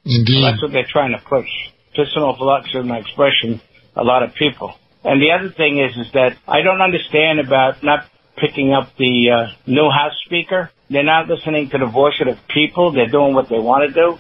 Indeed. 0.05 0.45
That's 0.45 0.63
what 0.63 0.73
they're 0.73 0.89
trying 0.89 1.13
to 1.13 1.23
push. 1.29 1.49
Just 1.95 2.17
an 2.17 2.23
awful 2.23 2.47
lot, 2.47 2.65
to 2.73 2.83
my 2.85 2.99
expression, 2.99 3.61
a 3.97 4.05
lot 4.05 4.23
of 4.23 4.35
people. 4.35 4.75
And 5.03 5.21
the 5.21 5.33
other 5.33 5.53
thing 5.53 5.79
is, 5.79 5.97
is 5.97 6.13
that 6.13 6.37
I 6.47 6.63
don't 6.63 6.81
understand 6.81 7.41
about 7.41 7.83
not 7.83 8.07
picking 8.37 8.73
up 8.73 8.97
the 8.97 9.31
uh, 9.31 9.55
new 9.67 9.91
House 9.91 10.15
Speaker. 10.25 10.71
They're 10.89 11.05
not 11.05 11.29
listening 11.29 11.71
to 11.71 11.79
the 11.79 11.87
voice 11.87 12.15
of 12.21 12.27
the 12.29 12.39
people. 12.49 12.93
They're 12.93 13.09
doing 13.11 13.35
what 13.35 13.49
they 13.49 13.59
want 13.59 13.89
to 13.89 13.95
do, 13.95 14.19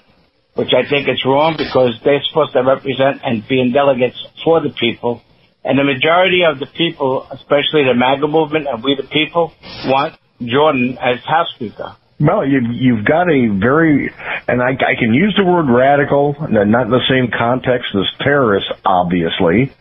which 0.60 0.76
I 0.76 0.84
think 0.84 1.08
is 1.08 1.24
wrong 1.24 1.56
because 1.56 1.96
they're 2.04 2.20
supposed 2.28 2.52
to 2.52 2.60
represent 2.60 3.24
and 3.24 3.40
be 3.48 3.58
in 3.58 3.72
delegates 3.72 4.20
for 4.44 4.60
the 4.60 4.68
people. 4.68 5.22
And 5.64 5.78
the 5.78 5.84
majority 5.84 6.42
of 6.44 6.58
the 6.60 6.66
people, 6.66 7.26
especially 7.32 7.88
the 7.88 7.96
MAGA 7.96 8.28
movement 8.28 8.68
and 8.68 8.84
we 8.84 8.94
the 8.94 9.08
people, 9.08 9.54
want 9.86 10.20
Jordan 10.44 10.98
as 11.00 11.24
House 11.24 11.48
Speaker. 11.56 11.96
Well, 12.20 12.46
you, 12.46 12.60
you've 12.72 13.06
got 13.06 13.32
a 13.32 13.48
very, 13.48 14.12
and 14.46 14.60
I, 14.60 14.76
I 14.76 15.00
can 15.00 15.14
use 15.14 15.34
the 15.38 15.44
word 15.44 15.72
radical, 15.72 16.36
not 16.38 16.84
in 16.84 16.90
the 16.92 17.08
same 17.08 17.32
context 17.32 17.88
as 17.94 18.04
terrorist, 18.20 18.66
obviously, 18.84 19.72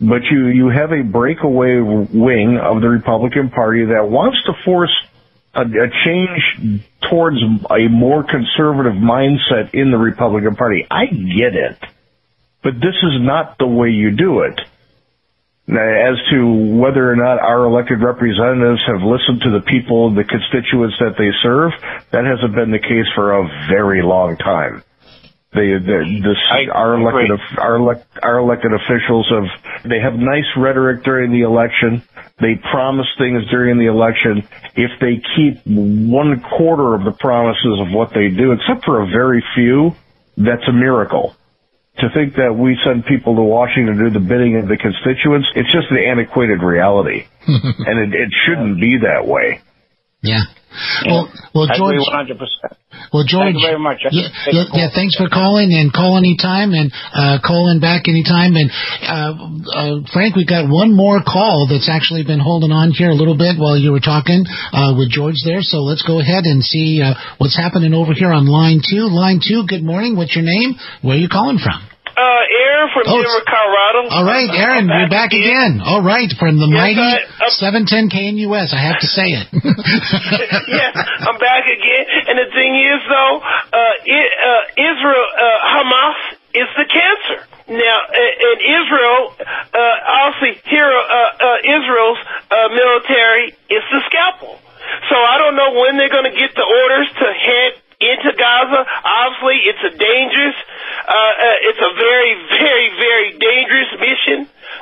but 0.00 0.24
you, 0.30 0.46
you 0.46 0.70
have 0.70 0.92
a 0.92 1.02
breakaway 1.02 1.76
wing 1.76 2.56
of 2.56 2.80
the 2.80 2.88
Republican 2.88 3.50
Party 3.50 3.84
that 3.84 4.08
wants 4.08 4.38
to 4.46 4.52
force 4.64 4.96
a, 5.54 5.62
a 5.62 5.88
change 6.04 6.86
towards 7.10 7.36
a 7.70 7.88
more 7.88 8.24
conservative 8.24 8.94
mindset 8.94 9.74
in 9.74 9.90
the 9.90 9.98
Republican 9.98 10.56
Party. 10.56 10.86
I 10.90 11.06
get 11.06 11.54
it. 11.54 11.78
But 12.62 12.74
this 12.74 12.94
is 13.02 13.20
not 13.20 13.58
the 13.58 13.66
way 13.66 13.88
you 13.90 14.12
do 14.12 14.40
it. 14.40 14.60
Now, 15.66 15.82
as 15.82 16.18
to 16.30 16.46
whether 16.76 17.10
or 17.10 17.16
not 17.16 17.38
our 17.38 17.64
elected 17.64 18.02
representatives 18.02 18.80
have 18.86 19.02
listened 19.02 19.42
to 19.42 19.50
the 19.50 19.64
people, 19.64 20.10
the 20.14 20.24
constituents 20.24 20.96
that 20.98 21.14
they 21.16 21.30
serve, 21.42 21.72
that 22.10 22.24
hasn't 22.24 22.54
been 22.54 22.72
the 22.72 22.78
case 22.78 23.06
for 23.14 23.38
a 23.38 23.66
very 23.68 24.02
long 24.02 24.36
time. 24.36 24.82
They, 25.54 25.76
the 25.76 26.20
this, 26.24 26.38
our 26.72 26.94
elected, 26.94 27.38
our, 27.58 27.76
elect, 27.76 28.06
our 28.22 28.38
elected 28.38 28.72
officials 28.72 29.30
have, 29.30 29.84
they 29.84 30.00
have 30.00 30.14
nice 30.14 30.48
rhetoric 30.56 31.04
during 31.04 31.30
the 31.30 31.42
election. 31.42 32.02
They 32.40 32.56
promise 32.70 33.06
things 33.18 33.44
during 33.50 33.78
the 33.78 33.86
election. 33.86 34.48
If 34.74 34.98
they 34.98 35.20
keep 35.36 35.60
one 35.66 36.40
quarter 36.40 36.94
of 36.94 37.04
the 37.04 37.12
promises 37.12 37.80
of 37.80 37.92
what 37.92 38.14
they 38.14 38.28
do, 38.28 38.52
except 38.52 38.86
for 38.86 39.02
a 39.02 39.06
very 39.06 39.44
few, 39.54 39.94
that's 40.38 40.66
a 40.66 40.72
miracle 40.72 41.36
to 41.98 42.08
think 42.14 42.34
that 42.36 42.56
we 42.56 42.78
send 42.84 43.04
people 43.04 43.36
to 43.36 43.42
Washington 43.42 43.96
to 43.96 44.08
do 44.08 44.10
the 44.10 44.24
bidding 44.24 44.56
of 44.56 44.68
the 44.68 44.76
constituents, 44.76 45.48
it's 45.54 45.70
just 45.70 45.90
an 45.90 45.98
antiquated 45.98 46.62
reality. 46.62 47.26
and 47.46 47.98
it, 48.00 48.18
it 48.18 48.30
shouldn't 48.46 48.80
be 48.80 48.98
that 48.98 49.26
way. 49.26 49.60
Yeah. 50.22 50.40
Well, 51.06 51.28
well, 51.54 51.68
George. 51.76 52.00
I 52.12 52.22
agree 52.22 52.36
100%. 52.36 52.82
Well, 53.12 53.24
George. 53.28 53.52
Thank 53.52 53.60
you 53.60 53.68
very 53.68 53.82
much. 53.82 54.00
Yeah, 54.08 54.28
yeah, 54.48 54.64
yeah, 54.72 54.88
thanks 54.94 55.16
for 55.16 55.28
calling 55.28 55.72
and 55.72 55.92
call 55.92 56.16
anytime 56.16 56.72
and 56.72 56.92
uh, 57.12 57.38
calling 57.44 57.80
back 57.80 58.08
anytime. 58.08 58.56
And 58.56 58.68
uh, 59.04 59.32
uh, 59.68 59.94
Frank, 60.12 60.36
we've 60.36 60.48
got 60.48 60.68
one 60.68 60.94
more 60.94 61.20
call 61.20 61.68
that's 61.68 61.88
actually 61.92 62.24
been 62.24 62.40
holding 62.40 62.72
on 62.72 62.90
here 62.92 63.10
a 63.10 63.18
little 63.18 63.36
bit 63.36 63.58
while 63.58 63.76
you 63.76 63.92
were 63.92 64.04
talking 64.04 64.44
uh, 64.72 64.94
with 64.96 65.10
George 65.10 65.36
there. 65.44 65.60
So 65.60 65.84
let's 65.84 66.02
go 66.02 66.20
ahead 66.20 66.44
and 66.44 66.62
see 66.62 67.02
uh, 67.04 67.14
what's 67.38 67.56
happening 67.56 67.92
over 67.92 68.14
here 68.14 68.32
on 68.32 68.46
line 68.46 68.80
two. 68.80 69.08
Line 69.12 69.40
two. 69.44 69.64
Good 69.68 69.84
morning. 69.84 70.16
What's 70.16 70.34
your 70.34 70.44
name? 70.44 70.74
Where 71.02 71.16
are 71.16 71.20
you 71.20 71.28
calling 71.28 71.58
from? 71.58 71.91
Uh, 72.12 72.20
Aaron 72.20 72.88
from 72.92 73.04
Oh, 73.08 73.16
Denver, 73.24 73.44
Colorado. 73.48 74.00
All 74.12 74.24
right, 74.28 74.48
Aaron, 74.52 74.90
I'm 74.90 75.00
you're 75.00 75.08
back 75.08 75.32
again. 75.32 75.80
All 75.80 76.02
right, 76.04 76.28
from 76.38 76.60
the 76.60 76.68
Yes, 76.68 76.76
mighty 76.76 77.00
I- 77.00 77.24
I'm- 77.40 77.56
710 77.56 78.12
KNUS. 78.12 78.72
I 78.76 78.80
have 78.84 79.00
to 79.00 79.08
say 79.08 79.28
it. 79.32 79.46
yeah, 80.68 80.92
I'm 80.92 81.38
back 81.40 81.64
again. 81.64 82.04
And 82.28 82.36
the 82.36 82.48
thing 82.52 82.72
is, 82.76 83.00
though, 83.08 83.34
uh, 83.40 83.94
it, 84.04 84.28
uh, 84.28 84.62
Israel, 84.92 85.26
uh, 85.32 85.72
Hamas 85.72 86.18
is 86.52 86.68
the 86.76 86.84
cancer. 86.84 87.38
Now, 87.72 87.98
uh, 88.12 88.46
in 88.52 88.56
Israel, 88.60 89.20
uh, 89.40 90.28
obviously, 90.28 90.60
here, 90.68 90.84
uh, 90.92 91.16
uh, 91.40 91.76
Israel's 91.80 92.20
uh, 92.52 92.68
military 92.76 93.56
is 93.72 93.84
the 93.88 94.00
scalpel. 94.12 94.58
So 95.08 95.16
I 95.16 95.38
don't 95.38 95.56
know 95.56 95.72
when 95.80 95.96
they're 95.96 96.12
going 96.12 96.28
to 96.28 96.36
get 96.36 96.52
the 96.54 96.66
orders 96.66 97.08
to 97.08 97.26
head 97.32 97.72
into 98.02 98.34
Gaza. 98.34 98.82
Obviously, 98.82 99.58
it's 99.70 99.84
a 99.86 99.94
dangerous, 99.94 100.58
uh, 101.06 101.14
uh, 101.14 101.68
it's 101.70 101.82
a 101.82 101.92
very, 101.94 102.34
very, 102.50 102.88
very 102.98 103.30
dangerous 103.38 103.92
mission 104.02 104.38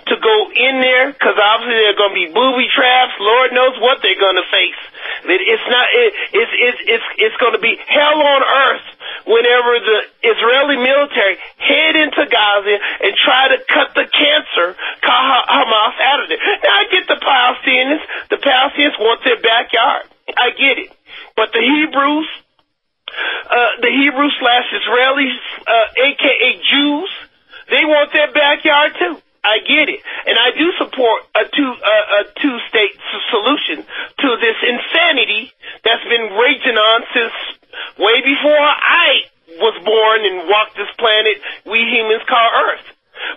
to 0.06 0.14
go 0.16 0.36
in 0.54 0.80
there 0.80 1.12
because 1.12 1.36
obviously 1.36 1.76
there 1.76 1.92
are 1.92 2.00
going 2.00 2.14
to 2.14 2.20
be 2.26 2.30
booby 2.32 2.68
traps. 2.72 3.14
Lord 3.20 3.52
knows 3.52 3.76
what 3.78 4.00
they're 4.02 4.18
going 4.18 4.38
to 4.38 4.48
face. 4.48 4.82
It, 5.26 5.40
it's 5.44 5.66
not. 5.68 5.86
It, 5.92 6.10
it's 6.32 6.54
it's 6.54 6.80
it's 6.86 7.08
it's 7.18 7.36
going 7.36 7.52
to 7.52 7.62
be 7.62 7.76
hell 7.76 8.18
on 8.18 8.40
earth 8.42 8.86
whenever 9.26 9.72
the 9.82 10.00
Israeli 10.24 10.78
military 10.80 11.36
head 11.58 11.94
into 11.96 12.22
Gaza 12.24 12.76
and 13.04 13.12
try 13.20 13.52
to 13.52 13.58
cut 13.68 13.92
the 13.94 14.06
cancer 14.08 14.76
Hamas 15.02 15.96
out 16.00 16.24
of 16.24 16.26
there. 16.28 16.40
Now 16.40 16.72
I 16.72 16.84
get 16.88 17.04
the 17.08 17.20
Palestinians. 17.20 18.02
The 18.30 18.40
Palestinians 18.40 18.96
want 18.98 19.20
their 19.24 19.40
backyard. 19.40 20.08
I 20.30 20.50
get 20.54 20.78
it, 20.78 20.90
but 21.36 21.52
the 21.52 21.60
Hebrews 21.60 22.28
uh, 23.50 23.80
the 23.80 23.90
Hebrew 23.90 24.30
slash 24.38 24.66
Israelis, 24.72 25.38
uh, 25.66 26.04
aka 26.06 26.50
Jews, 26.70 27.10
they 27.70 27.84
want 27.84 28.12
their 28.12 28.32
backyard 28.32 28.92
too. 28.98 29.16
I 29.40 29.64
get 29.64 29.88
it, 29.88 30.00
and 30.28 30.36
I 30.36 30.52
do 30.52 30.68
support 30.76 31.24
a 31.32 31.48
two 31.48 31.72
uh, 31.72 32.18
a 32.20 32.22
two 32.44 32.56
state 32.68 32.92
solution 33.32 33.80
to 34.20 34.28
this 34.36 34.58
insanity 34.60 35.52
that's 35.82 36.04
been 36.04 36.36
raging 36.36 36.76
on 36.76 37.00
since 37.14 37.32
way 37.96 38.20
before 38.20 38.68
I 38.68 39.24
was 39.58 39.80
born 39.80 40.18
and 40.28 40.48
walked 40.48 40.76
this 40.76 40.92
planet 40.98 41.40
we 41.64 41.80
humans 41.88 42.22
call 42.28 42.48
Earth. 42.68 42.86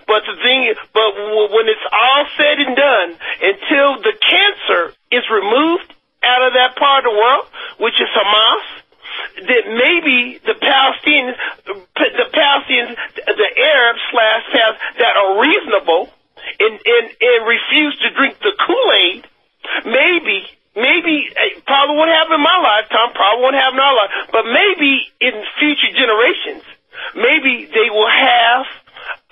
But 0.06 0.24
the 0.24 0.36
thing, 0.40 0.64
is, 0.64 0.76
but 0.92 1.12
when 1.16 1.68
it's 1.68 1.88
all 1.92 2.24
said 2.36 2.56
and 2.60 2.76
done, 2.76 3.10
until 3.40 4.00
the 4.00 4.16
cancer 4.16 4.96
is 5.12 5.24
removed 5.28 5.92
out 6.24 6.42
of 6.48 6.52
that 6.56 6.76
part 6.76 7.04
of 7.04 7.12
the 7.12 7.16
world, 7.16 7.46
which 7.80 8.00
is 8.00 8.08
Hamas, 8.16 8.64
that 9.36 9.64
maybe 9.70 10.38
the 10.44 10.54
Palestinians, 10.60 11.36
the 11.66 12.28
Palestinians, 12.32 12.96
the 13.16 13.50
Arabs 13.60 14.00
slash 14.10 14.42
Pal- 14.52 14.78
that 14.98 15.14
are 15.16 15.40
reasonable 15.40 16.08
and, 16.60 16.74
and, 16.84 17.06
and 17.20 17.38
refuse 17.46 17.94
to 18.04 18.10
drink 18.14 18.38
the 18.40 18.52
Kool-Aid, 18.66 19.26
maybe, 19.86 20.44
maybe, 20.76 21.28
eh, 21.36 21.60
probably 21.66 21.96
won't 21.96 22.10
happen 22.10 22.34
in 22.34 22.44
my 22.44 22.58
lifetime, 22.60 23.12
probably 23.14 23.42
won't 23.42 23.56
happen 23.56 23.78
in 23.78 23.84
our 23.84 23.96
life, 23.96 24.12
but 24.32 24.44
maybe 24.44 24.92
in 25.20 25.34
future 25.58 25.92
generations, 25.96 26.62
maybe 27.16 27.66
they 27.72 27.88
will 27.90 28.08
have 28.10 28.66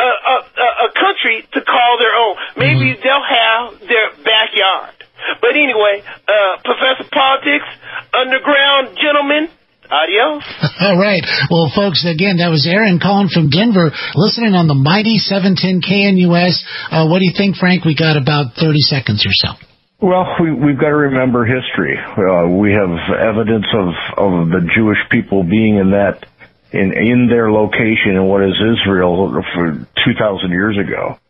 a, 0.00 0.04
a, 0.04 0.36
a- 0.56 0.76
a 0.88 0.92
country 0.92 1.46
to 1.52 1.60
call 1.62 1.98
their 1.98 2.14
own. 2.16 2.34
Maybe 2.56 2.98
they'll 3.00 3.22
have 3.24 3.80
their 3.86 4.10
backyard. 4.24 4.94
But 5.40 5.54
anyway, 5.54 6.02
uh, 6.28 6.56
Professor 6.64 7.08
Politics, 7.12 7.64
underground 8.12 8.96
gentlemen, 8.98 9.48
adios. 9.92 10.40
All 10.80 10.96
right. 10.96 11.22
Well, 11.52 11.68
folks, 11.68 12.08
again, 12.08 12.40
that 12.40 12.48
was 12.48 12.64
Aaron 12.64 12.98
calling 12.98 13.28
from 13.28 13.52
Denver, 13.52 13.92
listening 14.16 14.56
on 14.56 14.66
the 14.66 14.74
mighty 14.74 15.20
710 15.20 15.84
KNUS. 15.84 16.64
Uh, 16.88 17.06
what 17.06 17.20
do 17.20 17.28
you 17.28 17.36
think, 17.36 17.56
Frank? 17.60 17.84
We 17.84 17.94
got 17.94 18.16
about 18.16 18.56
30 18.56 18.80
seconds 18.80 19.28
or 19.28 19.36
so. 19.36 19.52
Well, 20.00 20.26
we, 20.40 20.50
we've 20.50 20.80
got 20.80 20.90
to 20.90 21.12
remember 21.12 21.44
history. 21.44 21.94
Uh, 21.94 22.48
we 22.48 22.72
have 22.72 22.90
evidence 23.14 23.68
of, 23.70 23.88
of 24.18 24.32
the 24.50 24.66
Jewish 24.74 24.98
people 25.12 25.44
being 25.44 25.76
in 25.76 25.92
that, 25.92 26.26
in, 26.72 26.90
in 26.90 27.28
their 27.30 27.52
location 27.52 28.16
in 28.18 28.24
what 28.24 28.42
is 28.42 28.56
Israel 28.58 29.30
for 29.54 29.86
2,000 30.04 30.50
years 30.50 30.76
ago. 30.76 31.20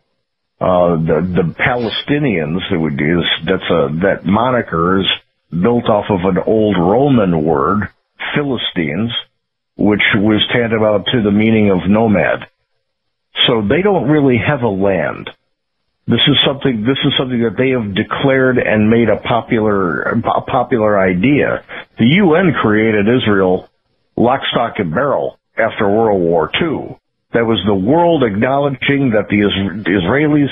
Uh, 0.59 0.95
the, 0.95 1.43
the 1.43 1.55
Palestinians, 1.59 2.63
that 2.71 2.79
would 2.79 2.95
is, 2.95 3.27
that's 3.45 3.69
a, 3.69 3.93
that 4.07 4.25
moniker 4.25 5.01
is 5.01 5.07
built 5.51 5.91
off 5.91 6.07
of 6.09 6.21
an 6.25 6.39
old 6.47 6.77
Roman 6.79 7.45
word, 7.45 7.89
Philistines, 8.35 9.11
which 9.77 10.03
was 10.15 10.47
tantamount 10.53 11.07
to 11.13 11.23
the 11.23 11.31
meaning 11.31 11.71
of 11.71 11.89
nomad. 11.89 12.49
So 13.47 13.63
they 13.67 13.83
don't 13.83 14.09
really 14.09 14.39
have 14.39 14.63
a 14.63 14.69
land. 14.69 15.31
This 16.07 16.21
is 16.27 16.37
something. 16.45 16.83
This 16.83 16.99
is 17.05 17.13
something 17.17 17.43
that 17.43 17.57
they 17.57 17.71
have 17.71 17.95
declared 17.95 18.59
and 18.59 18.91
made 18.91 19.09
a 19.09 19.17
popular, 19.17 20.03
a 20.03 20.43
popular 20.43 20.99
idea. 20.99 21.65
The 21.99 22.07
UN 22.23 22.53
created 22.61 23.07
Israel, 23.09 23.69
lock, 24.17 24.41
stock, 24.51 24.75
and 24.79 24.93
barrel 24.93 25.39
after 25.57 25.89
World 25.89 26.21
War 26.21 26.51
II. 26.61 26.99
That 27.33 27.47
was 27.47 27.63
the 27.65 27.75
world 27.75 28.25
acknowledging 28.25 29.11
that 29.11 29.29
the 29.31 29.41
Israelis 29.89 30.51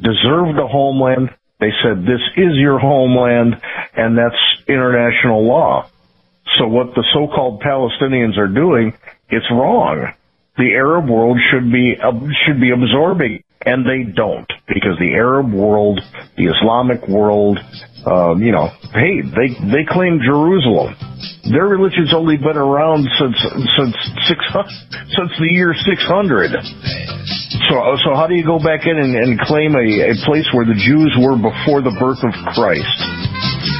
deserved 0.00 0.58
a 0.58 0.66
homeland. 0.66 1.30
They 1.60 1.72
said 1.82 2.02
this 2.02 2.22
is 2.36 2.54
your 2.56 2.78
homeland, 2.78 3.60
and 3.94 4.16
that's 4.16 4.38
international 4.66 5.46
law. 5.46 5.90
So 6.58 6.66
what 6.66 6.94
the 6.94 7.04
so-called 7.14 7.62
Palestinians 7.62 8.36
are 8.38 8.48
doing, 8.48 8.92
it's 9.28 9.46
wrong. 9.50 10.12
The 10.58 10.72
Arab 10.76 11.08
world 11.08 11.38
should 11.50 11.72
be 11.72 11.96
uh, 11.96 12.12
should 12.44 12.60
be 12.60 12.72
absorbing, 12.72 13.42
and 13.64 13.86
they 13.88 14.12
don't 14.12 14.48
because 14.68 14.98
the 15.00 15.14
Arab 15.16 15.50
world, 15.50 15.98
the 16.36 16.44
Islamic 16.44 17.08
world, 17.08 17.58
uh, 18.04 18.36
you 18.36 18.52
know, 18.52 18.68
hey, 18.92 19.24
they 19.24 19.48
they 19.72 19.84
claim 19.88 20.20
Jerusalem. 20.20 20.92
Their 21.48 21.72
religion's 21.72 22.12
only 22.12 22.36
been 22.36 22.60
around 22.60 23.08
since 23.16 23.38
since 23.80 23.96
six 24.28 24.38
since 25.16 25.32
the 25.40 25.48
year 25.56 25.72
six 25.88 26.04
hundred. 26.04 26.52
So 26.52 27.74
so 28.04 28.12
how 28.12 28.26
do 28.28 28.34
you 28.34 28.44
go 28.44 28.58
back 28.60 28.84
in 28.84 28.92
and, 28.92 29.16
and 29.16 29.40
claim 29.40 29.72
a, 29.72 30.12
a 30.12 30.14
place 30.28 30.44
where 30.52 30.68
the 30.68 30.76
Jews 30.76 31.16
were 31.16 31.40
before 31.40 31.80
the 31.80 31.96
birth 31.96 32.20
of 32.20 32.36
Christ? 32.52 33.31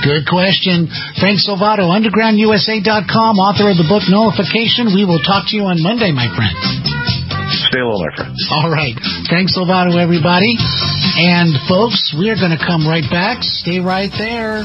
Good 0.02 0.26
question. 0.26 0.86
Frank 1.18 1.38
Salvato, 1.42 1.90
undergroundusa.com, 1.90 3.32
author 3.38 3.70
of 3.70 3.76
the 3.76 3.86
book 3.88 4.06
Nullification. 4.06 4.94
We 4.94 5.04
will 5.04 5.22
talk 5.22 5.48
to 5.50 5.56
you 5.56 5.64
on 5.66 5.82
Monday, 5.82 6.10
my 6.10 6.30
friend. 6.34 6.54
Stay 7.68 7.82
low, 7.82 7.98
my 7.98 8.12
friend. 8.16 8.34
All 8.50 8.70
right. 8.70 8.94
Frank 9.28 9.50
Salvato, 9.50 10.00
everybody. 10.00 10.54
And 11.18 11.54
folks, 11.68 12.14
we 12.16 12.30
are 12.30 12.36
going 12.36 12.56
to 12.56 12.62
come 12.64 12.86
right 12.86 13.04
back. 13.10 13.42
Stay 13.42 13.80
right 13.80 14.10
there. 14.16 14.64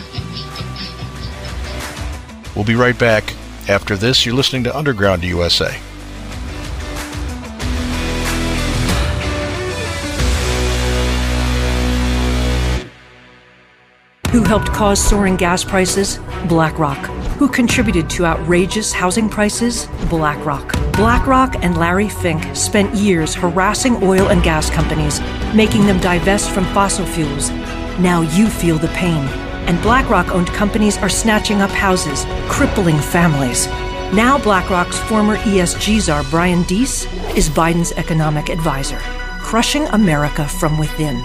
We'll 2.56 2.66
be 2.66 2.76
right 2.76 2.98
back. 2.98 3.34
After 3.70 3.98
this, 3.98 4.26
you're 4.26 4.36
listening 4.36 4.64
to 4.64 4.76
Underground 4.76 5.24
USA. 5.24 5.87
Who 14.38 14.44
helped 14.44 14.72
cause 14.72 15.04
soaring 15.04 15.36
gas 15.36 15.64
prices? 15.64 16.20
BlackRock. 16.48 17.04
Who 17.40 17.48
contributed 17.48 18.08
to 18.12 18.26
outrageous 18.28 18.94
housing 18.94 19.30
prices? 19.30 19.88
BlackRock. 20.12 20.74
BlackRock 20.94 21.56
and 21.64 21.76
Larry 21.76 22.08
Fink 22.08 22.56
spent 22.56 22.94
years 22.94 23.34
harassing 23.34 23.96
oil 24.04 24.28
and 24.28 24.44
gas 24.44 24.70
companies, 24.70 25.22
making 25.56 25.88
them 25.88 26.00
divest 26.02 26.52
from 26.52 26.66
fossil 26.66 27.04
fuels. 27.04 27.50
Now 28.00 28.22
you 28.22 28.48
feel 28.48 28.78
the 28.78 28.90
pain. 28.90 29.26
And 29.66 29.82
BlackRock 29.82 30.30
owned 30.30 30.50
companies 30.50 31.00
are 31.00 31.10
snatching 31.10 31.62
up 31.62 31.72
houses, 31.72 32.24
crippling 32.48 33.00
families. 33.00 33.66
Now, 34.14 34.38
BlackRock's 34.38 35.00
former 35.00 35.38
ESG 35.38 36.00
czar, 36.02 36.24
Brian 36.30 36.62
Deese, 36.66 37.12
is 37.36 37.50
Biden's 37.50 37.92
economic 37.94 38.50
advisor, 38.50 39.00
crushing 39.42 39.88
America 39.88 40.48
from 40.48 40.78
within. 40.78 41.24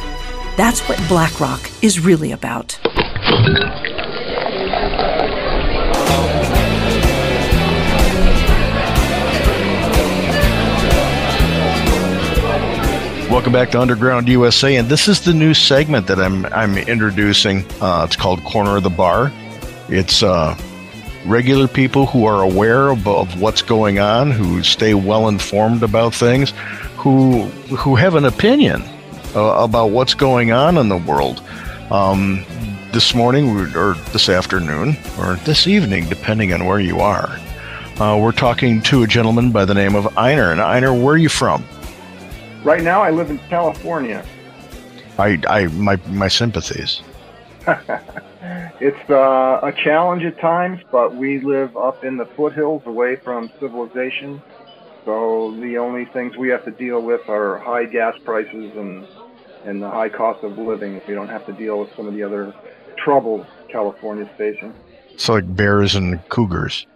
That's 0.57 0.81
what 0.89 0.99
BlackRock 1.09 1.71
is 1.83 2.01
really 2.01 2.33
about. 2.33 2.79
Welcome 13.31 13.55
back 13.55 13.71
to 13.71 13.81
Underground 13.81 14.29
USA, 14.29 14.77
and 14.77 14.91
this 14.91 15.09
is 15.09 15.23
the 15.23 15.33
new 15.33 15.55
segment 15.55 16.07
that 16.09 16.21
I'm 16.21 16.45
I'm 16.47 16.77
introducing. 16.77 17.65
Uh, 17.81 18.05
it's 18.07 18.17
called 18.17 18.45
Corner 18.45 18.77
of 18.77 18.83
the 18.83 18.91
Bar. 18.91 19.33
It's 19.89 20.23
uh, 20.23 20.55
regular 21.25 21.69
people 21.69 22.05
who 22.05 22.27
are 22.27 22.43
aware 22.43 22.91
of, 22.91 23.09
of 23.09 23.41
what's 23.41 23.63
going 23.63 23.99
on, 23.99 24.31
who 24.31 24.63
stay 24.63 24.93
well 24.93 25.29
informed 25.29 25.83
about 25.83 26.13
things, 26.15 26.53
who 26.99 27.45
who 27.75 27.97
have 27.97 28.15
an 28.15 28.27
opinion 28.27 28.83
uh, 29.35 29.65
about 29.65 29.87
what's 29.87 30.13
going 30.13 30.53
on 30.53 30.77
in 30.77 30.91
the 30.91 30.99
world. 30.99 31.43
Um, 31.91 32.45
this 32.93 33.15
morning, 33.15 33.49
or 33.75 33.95
this 34.13 34.29
afternoon, 34.29 34.97
or 35.19 35.37
this 35.45 35.67
evening, 35.67 36.09
depending 36.09 36.53
on 36.53 36.67
where 36.67 36.79
you 36.79 37.01
are, 37.01 37.39
uh, 37.99 38.19
we're 38.21 38.33
talking 38.33 38.83
to 38.83 39.03
a 39.03 39.07
gentleman 39.07 39.51
by 39.51 39.65
the 39.65 39.75
name 39.75 39.95
of 39.95 40.17
Einar. 40.19 40.53
And 40.53 40.61
Einar, 40.61 40.93
where 40.93 41.15
are 41.15 41.19
you 41.19 41.31
from? 41.31 41.65
Right 42.63 42.83
now, 42.83 43.03
I 43.03 43.11
live 43.11 43.31
in 43.31 43.39
California. 43.49 44.25
I, 45.19 45.41
I, 45.49 45.67
my, 45.69 45.97
my 46.09 46.29
sympathies. 46.29 47.01
it's 48.81 49.11
uh, 49.11 49.61
a 49.63 49.73
challenge 49.73 50.25
at 50.25 50.39
times, 50.39 50.83
but 50.91 51.17
we 51.17 51.41
live 51.41 51.77
up 51.77 52.05
in 52.05 52.19
the 52.19 52.27
foothills, 52.27 52.83
away 52.85 53.17
from 53.17 53.51
civilization. 53.59 54.43
So 55.05 55.57
the 55.61 55.79
only 55.79 56.05
things 56.05 56.37
we 56.37 56.49
have 56.51 56.65
to 56.67 56.71
deal 56.71 57.01
with 57.01 57.29
are 57.29 57.59
high 57.59 57.87
gas 57.87 58.17
prices 58.25 58.77
and 58.77 59.07
and 59.65 59.81
the 59.81 59.89
high 59.89 60.09
cost 60.09 60.43
of 60.43 60.59
living. 60.59 61.01
We 61.07 61.15
don't 61.15 61.29
have 61.29 61.47
to 61.47 61.53
deal 61.53 61.79
with 61.81 61.95
some 61.95 62.09
of 62.09 62.15
the 62.15 62.23
other 62.25 62.53
troubles 63.05 63.47
California's 63.69 64.29
facing. 64.37 64.75
So 65.17 65.35
like 65.35 65.57
bears 65.57 65.95
and 65.95 66.27
cougars. 66.29 66.87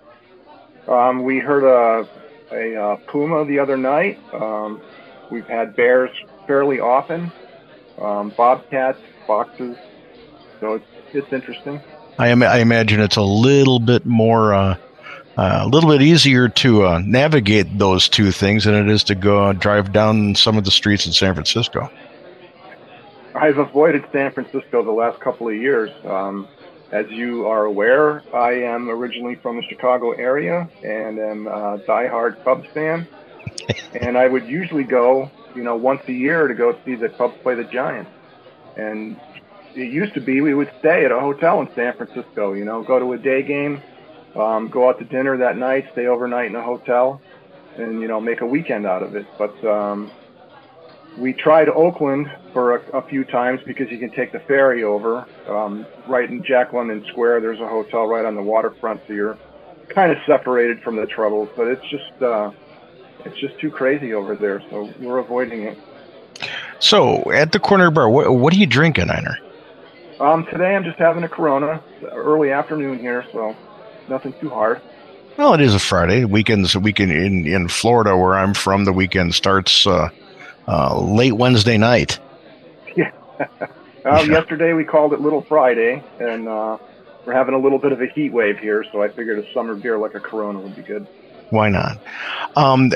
Um, 0.89 1.25
we 1.25 1.39
heard 1.39 1.65
a, 1.65 2.09
a, 2.55 2.75
a, 2.75 2.83
uh, 2.83 2.97
puma 3.09 3.45
the 3.45 3.59
other 3.59 3.77
night. 3.77 4.19
Um, 4.33 4.81
we've 5.31 5.47
had 5.47 5.75
bears 5.75 6.11
fairly 6.47 6.79
often, 6.79 7.33
um, 7.99 8.33
bobcats, 8.37 9.01
foxes. 9.27 9.77
So 10.61 10.75
it's, 10.75 10.87
it's 11.13 11.33
interesting. 11.33 11.81
I, 12.19 12.29
am, 12.29 12.43
I 12.43 12.59
imagine 12.59 13.01
it's 13.01 13.17
a 13.17 13.23
little 13.23 13.81
bit 13.81 14.07
more, 14.07 14.55
uh, 14.55 14.77
uh, 15.37 15.61
a 15.63 15.69
little 15.69 15.91
bit 15.91 16.03
easier 16.03 16.49
to 16.49 16.87
uh, 16.87 17.03
navigate 17.05 17.79
those 17.79 18.09
two 18.09 18.31
things 18.31 18.65
than 18.65 18.75
it 18.75 18.89
is 18.89 19.05
to 19.05 19.15
go 19.15 19.53
drive 19.53 19.93
down 19.93 20.35
some 20.35 20.57
of 20.57 20.65
the 20.65 20.71
streets 20.71 21.05
in 21.07 21.13
San 21.13 21.35
Francisco. 21.35 21.91
I've 23.37 23.59
avoided 23.59 24.05
San 24.13 24.33
Francisco 24.33 24.83
the 24.83 24.91
last 24.91 25.21
couple 25.21 25.49
of 25.49 25.55
years. 25.55 25.91
Um, 26.07 26.49
as 26.91 27.05
you 27.11 27.47
are 27.47 27.67
aware, 27.67 28.23
I 28.35 28.53
am 28.53 28.89
originally 28.89 29.35
from 29.35 29.57
the 29.57 29.63
Chicago 29.69 30.13
area 30.13 30.71
and 30.83 31.19
am 31.19 31.47
a 31.47 31.79
diehard 31.87 32.43
Cubs 32.45 32.67
fan. 32.73 33.07
and 34.01 34.17
I 34.17 34.27
would 34.27 34.47
usually 34.47 34.85
go, 34.85 35.31
you 35.55 35.63
know, 35.63 35.77
once 35.77 36.01
a 36.09 36.13
year 36.13 36.49
to 36.49 36.55
go 36.55 36.79
see 36.87 36.95
the 36.95 37.11
Cubs 37.11 37.35
play 37.43 37.55
the 37.55 37.65
Giants. 37.65 38.11
And 38.77 39.21
it 39.75 39.93
used 39.93 40.15
to 40.15 40.21
be 40.21 40.41
we 40.41 40.55
would 40.55 40.73
stay 40.79 41.05
at 41.05 41.13
a 41.13 41.21
hotel 41.21 41.61
in 41.61 41.69
San 41.75 41.95
Francisco, 41.95 42.55
you 42.55 42.65
know, 42.65 42.83
go 42.83 42.99
to 42.99 43.13
a 43.13 43.19
day 43.19 43.43
game, 43.43 43.83
um, 44.35 44.69
go 44.69 44.89
out 44.89 44.99
to 44.99 45.05
dinner 45.05 45.37
that 45.39 45.59
night, 45.59 45.89
stay 45.93 46.07
overnight 46.07 46.47
in 46.47 46.57
a 46.57 46.63
hotel, 46.63 47.21
and, 47.77 48.01
you 48.01 48.09
know, 48.09 48.19
make 48.19 48.41
a 48.41 48.47
weekend 48.47 48.87
out 48.87 49.03
of 49.03 49.15
it. 49.15 49.27
But 49.37 49.63
um, 49.67 50.11
we 51.17 51.33
tried 51.33 51.69
Oakland 51.69 52.31
for 52.53 52.77
a, 52.77 52.99
a, 52.99 53.03
few 53.03 53.25
times 53.25 53.61
because 53.67 53.91
you 53.91 53.99
can 53.99 54.11
take 54.11 54.33
the 54.33 54.41
ferry 54.41 54.85
over. 54.85 55.27
Um, 55.49 55.87
right 56.07 56.29
in 56.29 56.43
Jack 56.43 56.73
London 56.73 57.05
Square, 57.09 57.41
there's 57.41 57.61
a 57.61 57.69
hotel 57.69 58.07
right 58.07 58.25
on 58.25 58.35
the 58.35 58.43
waterfront, 58.43 59.01
so 59.07 59.13
you're 59.13 59.39
kind 59.89 60.13
of 60.13 60.19
separated 60.27 60.83
from 60.83 60.97
the 60.97 61.07
troubles. 61.07 61.49
But 61.57 61.69
it's 61.69 61.89
just 61.89 62.23
uh, 62.23 62.51
it's 63.25 63.39
just 63.39 63.59
too 63.59 63.71
crazy 63.71 64.15
over 64.15 64.37
there, 64.37 64.63
so 64.71 64.93
we're 65.01 65.19
avoiding 65.19 65.63
it. 65.63 65.79
So 66.79 67.33
at 67.33 67.53
the 67.53 67.59
corner 67.59 67.91
bar, 67.91 68.09
what, 68.09 68.33
what 68.35 68.53
are 68.53 68.57
you 68.57 68.67
drinking, 68.67 69.11
Einar? 69.11 69.39
Um, 70.21 70.47
today 70.47 70.75
I'm 70.75 70.85
just 70.85 70.99
having 70.99 71.25
a 71.25 71.29
Corona, 71.29 71.83
early 72.13 72.51
afternoon 72.51 72.99
here, 72.99 73.25
so 73.33 73.57
nothing 74.09 74.35
too 74.41 74.51
hard. 74.51 74.81
Well, 75.37 75.53
it 75.53 75.61
is 75.61 75.75
a 75.75 75.79
Friday. 75.79 76.25
Weekends, 76.25 76.75
weekend 76.77 77.13
in 77.13 77.47
in 77.47 77.69
Florida, 77.69 78.17
where 78.17 78.35
I'm 78.35 78.55
from, 78.55 78.85
the 78.85 78.93
weekend 78.93 79.35
starts. 79.35 79.87
Uh, 79.87 80.11
uh, 80.67 80.99
late 81.01 81.33
Wednesday 81.33 81.79
night. 81.79 82.19
Yeah. 82.97 83.13
uh, 84.05 84.23
yesterday 84.29 84.73
we 84.73 84.85
called 84.85 85.13
it 85.13 85.21
Little 85.21 85.43
Friday, 85.43 86.03
and 86.19 86.49
uh, 86.49 86.79
we're 87.25 87.35
having 87.35 87.55
a 87.55 87.59
little 87.59 87.79
bit 87.79 87.93
of 87.93 88.01
a 88.01 88.07
heat 88.07 88.33
wave 88.33 88.59
here, 88.59 88.85
so 88.93 89.03
I 89.03 89.09
figured 89.09 89.39
a 89.39 89.53
summer 89.53 89.75
beer 89.75 89.99
like 89.99 90.15
a 90.15 90.21
Corona 90.21 90.61
would 90.61 90.77
be 90.77 90.83
good. 90.83 91.07
Why 91.51 91.69
not? 91.69 91.99
Um, 92.57 92.91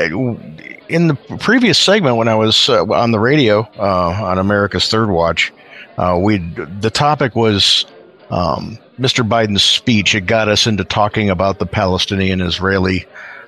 in 0.88 1.06
the 1.06 1.14
previous 1.38 1.78
segment, 1.78 2.16
when 2.16 2.28
I 2.28 2.34
was 2.34 2.68
uh, 2.68 2.84
on 2.84 3.12
the 3.12 3.20
radio 3.20 3.68
uh, 3.78 4.24
on 4.24 4.38
America's 4.38 4.88
Third 4.88 5.08
Watch, 5.08 5.52
uh, 5.96 6.18
we 6.20 6.38
the 6.38 6.90
topic 6.90 7.36
was 7.36 7.86
um, 8.30 8.78
Mr. 8.98 9.26
Biden's 9.26 9.62
speech. 9.62 10.14
It 10.14 10.22
got 10.22 10.48
us 10.48 10.66
into 10.66 10.84
talking 10.84 11.30
about 11.30 11.58
the 11.58 11.66
Palestinian-Israeli 11.66 13.06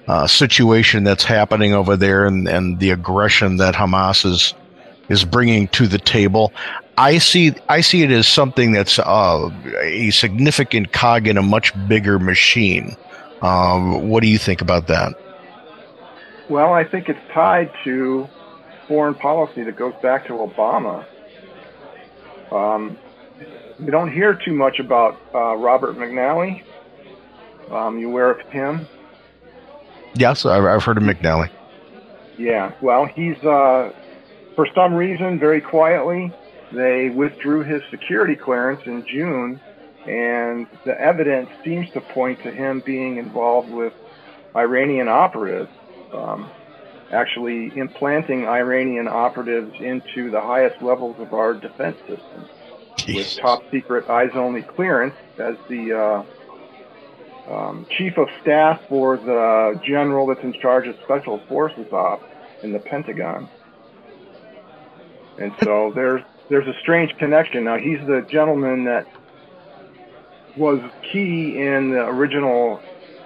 uh, 0.09 0.27
situation 0.27 1.05
that's 1.05 1.25
happening 1.25 1.75
over 1.75 1.97
there 1.97 2.27
and, 2.27 2.49
and 2.49 2.81
the 2.81 2.91
aggression 2.91 3.57
that 3.57 3.75
Hamas 3.75 4.25
is 4.25 4.55
is 5.09 5.25
bringing 5.25 5.69
to 5.69 5.87
the 5.87 5.99
table. 5.99 6.53
I 6.97 7.19
see 7.19 7.55
I 7.69 7.81
see 7.81 8.03
it 8.03 8.11
as 8.11 8.27
something 8.27 8.73
that's 8.73 8.99
uh, 8.99 9.51
a 9.81 10.11
significant 10.11 10.93
cog 10.93 11.27
in 11.27 11.37
a 11.37 11.43
much 11.43 11.73
bigger 11.89 12.19
machine. 12.19 12.97
Um, 13.43 14.09
what 14.09 14.23
do 14.23 14.29
you 14.29 14.39
think 14.39 14.61
about 14.61 14.87
that? 14.87 15.15
Well, 16.49 16.73
I 16.73 16.85
think 16.85 17.09
it's 17.09 17.21
tied 17.33 17.73
to 17.85 18.29
foreign 18.87 19.15
policy 19.15 19.63
that 19.63 19.77
goes 19.77 19.95
back 20.03 20.27
to 20.27 20.35
Obama. 20.35 21.07
Um, 22.51 22.99
we 23.81 23.91
don't 23.91 24.13
hear 24.13 24.35
too 24.35 24.53
much 24.53 24.79
about 24.79 25.21
uh, 25.35 25.57
Robert 25.57 25.97
McNally. 25.97 26.63
Um, 27.71 27.99
you 27.99 28.09
aware 28.09 28.31
of 28.31 28.41
him? 28.51 28.87
Yes, 30.15 30.45
I've 30.45 30.83
heard 30.83 30.99
of 30.99 31.03
McNally. 31.03 31.51
Yeah, 32.39 32.73
well, 32.81 33.07
he's 33.07 33.39
uh, 33.45 33.93
for 34.55 34.67
some 34.75 34.95
reason 34.95 35.39
very 35.39 35.61
quietly 35.61 36.33
they 36.73 37.11
withdrew 37.11 37.63
his 37.63 37.83
security 37.91 38.35
clearance 38.35 38.83
in 38.87 39.07
June, 39.07 39.61
and 40.07 40.67
the 40.85 40.99
evidence 40.99 41.51
seems 41.65 41.91
to 41.91 42.01
point 42.01 42.43
to 42.43 42.51
him 42.51 42.83
being 42.85 43.19
involved 43.19 43.71
with 43.71 43.93
Iranian 44.57 45.09
operatives, 45.09 45.71
um, 46.13 46.51
actually 47.11 47.77
implanting 47.77 48.47
Iranian 48.47 49.07
operatives 49.09 49.73
into 49.81 50.31
the 50.31 50.41
highest 50.41 50.83
levels 50.83 51.17
of 51.19 51.35
our 51.35 51.55
defense 51.55 51.99
system 52.09 52.49
with 53.09 53.37
top 53.37 53.63
secret 53.71 54.09
eyes 54.09 54.31
only 54.35 54.63
clearance 54.63 55.15
as 55.39 55.57
the 55.69 55.93
uh, 55.93 56.23
um, 57.53 57.87
chief 57.91 58.17
of 58.17 58.29
staff 58.41 58.81
for 58.89 59.17
the 59.17 59.81
general 59.85 60.27
that's 60.27 60.43
in 60.43 60.53
charge 60.55 60.87
of 60.87 60.97
special 61.05 61.39
forces 61.49 61.93
ops 61.93 62.25
in 62.63 62.73
the 62.73 62.79
Pentagon. 62.79 63.49
And 65.39 65.53
so 65.63 65.93
there's 65.95 66.23
there's 66.49 66.67
a 66.67 66.79
strange 66.81 67.17
connection. 67.19 67.65
Now 67.65 67.79
he's 67.79 68.01
the 68.07 68.27
gentleman 68.29 68.85
that 68.85 69.07
was 70.57 70.81
key 71.11 71.59
in 71.59 71.91
the 71.91 72.07
original 72.07 72.81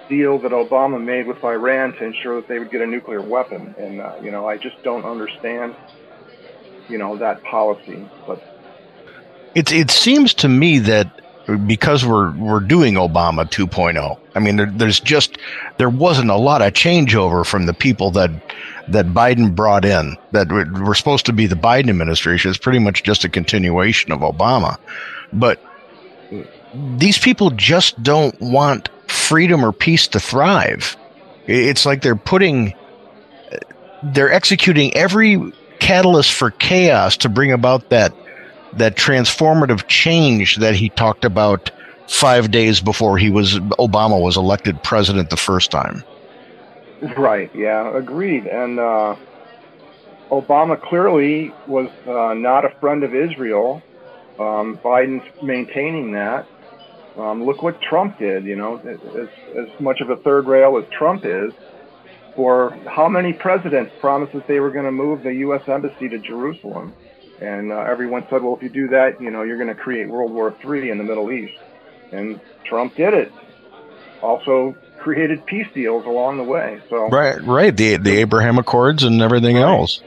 deal 0.07 0.39
that 0.39 0.51
Obama 0.51 1.03
made 1.03 1.27
with 1.27 1.43
Iran 1.43 1.93
to 1.93 2.05
ensure 2.05 2.35
that 2.37 2.47
they 2.47 2.59
would 2.59 2.71
get 2.71 2.81
a 2.81 2.87
nuclear 2.87 3.21
weapon. 3.21 3.75
And 3.77 4.01
uh, 4.01 4.15
you 4.21 4.31
know, 4.31 4.47
I 4.47 4.57
just 4.57 4.81
don't 4.83 5.05
understand, 5.05 5.75
you 6.89 6.97
know, 6.97 7.17
that 7.17 7.43
policy. 7.43 8.07
But 8.25 8.41
it 9.55 9.71
it 9.71 9.91
seems 9.91 10.33
to 10.35 10.49
me 10.49 10.79
that 10.79 11.21
because 11.65 12.05
we're 12.05 12.31
we're 12.37 12.59
doing 12.59 12.95
Obama 12.95 13.49
2.0. 13.49 14.19
I 14.35 14.39
mean, 14.39 14.57
there, 14.57 14.65
there's 14.65 14.99
just 14.99 15.37
there 15.77 15.89
wasn't 15.89 16.29
a 16.29 16.35
lot 16.35 16.61
of 16.61 16.73
changeover 16.73 17.45
from 17.45 17.65
the 17.65 17.73
people 17.73 18.11
that 18.11 18.31
that 18.89 19.07
Biden 19.07 19.55
brought 19.55 19.85
in 19.85 20.17
that 20.31 20.49
were 20.49 20.95
supposed 20.95 21.25
to 21.27 21.33
be 21.33 21.47
the 21.47 21.55
Biden 21.55 21.89
administration. 21.89 22.49
It's 22.49 22.57
pretty 22.57 22.79
much 22.79 23.03
just 23.03 23.23
a 23.23 23.29
continuation 23.29 24.11
of 24.11 24.19
Obama, 24.19 24.77
but 25.31 25.63
these 26.73 27.17
people 27.17 27.49
just 27.51 28.01
don't 28.03 28.39
want 28.41 28.89
freedom 29.07 29.63
or 29.63 29.71
peace 29.71 30.07
to 30.09 30.19
thrive. 30.19 30.97
It's 31.47 31.85
like 31.85 32.01
they're 32.01 32.15
putting, 32.15 32.73
they're 34.03 34.31
executing 34.31 34.93
every 34.95 35.53
catalyst 35.79 36.33
for 36.33 36.51
chaos 36.51 37.17
to 37.17 37.29
bring 37.29 37.51
about 37.51 37.89
that 37.89 38.13
that 38.73 38.95
transformative 38.95 39.87
change 39.87 40.57
that 40.57 40.75
he 40.75 40.89
talked 40.89 41.25
about 41.25 41.71
five 42.07 42.51
days 42.51 42.79
before 42.81 43.17
he 43.17 43.29
was 43.29 43.59
Obama 43.79 44.21
was 44.21 44.37
elected 44.37 44.81
president 44.83 45.29
the 45.29 45.37
first 45.37 45.71
time. 45.71 46.03
Right. 47.17 47.53
Yeah. 47.53 47.95
Agreed. 47.95 48.47
And 48.47 48.79
uh, 48.79 49.15
Obama 50.31 50.81
clearly 50.81 51.53
was 51.67 51.89
uh, 52.07 52.33
not 52.33 52.65
a 52.65 52.69
friend 52.79 53.03
of 53.03 53.13
Israel. 53.13 53.81
Um, 54.39 54.77
Biden's 54.83 55.25
maintaining 55.43 56.11
that. 56.13 56.47
Um, 57.17 57.43
look 57.45 57.63
what 57.63 57.81
Trump 57.81 58.19
did. 58.19 58.45
You 58.45 58.55
know, 58.55 58.77
as 58.77 59.29
as 59.55 59.79
much 59.79 60.01
of 60.01 60.09
a 60.09 60.17
third 60.17 60.47
rail 60.47 60.77
as 60.77 60.85
Trump 60.91 61.25
is, 61.25 61.51
for 62.35 62.77
how 62.85 63.09
many 63.09 63.33
presidents 63.33 63.91
promised 63.99 64.33
that 64.33 64.47
they 64.47 64.59
were 64.59 64.69
going 64.69 64.85
to 64.85 64.91
move 64.91 65.23
the 65.23 65.33
U.S. 65.35 65.67
embassy 65.67 66.07
to 66.09 66.19
Jerusalem, 66.19 66.93
and 67.41 67.71
uh, 67.71 67.79
everyone 67.79 68.25
said, 68.29 68.41
well, 68.41 68.55
if 68.55 68.63
you 68.63 68.69
do 68.69 68.87
that, 68.89 69.21
you 69.21 69.29
know, 69.29 69.43
you're 69.43 69.57
going 69.57 69.67
to 69.67 69.75
create 69.75 70.09
World 70.09 70.31
War 70.31 70.55
III 70.65 70.89
in 70.89 70.97
the 70.97 71.03
Middle 71.03 71.31
East, 71.31 71.57
and 72.11 72.39
Trump 72.63 72.95
did 72.95 73.13
it. 73.13 73.31
Also 74.21 74.75
created 74.99 75.45
peace 75.45 75.67
deals 75.73 76.05
along 76.05 76.37
the 76.37 76.43
way. 76.43 76.81
So 76.89 77.07
right, 77.09 77.41
right, 77.43 77.75
the 77.75 77.97
the 77.97 78.17
Abraham 78.17 78.57
Accords 78.57 79.03
and 79.03 79.21
everything 79.21 79.55
right. 79.55 79.63
else. 79.63 80.01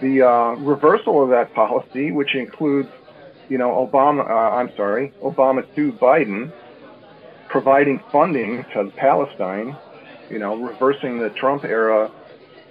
The 0.00 0.22
uh, 0.22 0.50
reversal 0.54 1.24
of 1.24 1.30
that 1.30 1.52
policy, 1.54 2.12
which 2.12 2.36
includes 2.36 2.88
you 3.48 3.58
know, 3.58 3.88
Obama, 3.90 4.28
uh, 4.28 4.56
I'm 4.56 4.74
sorry, 4.76 5.12
Obama 5.22 5.64
to 5.74 5.92
Biden, 5.92 6.52
providing 7.48 8.00
funding 8.12 8.64
to 8.74 8.92
Palestine, 8.96 9.76
you 10.30 10.38
know, 10.38 10.56
reversing 10.56 11.18
the 11.18 11.30
Trump 11.30 11.64
era, 11.64 12.10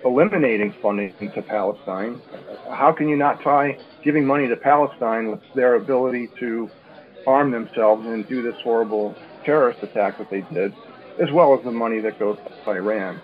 eliminating 0.08 0.74
funding 0.82 1.13
to 1.20 1.41
Palestine. 1.41 2.22
How 2.70 2.91
can 2.91 3.08
you 3.08 3.15
not 3.15 3.41
tie 3.41 3.78
giving 4.04 4.26
money 4.26 4.48
to 4.48 4.56
Palestine 4.56 5.32
with 5.32 5.41
their 5.56 5.76
ability 5.76 6.30
to 6.39 6.70
arm 7.26 7.52
themselves 7.52 8.06
and 8.06 8.28
do 8.28 8.41
this 8.41 8.56
horrible 8.62 9.15
terrorist 9.43 9.84
attack 9.84 10.17
that 10.17 10.30
they 10.30 10.41
did, 10.41 10.74
as 11.20 11.32
well 11.32 11.58
as 11.58 11.63
the 11.63 11.72
money 11.72 12.00
that 12.00 12.20
goes 12.20 12.38
to 12.65 12.72
Iran? 12.72 13.20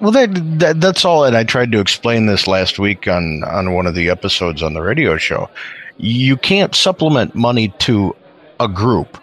Well, 0.00 0.12
that, 0.12 0.30
that, 0.58 0.80
that's 0.80 1.04
all. 1.04 1.24
And 1.24 1.36
I 1.36 1.44
tried 1.44 1.72
to 1.72 1.80
explain 1.80 2.26
this 2.26 2.46
last 2.46 2.78
week 2.78 3.06
on 3.06 3.44
on 3.44 3.74
one 3.74 3.86
of 3.86 3.94
the 3.94 4.08
episodes 4.08 4.62
on 4.62 4.72
the 4.72 4.80
radio 4.80 5.16
show 5.18 5.50
you 6.00 6.36
can't 6.36 6.74
supplement 6.74 7.34
money 7.34 7.68
to 7.78 8.16
a 8.58 8.68
group, 8.68 9.20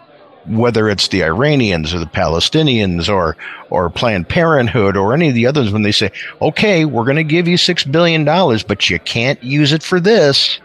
whether 0.48 0.88
it's 0.88 1.08
the 1.08 1.22
Iranians 1.22 1.94
or 1.94 1.98
the 1.98 2.06
Palestinians 2.06 3.12
or 3.12 3.36
or 3.70 3.90
Planned 3.90 4.28
Parenthood 4.28 4.96
or 4.96 5.14
any 5.14 5.28
of 5.28 5.34
the 5.34 5.46
others. 5.46 5.70
When 5.70 5.82
they 5.82 5.92
say, 5.92 6.10
"Okay, 6.40 6.84
we're 6.84 7.04
going 7.04 7.16
to 7.16 7.24
give 7.24 7.48
you 7.48 7.56
six 7.56 7.84
billion 7.84 8.24
dollars, 8.24 8.62
but 8.62 8.88
you 8.90 8.98
can't 8.98 9.42
use 9.42 9.72
it 9.72 9.82
for 9.82 10.00
this," 10.00 10.58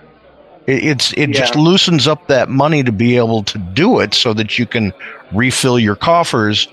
it, 0.68 0.84
it's 0.84 1.14
it 1.14 1.30
yeah. 1.30 1.40
just 1.40 1.56
loosens 1.56 2.08
up 2.08 2.28
that 2.28 2.50
money 2.50 2.84
to 2.84 2.92
be 2.92 3.18
able 3.18 3.44
to 3.44 3.58
do 3.58 4.00
it, 4.00 4.14
so 4.14 4.34
that 4.34 4.58
you 4.58 4.66
can 4.66 4.94
refill 5.32 5.80
your 5.80 5.96
coffers. 5.96 6.68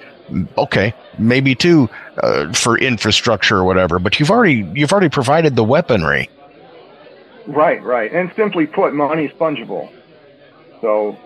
Okay, 0.57 0.95
maybe 1.19 1.57
too 1.57 1.91
uh, 2.23 2.53
for 2.53 2.79
infrastructure 2.79 3.57
or 3.57 3.65
whatever, 3.65 3.99
but 3.99 4.21
you've 4.21 4.31
already 4.31 4.71
you've 4.75 4.93
already 4.93 5.09
provided 5.09 5.57
the 5.57 5.65
weaponry. 5.65 6.31
Right, 7.47 7.83
right. 7.83 8.13
And 8.13 8.33
simply 8.37 8.67
put, 8.67 8.95
money 8.95 9.25
is 9.25 9.33
fungible. 9.33 9.91
So 10.81 11.17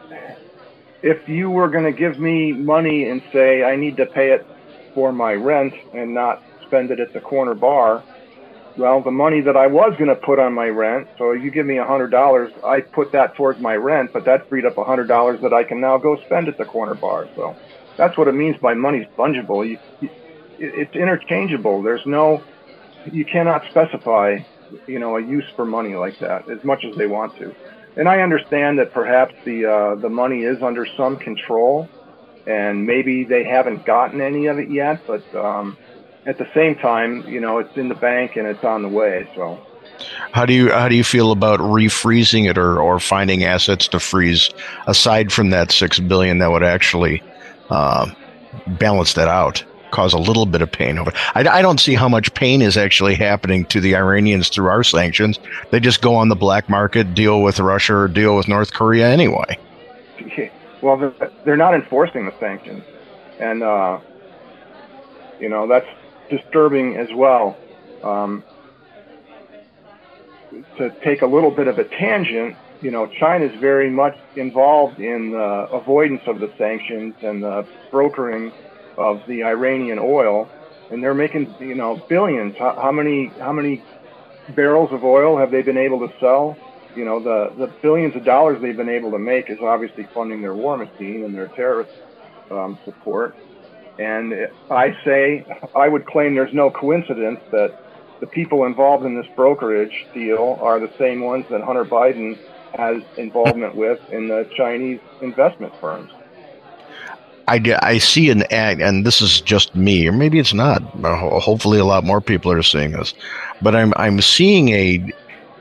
if 1.04 1.28
you 1.28 1.50
were 1.50 1.68
going 1.68 1.84
to 1.84 1.92
give 1.92 2.18
me 2.18 2.52
money 2.52 3.08
and 3.08 3.22
say 3.32 3.62
I 3.62 3.76
need 3.76 3.98
to 3.98 4.06
pay 4.06 4.32
it 4.32 4.46
for 4.94 5.12
my 5.12 5.34
rent 5.34 5.74
and 5.92 6.14
not 6.14 6.42
spend 6.66 6.90
it 6.90 6.98
at 6.98 7.12
the 7.12 7.20
corner 7.20 7.54
bar, 7.54 8.02
well, 8.78 9.02
the 9.02 9.10
money 9.10 9.42
that 9.42 9.56
I 9.56 9.66
was 9.66 9.92
going 9.98 10.08
to 10.08 10.16
put 10.16 10.38
on 10.38 10.54
my 10.54 10.66
rent, 10.66 11.06
so 11.18 11.32
you 11.32 11.50
give 11.50 11.66
me 11.66 11.78
a 11.78 11.84
hundred 11.84 12.10
dollars, 12.10 12.50
I 12.64 12.80
put 12.80 13.12
that 13.12 13.36
towards 13.36 13.60
my 13.60 13.74
rent, 13.74 14.10
but 14.14 14.24
that 14.24 14.48
freed 14.48 14.64
up 14.64 14.78
a 14.78 14.84
hundred 14.84 15.06
dollars 15.06 15.40
that 15.42 15.52
I 15.52 15.62
can 15.62 15.80
now 15.80 15.98
go 15.98 16.16
spend 16.24 16.48
at 16.48 16.56
the 16.58 16.64
corner 16.64 16.94
bar. 16.94 17.28
So 17.36 17.54
that's 17.98 18.16
what 18.16 18.26
it 18.26 18.34
means 18.34 18.56
by 18.62 18.74
money's 18.74 19.06
fungible. 19.16 19.68
You, 19.68 19.78
it's 20.58 20.94
interchangeable. 20.94 21.82
There's 21.82 22.02
no, 22.06 22.42
you 23.04 23.26
cannot 23.26 23.62
specify 23.70 24.38
you 24.86 24.98
know, 24.98 25.16
a 25.16 25.22
use 25.22 25.44
for 25.54 25.64
money 25.66 25.94
like 25.94 26.18
that 26.20 26.48
as 26.50 26.64
much 26.64 26.84
as 26.90 26.96
they 26.96 27.06
want 27.06 27.36
to. 27.38 27.54
And 27.96 28.08
I 28.08 28.22
understand 28.22 28.78
that 28.78 28.92
perhaps 28.92 29.34
the 29.44 29.66
uh, 29.66 29.94
the 29.96 30.08
money 30.08 30.42
is 30.42 30.62
under 30.62 30.84
some 30.84 31.16
control, 31.16 31.88
and 32.46 32.86
maybe 32.86 33.24
they 33.24 33.44
haven't 33.44 33.84
gotten 33.84 34.20
any 34.20 34.46
of 34.46 34.58
it 34.58 34.70
yet. 34.70 35.00
But 35.06 35.22
um, 35.34 35.76
at 36.26 36.38
the 36.38 36.48
same 36.54 36.74
time, 36.76 37.26
you 37.28 37.40
know, 37.40 37.58
it's 37.58 37.76
in 37.76 37.88
the 37.88 37.94
bank 37.94 38.36
and 38.36 38.46
it's 38.46 38.64
on 38.64 38.82
the 38.82 38.88
way. 38.88 39.28
So. 39.34 39.64
How 40.32 40.44
do 40.44 40.52
you 40.52 40.72
how 40.72 40.88
do 40.88 40.96
you 40.96 41.04
feel 41.04 41.30
about 41.30 41.60
refreezing 41.60 42.50
it 42.50 42.58
or, 42.58 42.80
or 42.80 42.98
finding 42.98 43.44
assets 43.44 43.86
to 43.88 44.00
freeze 44.00 44.50
aside 44.88 45.32
from 45.32 45.50
that 45.50 45.70
six 45.70 46.00
billion 46.00 46.38
that 46.38 46.50
would 46.50 46.64
actually 46.64 47.22
uh, 47.70 48.10
balance 48.66 49.14
that 49.14 49.28
out? 49.28 49.64
Cause 49.94 50.12
a 50.12 50.18
little 50.18 50.44
bit 50.46 50.60
of 50.60 50.70
pain 50.70 50.98
over. 50.98 51.12
I, 51.34 51.46
I 51.48 51.62
don't 51.62 51.80
see 51.80 51.94
how 51.94 52.08
much 52.08 52.34
pain 52.34 52.60
is 52.60 52.76
actually 52.76 53.14
happening 53.14 53.64
to 53.66 53.80
the 53.80 53.96
Iranians 53.96 54.48
through 54.48 54.66
our 54.66 54.82
sanctions. 54.84 55.38
They 55.70 55.80
just 55.80 56.02
go 56.02 56.14
on 56.14 56.28
the 56.28 56.36
black 56.36 56.68
market, 56.68 57.14
deal 57.14 57.42
with 57.42 57.60
Russia 57.60 57.94
or 57.94 58.08
deal 58.08 58.36
with 58.36 58.48
North 58.48 58.72
Korea 58.72 59.08
anyway. 59.08 59.58
Well, 60.84 61.14
they're 61.46 61.56
not 61.56 61.74
enforcing 61.74 62.26
the 62.26 62.34
sanctions, 62.38 62.84
and 63.40 63.62
uh, 63.62 64.00
you 65.40 65.48
know 65.48 65.66
that's 65.66 65.88
disturbing 66.28 66.96
as 66.96 67.08
well. 67.14 67.56
Um, 68.02 68.44
to 70.76 70.90
take 71.02 71.22
a 71.22 71.26
little 71.26 71.50
bit 71.50 71.68
of 71.68 71.78
a 71.78 71.84
tangent, 71.84 72.54
you 72.82 72.90
know, 72.90 73.06
China 73.06 73.46
is 73.46 73.58
very 73.60 73.88
much 73.88 74.16
involved 74.36 75.00
in 75.00 75.30
the 75.30 75.68
avoidance 75.72 76.20
of 76.26 76.38
the 76.38 76.52
sanctions 76.58 77.14
and 77.22 77.42
the 77.42 77.66
brokering 77.90 78.52
of 78.96 79.22
the 79.26 79.44
Iranian 79.44 79.98
oil, 79.98 80.48
and 80.90 81.02
they're 81.02 81.14
making 81.14 81.54
you 81.60 81.74
know 81.74 82.02
billions. 82.08 82.56
How, 82.56 82.78
how 82.80 82.92
many 82.92 83.26
how 83.38 83.52
many 83.52 83.82
barrels 84.54 84.92
of 84.92 85.04
oil 85.04 85.36
have 85.38 85.50
they 85.50 85.62
been 85.62 85.78
able 85.78 86.06
to 86.06 86.12
sell? 86.20 86.56
You 86.96 87.04
know 87.04 87.20
the 87.22 87.54
the 87.56 87.72
billions 87.82 88.14
of 88.16 88.24
dollars 88.24 88.60
they've 88.62 88.76
been 88.76 88.88
able 88.88 89.10
to 89.12 89.18
make 89.18 89.50
is 89.50 89.58
obviously 89.60 90.08
funding 90.14 90.42
their 90.42 90.54
war 90.54 90.76
machine 90.76 91.24
and 91.24 91.34
their 91.34 91.48
terrorist 91.48 91.92
um, 92.50 92.78
support. 92.84 93.34
And 93.98 94.48
I 94.70 94.96
say 95.04 95.46
I 95.74 95.88
would 95.88 96.06
claim 96.06 96.34
there's 96.34 96.54
no 96.54 96.70
coincidence 96.70 97.40
that 97.52 97.78
the 98.20 98.26
people 98.26 98.64
involved 98.64 99.04
in 99.04 99.14
this 99.14 99.26
brokerage 99.36 100.06
deal 100.14 100.58
are 100.60 100.80
the 100.80 100.90
same 100.98 101.20
ones 101.20 101.44
that 101.50 101.62
Hunter 101.62 101.84
Biden 101.84 102.38
has 102.74 103.02
involvement 103.16 103.74
with 103.74 104.00
in 104.10 104.28
the 104.28 104.48
Chinese 104.56 105.00
investment 105.20 105.72
firms. 105.80 106.10
I, 107.46 107.78
I 107.82 107.98
see 107.98 108.30
an 108.30 108.44
ad, 108.52 108.80
and 108.80 109.04
this 109.04 109.20
is 109.20 109.40
just 109.40 109.74
me, 109.74 110.08
or 110.08 110.12
maybe 110.12 110.38
it's 110.38 110.54
not. 110.54 110.82
Hopefully, 111.02 111.78
a 111.78 111.84
lot 111.84 112.04
more 112.04 112.20
people 112.20 112.50
are 112.50 112.62
seeing 112.62 112.92
this, 112.92 113.14
but 113.60 113.76
I'm 113.76 113.92
I'm 113.96 114.20
seeing 114.20 114.70
a 114.70 115.12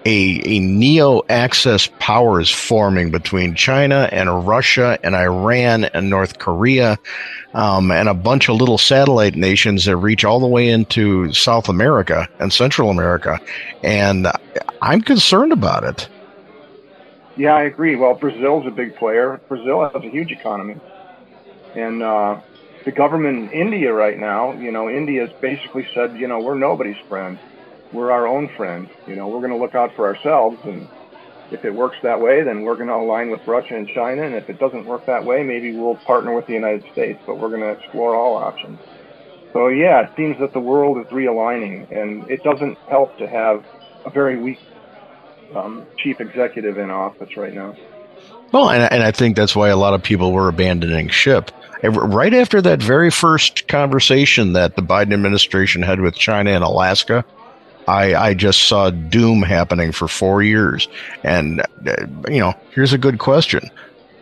a, 0.05 0.41
a 0.45 0.59
neo 0.59 1.21
axis 1.29 1.89
powers 1.99 2.49
forming 2.49 3.09
between 3.09 3.55
China 3.55 4.09
and 4.11 4.45
Russia 4.45 4.99
and 5.03 5.15
Iran 5.15 5.85
and 5.85 6.09
North 6.09 6.39
Korea, 6.39 6.99
um, 7.53 7.91
and 7.91 8.09
a 8.09 8.13
bunch 8.13 8.49
of 8.49 8.57
little 8.57 8.77
satellite 8.77 9.35
nations 9.35 9.85
that 9.85 9.97
reach 9.97 10.25
all 10.25 10.39
the 10.39 10.47
way 10.47 10.69
into 10.69 11.31
South 11.33 11.69
America 11.69 12.27
and 12.39 12.51
Central 12.51 12.89
America, 12.89 13.39
and 13.83 14.27
I'm 14.81 15.01
concerned 15.01 15.51
about 15.51 15.83
it. 15.83 16.07
Yeah, 17.35 17.55
I 17.55 17.63
agree. 17.63 17.95
Well, 17.95 18.13
Brazil's 18.13 18.67
a 18.67 18.71
big 18.71 18.95
player. 18.95 19.41
Brazil 19.47 19.89
has 19.89 20.03
a 20.03 20.09
huge 20.09 20.31
economy. 20.31 20.75
And 21.75 22.03
uh, 22.03 22.41
the 22.86 22.91
government 22.91 23.51
in 23.51 23.62
India 23.67 23.93
right 23.93 24.17
now, 24.17 24.53
you 24.53 24.71
know, 24.71 24.89
India's 24.89 25.31
basically 25.41 25.88
said, 25.93 26.17
you 26.17 26.27
know, 26.27 26.39
we're 26.39 26.55
nobody's 26.55 26.97
friend. 27.07 27.39
We're 27.91 28.12
our 28.12 28.27
own 28.27 28.49
friend. 28.57 28.89
You 29.07 29.15
know, 29.15 29.27
we're 29.27 29.39
going 29.39 29.51
to 29.51 29.57
look 29.57 29.75
out 29.75 29.95
for 29.95 30.07
ourselves. 30.07 30.57
And 30.65 30.88
if 31.51 31.63
it 31.65 31.74
works 31.74 31.97
that 32.03 32.19
way, 32.19 32.43
then 32.43 32.63
we're 32.63 32.76
going 32.76 32.88
to 32.88 32.95
align 32.95 33.30
with 33.30 33.41
Russia 33.47 33.76
and 33.76 33.88
China. 33.88 34.24
And 34.24 34.36
if 34.36 34.49
it 34.49 34.59
doesn't 34.59 34.86
work 34.86 35.05
that 35.05 35.24
way, 35.24 35.43
maybe 35.43 35.76
we'll 35.76 35.97
partner 35.97 36.34
with 36.36 36.47
the 36.47 36.53
United 36.53 36.84
States. 36.91 37.19
But 37.26 37.39
we're 37.39 37.49
going 37.49 37.61
to 37.61 37.71
explore 37.71 38.15
all 38.15 38.36
options. 38.36 38.80
So 39.53 39.67
yeah, 39.67 40.01
it 40.01 40.09
seems 40.17 40.38
that 40.39 40.51
the 40.53 40.59
world 40.59 40.97
is 40.97 41.05
realigning, 41.11 41.91
and 41.95 42.30
it 42.30 42.43
doesn't 42.43 42.76
help 42.89 43.15
to 43.19 43.28
have 43.28 43.63
a 44.03 44.09
very 44.09 44.41
weak 44.41 44.57
um, 45.55 45.86
chief 45.97 46.19
executive 46.19 46.80
in 46.80 46.89
office 46.89 47.38
right 47.38 47.53
now. 47.53 47.76
Well, 48.54 48.70
and, 48.70 48.89
and 48.93 49.04
I 49.04 49.12
think 49.12 49.36
that's 49.36 49.56
why 49.56 49.68
a 49.68 49.76
lot 49.76 49.93
of 49.93 50.01
people 50.01 50.32
were 50.32 50.47
abandoning 50.47 51.10
ship 51.10 51.51
right 51.84 52.34
after 52.34 52.62
that 52.62 52.82
very 52.82 53.12
first 53.12 53.68
conversation 53.68 54.54
that 54.54 54.76
the 54.76 54.82
Biden 54.82 55.14
administration 55.14 55.82
had 55.82 55.99
with 55.99 56.16
China 56.16 56.51
and 56.51 56.64
Alaska, 56.64 57.26
I, 57.88 58.16
I 58.16 58.34
just 58.34 58.68
saw 58.68 58.89
doom 58.89 59.41
happening 59.41 59.91
for 59.91 60.08
four 60.08 60.41
years. 60.41 60.88
And, 61.24 61.62
uh, 61.62 61.95
you 62.30 62.39
know, 62.39 62.54
here's 62.74 62.93
a 62.93 62.97
good 62.97 63.20
question 63.20 63.70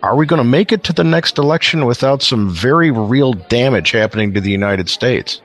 are 0.01 0.15
we 0.15 0.25
going 0.25 0.39
to 0.39 0.43
make 0.43 0.71
it 0.71 0.83
to 0.85 0.93
the 0.93 1.03
next 1.03 1.37
election 1.37 1.85
without 1.85 2.23
some 2.23 2.49
very 2.49 2.89
real 2.89 3.33
damage 3.33 3.91
happening 3.91 4.33
to 4.33 4.41
the 4.41 4.49
United 4.49 4.89
States? 4.89 5.43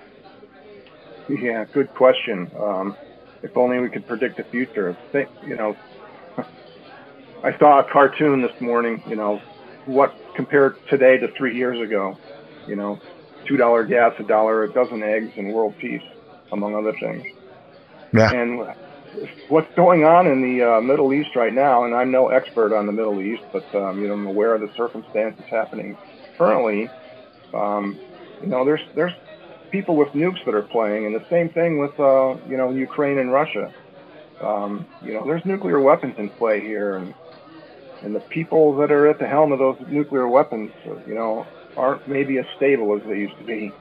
Yeah, 1.28 1.66
good 1.70 1.92
question. 1.92 2.50
Um, 2.58 2.96
if 3.42 3.54
only 3.54 3.80
we 3.80 3.90
could 3.90 4.06
predict 4.06 4.38
the 4.38 4.44
future. 4.44 4.96
You 5.12 5.56
know, 5.56 5.76
I 7.42 7.56
saw 7.58 7.80
a 7.80 7.84
cartoon 7.84 8.42
this 8.42 8.60
morning. 8.60 9.02
You 9.06 9.16
know, 9.16 9.40
what 9.86 10.14
compared 10.34 10.76
today 10.88 11.18
to 11.18 11.28
three 11.36 11.56
years 11.56 11.80
ago? 11.80 12.18
You 12.66 12.76
know, 12.76 13.00
two 13.46 13.56
dollar 13.56 13.84
gas, 13.84 14.14
a 14.18 14.24
dollar 14.24 14.64
a 14.64 14.72
dozen 14.72 15.02
eggs, 15.02 15.32
and 15.36 15.52
world 15.52 15.74
peace, 15.78 16.02
among 16.52 16.74
other 16.74 16.92
things. 16.92 17.24
Yeah. 18.12 18.30
And 18.32 18.74
what's 19.48 19.72
going 19.74 20.04
on 20.04 20.26
in 20.26 20.42
the 20.42 20.76
uh, 20.76 20.80
Middle 20.80 21.12
East 21.12 21.36
right 21.36 21.52
now, 21.52 21.84
and 21.84 21.94
I'm 21.94 22.10
no 22.10 22.28
expert 22.28 22.74
on 22.74 22.86
the 22.86 22.92
Middle 22.92 23.20
East, 23.20 23.42
but 23.52 23.64
um, 23.74 24.00
you 24.00 24.08
know, 24.08 24.14
I'm 24.14 24.26
aware 24.26 24.54
of 24.54 24.60
the 24.60 24.70
circumstances 24.76 25.44
happening 25.50 25.96
currently. 26.36 26.90
Um, 27.54 27.98
you 28.42 28.48
know, 28.48 28.64
there's 28.64 28.82
there's 28.94 29.12
people 29.70 29.96
with 29.96 30.08
nukes 30.08 30.44
that 30.44 30.54
are 30.54 30.62
playing, 30.62 31.06
and 31.06 31.14
the 31.14 31.24
same 31.30 31.48
thing 31.50 31.78
with 31.78 31.98
uh, 31.98 32.36
you 32.48 32.56
know 32.56 32.70
Ukraine 32.70 33.18
and 33.18 33.32
Russia. 33.32 33.72
Um, 34.40 34.86
you 35.02 35.14
know, 35.14 35.24
there's 35.24 35.44
nuclear 35.44 35.80
weapons 35.80 36.14
in 36.18 36.28
play 36.30 36.60
here, 36.60 36.96
and 36.96 37.14
and 38.02 38.14
the 38.14 38.20
people 38.20 38.76
that 38.76 38.90
are 38.90 39.08
at 39.08 39.18
the 39.18 39.26
helm 39.26 39.52
of 39.52 39.58
those 39.58 39.76
nuclear 39.88 40.28
weapons, 40.28 40.70
you 41.06 41.14
know, 41.14 41.46
aren't 41.76 42.06
maybe 42.08 42.38
as 42.38 42.46
stable 42.56 42.96
as 42.96 43.02
they 43.06 43.18
used 43.18 43.36
to 43.38 43.44
be. 43.44 43.72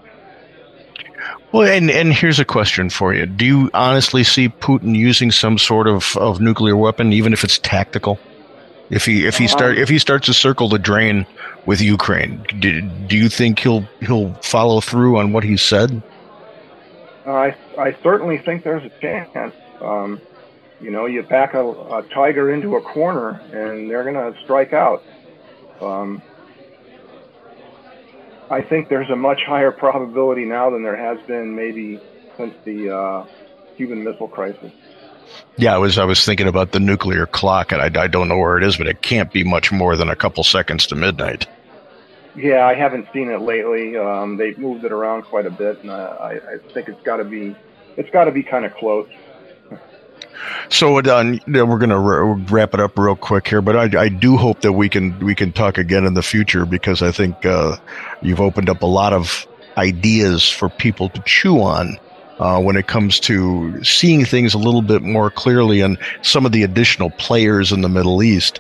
Well, 1.51 1.68
and 1.68 1.89
and 1.89 2.13
here's 2.13 2.39
a 2.39 2.45
question 2.45 2.89
for 2.89 3.13
you: 3.13 3.26
Do 3.26 3.45
you 3.45 3.70
honestly 3.74 4.24
see 4.24 4.49
Putin 4.49 4.95
using 4.95 5.32
some 5.32 5.57
sort 5.57 5.88
of, 5.88 6.16
of 6.18 6.39
nuclear 6.39 6.76
weapon, 6.76 7.13
even 7.13 7.34
if 7.34 7.43
it's 7.43 7.57
tactical? 7.59 8.20
If 8.89 9.05
he 9.05 9.26
if 9.26 9.38
he 9.38 9.47
start 9.47 9.78
if 9.78 9.89
he 9.89 9.97
starts 9.97 10.28
to 10.28 10.34
circle 10.34 10.70
the 10.70 10.78
drain 10.78 11.26
with 11.66 11.82
Ukraine, 11.82 12.45
do, 12.59 12.82
do 12.82 13.18
you 13.18 13.30
think 13.30 13.59
he'll 13.59 13.82
he'll 14.01 14.34
follow 14.36 14.80
through 14.80 15.18
on 15.18 15.34
what 15.34 15.43
he 15.43 15.57
said? 15.57 16.03
I 17.26 17.55
I 17.80 17.95
certainly 18.03 18.38
think 18.38 18.63
there's 18.63 18.84
a 18.84 18.99
chance. 19.01 19.55
Um, 19.82 20.22
you 20.80 20.91
know, 20.91 21.05
you 21.05 21.23
back 21.23 21.53
a, 21.53 21.65
a, 21.65 22.03
tiger 22.13 22.51
into 22.53 22.76
a 22.76 22.82
corner, 22.82 23.41
and 23.53 23.89
they're 23.89 24.03
going 24.03 24.34
to 24.34 24.39
strike 24.43 24.73
out. 24.73 25.03
Um, 25.82 26.21
I 28.49 28.61
think 28.61 28.89
there's 28.89 29.09
a 29.09 29.15
much 29.15 29.41
higher 29.43 29.71
probability 29.71 30.45
now 30.45 30.69
than 30.69 30.84
there 30.84 30.95
has 30.95 31.19
been 31.26 31.55
maybe 31.55 31.99
since 32.38 32.53
the 32.63 32.95
uh, 32.95 33.26
Cuban 33.76 34.03
Missile 34.03 34.28
Crisis. 34.28 34.71
Yeah, 35.57 35.73
I 35.73 35.78
was 35.78 35.97
I 35.97 36.05
was 36.05 36.23
thinking 36.23 36.47
about 36.47 36.71
the 36.71 36.80
nuclear 36.80 37.26
clock, 37.26 37.71
and 37.71 37.82
I, 37.82 38.03
I 38.03 38.07
don't 38.07 38.28
know 38.28 38.38
where 38.38 38.57
it 38.57 38.63
is, 38.63 38.78
but 38.78 38.88
it 38.88 39.01
can't 39.01 39.32
be 39.32 39.43
much 39.43 39.71
more 39.71 39.95
than 39.95 40.09
a 40.09 40.15
couple 40.15 40.43
seconds 40.43 40.88
to 40.88 40.95
midnight. 40.95 41.47
Yeah, 42.36 42.65
I 42.65 42.76
haven't 42.76 43.07
seen 43.13 43.30
it 43.30 43.41
lately. 43.41 43.97
Um, 43.97 44.38
they've 44.38 44.57
moved 44.57 44.84
it 44.84 44.91
around 44.91 45.23
quite 45.23 45.45
a 45.45 45.51
bit, 45.51 45.82
and 45.82 45.89
I, 45.89 46.39
I 46.53 46.73
think 46.73 46.89
it's 46.89 47.01
got 47.03 47.17
to 47.17 47.23
be 47.23 47.55
it's 47.97 48.09
got 48.09 48.26
to 48.26 48.32
be 48.32 48.43
kind 48.43 48.65
of 48.65 48.76
close. 48.76 49.07
So 50.69 50.97
uh, 50.97 51.38
we're 51.47 51.77
going 51.77 51.89
to 51.89 52.53
wrap 52.53 52.73
it 52.73 52.79
up 52.79 52.97
real 52.97 53.15
quick 53.15 53.47
here, 53.47 53.61
but 53.61 53.75
I, 53.75 54.03
I, 54.03 54.09
do 54.09 54.38
hope 54.38 54.61
that 54.61 54.73
we 54.73 54.89
can 54.89 55.17
we 55.19 55.36
can 55.36 55.51
talk 55.51 55.77
again 55.77 56.05
in 56.05 56.13
the 56.13 56.23
future 56.23 56.65
because 56.65 57.01
I 57.01 57.11
think 57.11 57.45
uh, 57.45 57.77
you've 58.21 58.41
opened 58.41 58.69
up 58.69 58.81
a 58.81 58.88
lot 58.88 59.13
of 59.13 59.47
ideas 59.77 60.49
for 60.49 60.69
people 60.69 61.09
to 61.09 61.21
chew 61.25 61.61
on 61.61 61.97
uh, 62.39 62.61
when 62.61 62.75
it 62.75 62.88
comes 62.88 63.19
to 63.21 63.83
seeing 63.83 64.25
things 64.25 64.53
a 64.53 64.57
little 64.57 64.81
bit 64.81 65.01
more 65.01 65.29
clearly 65.29 65.81
and 65.81 65.97
some 66.21 66.45
of 66.45 66.51
the 66.51 66.63
additional 66.63 67.09
players 67.11 67.71
in 67.71 67.81
the 67.81 67.89
Middle 67.89 68.23
East. 68.23 68.59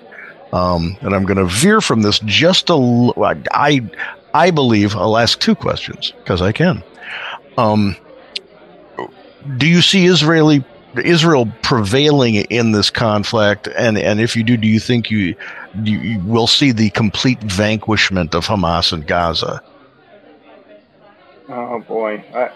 Um, 0.53 0.95
and 1.01 1.13
I'm 1.13 1.23
going 1.23 1.37
to 1.37 1.45
veer 1.45 1.81
from 1.81 2.01
this 2.01 2.19
just 2.19 2.69
a. 2.69 3.13
I 3.51 3.81
I 4.33 4.51
believe 4.51 4.95
I'll 4.95 5.17
ask 5.17 5.39
two 5.39 5.55
questions 5.55 6.13
because 6.19 6.41
I 6.41 6.51
can. 6.51 6.83
Um, 7.57 7.95
do 9.57 9.67
you 9.67 9.81
see 9.81 10.05
Israeli 10.05 10.63
Israel 10.99 11.51
prevailing 11.61 12.35
in 12.35 12.71
this 12.71 12.89
conflict, 12.89 13.67
and 13.67 13.97
and 13.97 14.19
if 14.19 14.35
you 14.35 14.43
do, 14.43 14.57
do 14.57 14.67
you 14.67 14.79
think 14.79 15.09
you 15.11 15.35
you, 15.83 15.99
you 15.99 16.19
will 16.19 16.47
see 16.47 16.71
the 16.71 16.89
complete 16.91 17.41
vanquishment 17.41 18.35
of 18.35 18.45
Hamas 18.45 18.93
in 18.93 19.01
Gaza? 19.01 19.61
Oh 21.47 21.79
boy, 21.79 22.23
I, 22.33 22.51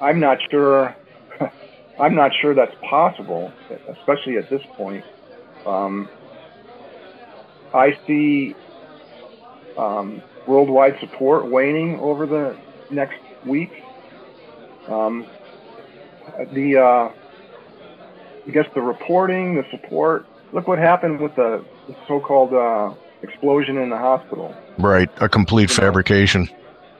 I'm 0.00 0.20
not 0.20 0.38
sure. 0.50 0.94
I'm 1.98 2.14
not 2.14 2.32
sure 2.40 2.54
that's 2.54 2.74
possible, 2.82 3.52
especially 3.88 4.36
at 4.36 4.48
this 4.48 4.62
point. 4.74 5.04
Um, 5.66 6.08
I 7.74 7.98
see 8.06 8.54
um, 9.76 10.22
worldwide 10.46 10.98
support 11.00 11.46
waning 11.46 11.98
over 12.00 12.26
the 12.26 12.56
next 12.90 13.20
week. 13.44 13.70
Um, 14.88 15.26
the 16.44 16.76
uh, 16.76 17.12
I 18.46 18.50
guess 18.52 18.66
the 18.74 18.80
reporting, 18.80 19.54
the 19.54 19.64
support. 19.70 20.26
Look 20.52 20.66
what 20.66 20.78
happened 20.78 21.20
with 21.20 21.34
the, 21.36 21.64
the 21.86 21.94
so-called 22.08 22.52
uh, 22.52 22.94
explosion 23.22 23.76
in 23.78 23.90
the 23.90 23.96
hospital. 23.96 24.54
Right, 24.78 25.08
a 25.20 25.28
complete 25.28 25.70
you 25.70 25.76
fabrication. 25.76 26.48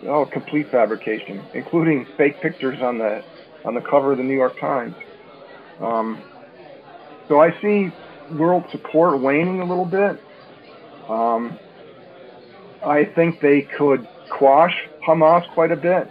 Know, 0.02 0.10
oh, 0.10 0.26
complete 0.26 0.70
fabrication, 0.70 1.42
including 1.54 2.06
fake 2.16 2.40
pictures 2.40 2.80
on 2.80 2.98
the 2.98 3.24
on 3.64 3.74
the 3.74 3.80
cover 3.80 4.12
of 4.12 4.18
the 4.18 4.24
New 4.24 4.36
York 4.36 4.58
Times. 4.58 4.94
Um, 5.80 6.22
so 7.28 7.40
I 7.40 7.58
see 7.60 7.92
world 8.32 8.64
support 8.70 9.20
waning 9.20 9.60
a 9.60 9.64
little 9.64 9.84
bit. 9.84 10.22
Um, 11.08 11.58
I 12.84 13.04
think 13.04 13.40
they 13.40 13.62
could 13.62 14.06
quash 14.30 14.74
Hamas 15.06 15.48
quite 15.52 15.72
a 15.72 15.76
bit. 15.76 16.10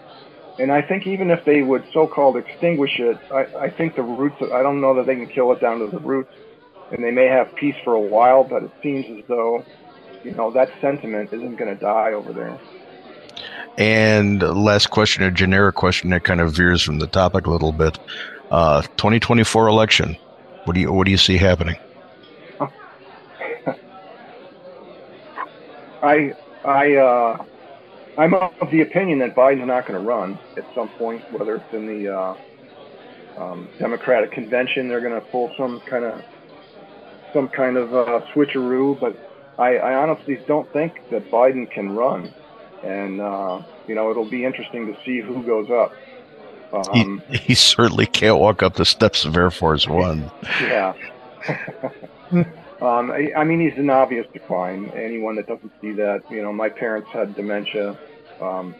And 0.59 0.73
I 0.73 0.81
think 0.81 1.07
even 1.07 1.31
if 1.31 1.45
they 1.45 1.61
would 1.61 1.85
so-called 1.93 2.35
extinguish 2.35 2.99
it, 2.99 3.17
I, 3.31 3.45
I 3.55 3.69
think 3.69 3.95
the 3.95 4.03
roots. 4.03 4.35
I 4.41 4.61
don't 4.61 4.81
know 4.81 4.93
that 4.95 5.05
they 5.05 5.15
can 5.15 5.27
kill 5.27 5.53
it 5.53 5.61
down 5.61 5.79
to 5.79 5.87
the 5.87 5.99
roots, 5.99 6.33
and 6.91 7.01
they 7.01 7.11
may 7.11 7.27
have 7.27 7.55
peace 7.55 7.75
for 7.83 7.93
a 7.93 8.01
while. 8.01 8.43
But 8.43 8.63
it 8.63 8.71
seems 8.83 9.05
as 9.17 9.23
though, 9.27 9.63
you 10.23 10.31
know, 10.31 10.51
that 10.51 10.69
sentiment 10.81 11.31
isn't 11.31 11.55
going 11.55 11.73
to 11.73 11.79
die 11.79 12.11
over 12.11 12.33
there. 12.33 12.59
And 13.77 14.41
last 14.41 14.87
question, 14.89 15.23
a 15.23 15.31
generic 15.31 15.75
question 15.75 16.09
that 16.09 16.25
kind 16.25 16.41
of 16.41 16.51
veers 16.51 16.81
from 16.81 16.99
the 16.99 17.07
topic 17.07 17.47
a 17.47 17.49
little 17.49 17.71
bit. 17.71 17.97
Uh, 18.51 18.81
2024 18.81 19.67
election. 19.67 20.17
What 20.65 20.73
do 20.73 20.81
you 20.81 20.91
what 20.91 21.05
do 21.05 21.11
you 21.11 21.17
see 21.17 21.37
happening? 21.37 21.77
I 26.03 26.33
I 26.65 26.95
uh, 26.95 27.45
I'm 28.19 28.33
of 28.33 28.69
the 28.69 28.81
opinion 28.81 29.19
that 29.19 29.33
Biden's 29.33 29.65
not 29.65 29.87
going 29.87 29.97
to 29.97 30.05
run 30.05 30.37
at 30.57 30.65
some 30.75 30.89
point, 30.89 31.23
whether 31.31 31.55
it's 31.55 31.73
in 31.73 31.87
the 31.87 32.13
uh, 32.13 32.35
um, 33.37 33.69
Democratic 33.79 34.33
convention, 34.33 34.89
they're 34.89 34.99
going 34.99 35.13
to 35.13 35.25
pull 35.27 35.53
some 35.57 35.79
kind 35.89 36.03
of 36.03 36.21
some 37.33 37.47
kind 37.47 37.77
of 37.77 37.93
uh, 37.93 38.19
switcheroo. 38.33 38.99
But 38.99 39.17
I, 39.57 39.77
I 39.77 39.95
honestly 39.95 40.37
don't 40.47 40.71
think 40.73 40.99
that 41.11 41.31
Biden 41.31 41.71
can 41.71 41.95
run, 41.95 42.33
and 42.83 43.21
uh, 43.21 43.61
you 43.87 43.95
know 43.95 44.11
it'll 44.11 44.29
be 44.29 44.43
interesting 44.43 44.87
to 44.87 44.97
see 45.05 45.21
who 45.21 45.41
goes 45.43 45.69
up. 45.71 45.93
Um, 46.73 47.23
he, 47.29 47.37
he 47.37 47.55
certainly 47.55 48.05
can't 48.05 48.37
walk 48.37 48.61
up 48.61 48.75
the 48.75 48.85
steps 48.85 49.23
of 49.23 49.37
Air 49.37 49.49
Force 49.49 49.87
One. 49.87 50.29
Yeah. 50.61 50.93
Um, 52.81 53.11
I, 53.11 53.31
I, 53.35 53.43
mean, 53.43 53.59
he's 53.59 53.77
an 53.77 53.89
obvious 53.89 54.25
decline. 54.31 54.89
Anyone 54.95 55.35
that 55.35 55.47
doesn't 55.47 55.71
see 55.81 55.91
that, 55.93 56.23
you 56.31 56.41
know, 56.41 56.53
my 56.53 56.69
parents 56.69 57.09
had 57.11 57.35
dementia. 57.35 57.97
Um, 58.41 58.75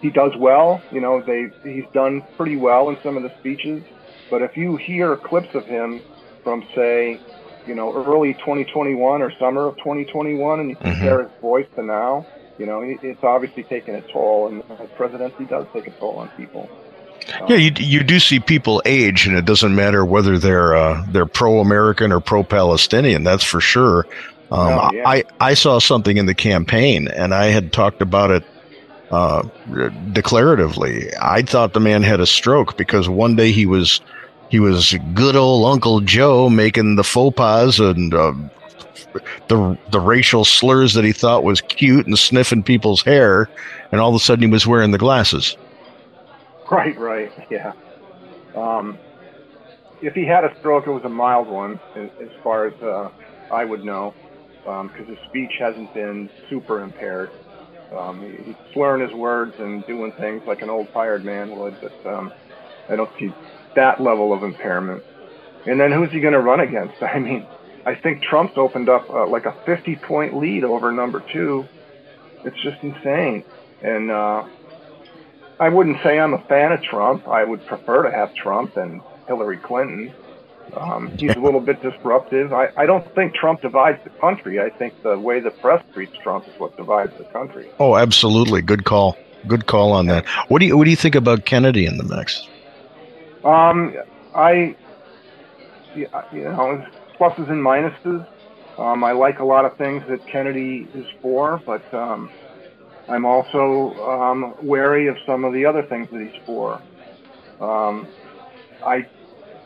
he 0.00 0.10
does 0.10 0.32
well. 0.36 0.82
You 0.92 1.00
know, 1.00 1.20
they 1.20 1.50
he's 1.62 1.84
done 1.92 2.22
pretty 2.36 2.56
well 2.56 2.88
in 2.88 2.98
some 3.02 3.16
of 3.16 3.22
the 3.22 3.32
speeches. 3.38 3.82
But 4.30 4.42
if 4.42 4.56
you 4.56 4.76
hear 4.76 5.16
clips 5.16 5.54
of 5.54 5.64
him 5.66 6.00
from, 6.44 6.66
say, 6.74 7.20
you 7.66 7.74
know, 7.74 7.94
early 7.94 8.34
2021 8.34 9.22
or 9.22 9.32
summer 9.38 9.66
of 9.66 9.76
2021, 9.78 10.60
and 10.60 10.70
you 10.70 10.76
mm-hmm. 10.76 10.84
compare 10.84 11.22
his 11.22 11.32
voice 11.40 11.66
to 11.76 11.82
now, 11.82 12.26
you 12.58 12.66
know, 12.66 12.80
it's 12.82 13.22
obviously 13.22 13.62
taken 13.62 13.94
a 13.94 14.00
toll, 14.12 14.48
and 14.48 14.64
his 14.78 14.90
presidency 14.96 15.44
does 15.44 15.66
take 15.72 15.86
a 15.86 15.90
toll 15.92 16.16
on 16.16 16.28
people. 16.30 16.68
Yeah, 17.48 17.56
you 17.56 17.72
you 17.76 18.02
do 18.02 18.18
see 18.20 18.40
people 18.40 18.80
age, 18.84 19.26
and 19.26 19.36
it 19.36 19.44
doesn't 19.44 19.74
matter 19.74 20.04
whether 20.04 20.38
they're 20.38 20.74
uh, 20.74 21.04
they're 21.10 21.26
pro 21.26 21.60
American 21.60 22.10
or 22.10 22.20
pro 22.20 22.42
Palestinian. 22.42 23.22
That's 23.22 23.44
for 23.44 23.60
sure. 23.60 24.06
Um, 24.50 24.78
oh, 24.80 24.90
yeah. 24.92 25.08
I 25.08 25.24
I 25.40 25.54
saw 25.54 25.78
something 25.78 26.16
in 26.16 26.26
the 26.26 26.34
campaign, 26.34 27.08
and 27.08 27.34
I 27.34 27.46
had 27.46 27.72
talked 27.72 28.00
about 28.00 28.30
it 28.30 28.44
uh, 29.10 29.42
declaratively. 30.12 31.12
I 31.20 31.42
thought 31.42 31.74
the 31.74 31.80
man 31.80 32.02
had 32.02 32.20
a 32.20 32.26
stroke 32.26 32.76
because 32.76 33.08
one 33.08 33.36
day 33.36 33.52
he 33.52 33.66
was 33.66 34.00
he 34.48 34.60
was 34.60 34.94
good 35.14 35.36
old 35.36 35.70
Uncle 35.70 36.00
Joe 36.00 36.48
making 36.48 36.96
the 36.96 37.04
faux 37.04 37.36
pas 37.36 37.78
and 37.78 38.14
uh, 38.14 38.32
the 39.48 39.78
the 39.90 40.00
racial 40.00 40.44
slurs 40.44 40.94
that 40.94 41.04
he 41.04 41.12
thought 41.12 41.44
was 41.44 41.60
cute 41.60 42.06
and 42.06 42.18
sniffing 42.18 42.62
people's 42.62 43.02
hair, 43.02 43.48
and 43.92 44.00
all 44.00 44.08
of 44.08 44.14
a 44.14 44.18
sudden 44.18 44.44
he 44.44 44.50
was 44.50 44.66
wearing 44.66 44.90
the 44.90 44.98
glasses. 44.98 45.56
Right, 46.70 46.98
right, 46.98 47.32
yeah. 47.50 47.72
Um, 48.54 48.98
if 50.02 50.14
he 50.14 50.24
had 50.24 50.44
a 50.44 50.54
stroke, 50.58 50.86
it 50.86 50.90
was 50.90 51.04
a 51.04 51.08
mild 51.08 51.48
one, 51.48 51.80
as, 51.96 52.10
as 52.20 52.28
far 52.42 52.66
as 52.66 52.74
uh, 52.82 53.10
I 53.50 53.64
would 53.64 53.84
know. 53.84 54.14
Because 54.68 55.08
his 55.08 55.18
speech 55.28 55.52
hasn't 55.58 55.92
been 55.94 56.28
super 56.50 56.82
impaired. 56.82 57.30
Um, 57.96 58.20
he, 58.20 58.44
he's 58.44 58.56
slurring 58.74 59.06
his 59.06 59.16
words 59.16 59.54
and 59.58 59.86
doing 59.86 60.12
things 60.12 60.42
like 60.46 60.62
an 60.62 60.70
old 60.70 60.92
tired 60.92 61.24
man 61.24 61.58
would, 61.58 61.76
but 61.80 62.06
um, 62.06 62.32
I 62.88 62.96
don't 62.96 63.10
see 63.18 63.32
that 63.76 64.00
level 64.00 64.32
of 64.32 64.42
impairment. 64.42 65.02
And 65.66 65.80
then 65.80 65.92
who's 65.92 66.10
he 66.10 66.20
going 66.20 66.34
to 66.34 66.40
run 66.40 66.60
against? 66.60 66.94
I 67.02 67.18
mean, 67.18 67.46
I 67.86 67.94
think 67.94 68.22
Trump's 68.22 68.54
opened 68.56 68.88
up 68.88 69.08
uh, 69.08 69.26
like 69.26 69.46
a 69.46 69.54
50 69.64 69.96
point 69.96 70.36
lead 70.36 70.64
over 70.64 70.92
number 70.92 71.22
two. 71.32 71.66
It's 72.44 72.60
just 72.62 72.82
insane. 72.82 73.44
And 73.82 74.10
uh, 74.10 74.44
I 75.58 75.68
wouldn't 75.68 75.98
say 76.02 76.18
I'm 76.18 76.34
a 76.34 76.44
fan 76.48 76.72
of 76.72 76.82
Trump. 76.82 77.26
I 77.26 77.44
would 77.44 77.64
prefer 77.66 78.02
to 78.02 78.10
have 78.10 78.34
Trump 78.34 78.74
than 78.74 79.00
Hillary 79.26 79.58
Clinton. 79.58 80.12
Um, 80.76 81.10
he's 81.16 81.34
a 81.34 81.40
little 81.40 81.60
bit 81.60 81.82
disruptive. 81.82 82.52
I, 82.52 82.68
I 82.76 82.86
don't 82.86 83.14
think 83.14 83.34
Trump 83.34 83.62
divides 83.62 84.02
the 84.04 84.10
country. 84.10 84.60
I 84.60 84.70
think 84.70 85.02
the 85.02 85.18
way 85.18 85.40
the 85.40 85.50
press 85.50 85.82
treats 85.94 86.16
Trump 86.18 86.46
is 86.46 86.58
what 86.58 86.76
divides 86.76 87.16
the 87.18 87.24
country. 87.24 87.70
Oh, 87.78 87.96
absolutely. 87.96 88.62
Good 88.62 88.84
call. 88.84 89.16
Good 89.46 89.66
call 89.66 89.92
on 89.92 90.06
that. 90.06 90.26
What 90.48 90.58
do 90.60 90.66
you 90.66 90.76
What 90.76 90.84
do 90.84 90.90
you 90.90 90.96
think 90.96 91.14
about 91.14 91.44
Kennedy 91.44 91.86
in 91.86 91.96
the 91.96 92.04
mix? 92.04 92.46
Um, 93.44 93.96
I, 94.34 94.76
you 95.94 96.08
know, 96.12 96.86
pluses 97.18 97.50
and 97.50 97.64
minuses. 97.64 98.26
Um, 98.78 99.02
I 99.02 99.12
like 99.12 99.38
a 99.38 99.44
lot 99.44 99.64
of 99.64 99.76
things 99.76 100.04
that 100.08 100.26
Kennedy 100.26 100.86
is 100.94 101.06
for, 101.20 101.60
but 101.64 101.82
um, 101.94 102.30
I'm 103.08 103.24
also 103.24 103.94
um, 104.08 104.54
wary 104.62 105.08
of 105.08 105.16
some 105.26 105.44
of 105.44 105.52
the 105.52 105.64
other 105.64 105.82
things 105.82 106.08
that 106.12 106.20
he's 106.20 106.42
for. 106.44 106.80
Um, 107.60 108.06
I 108.84 109.06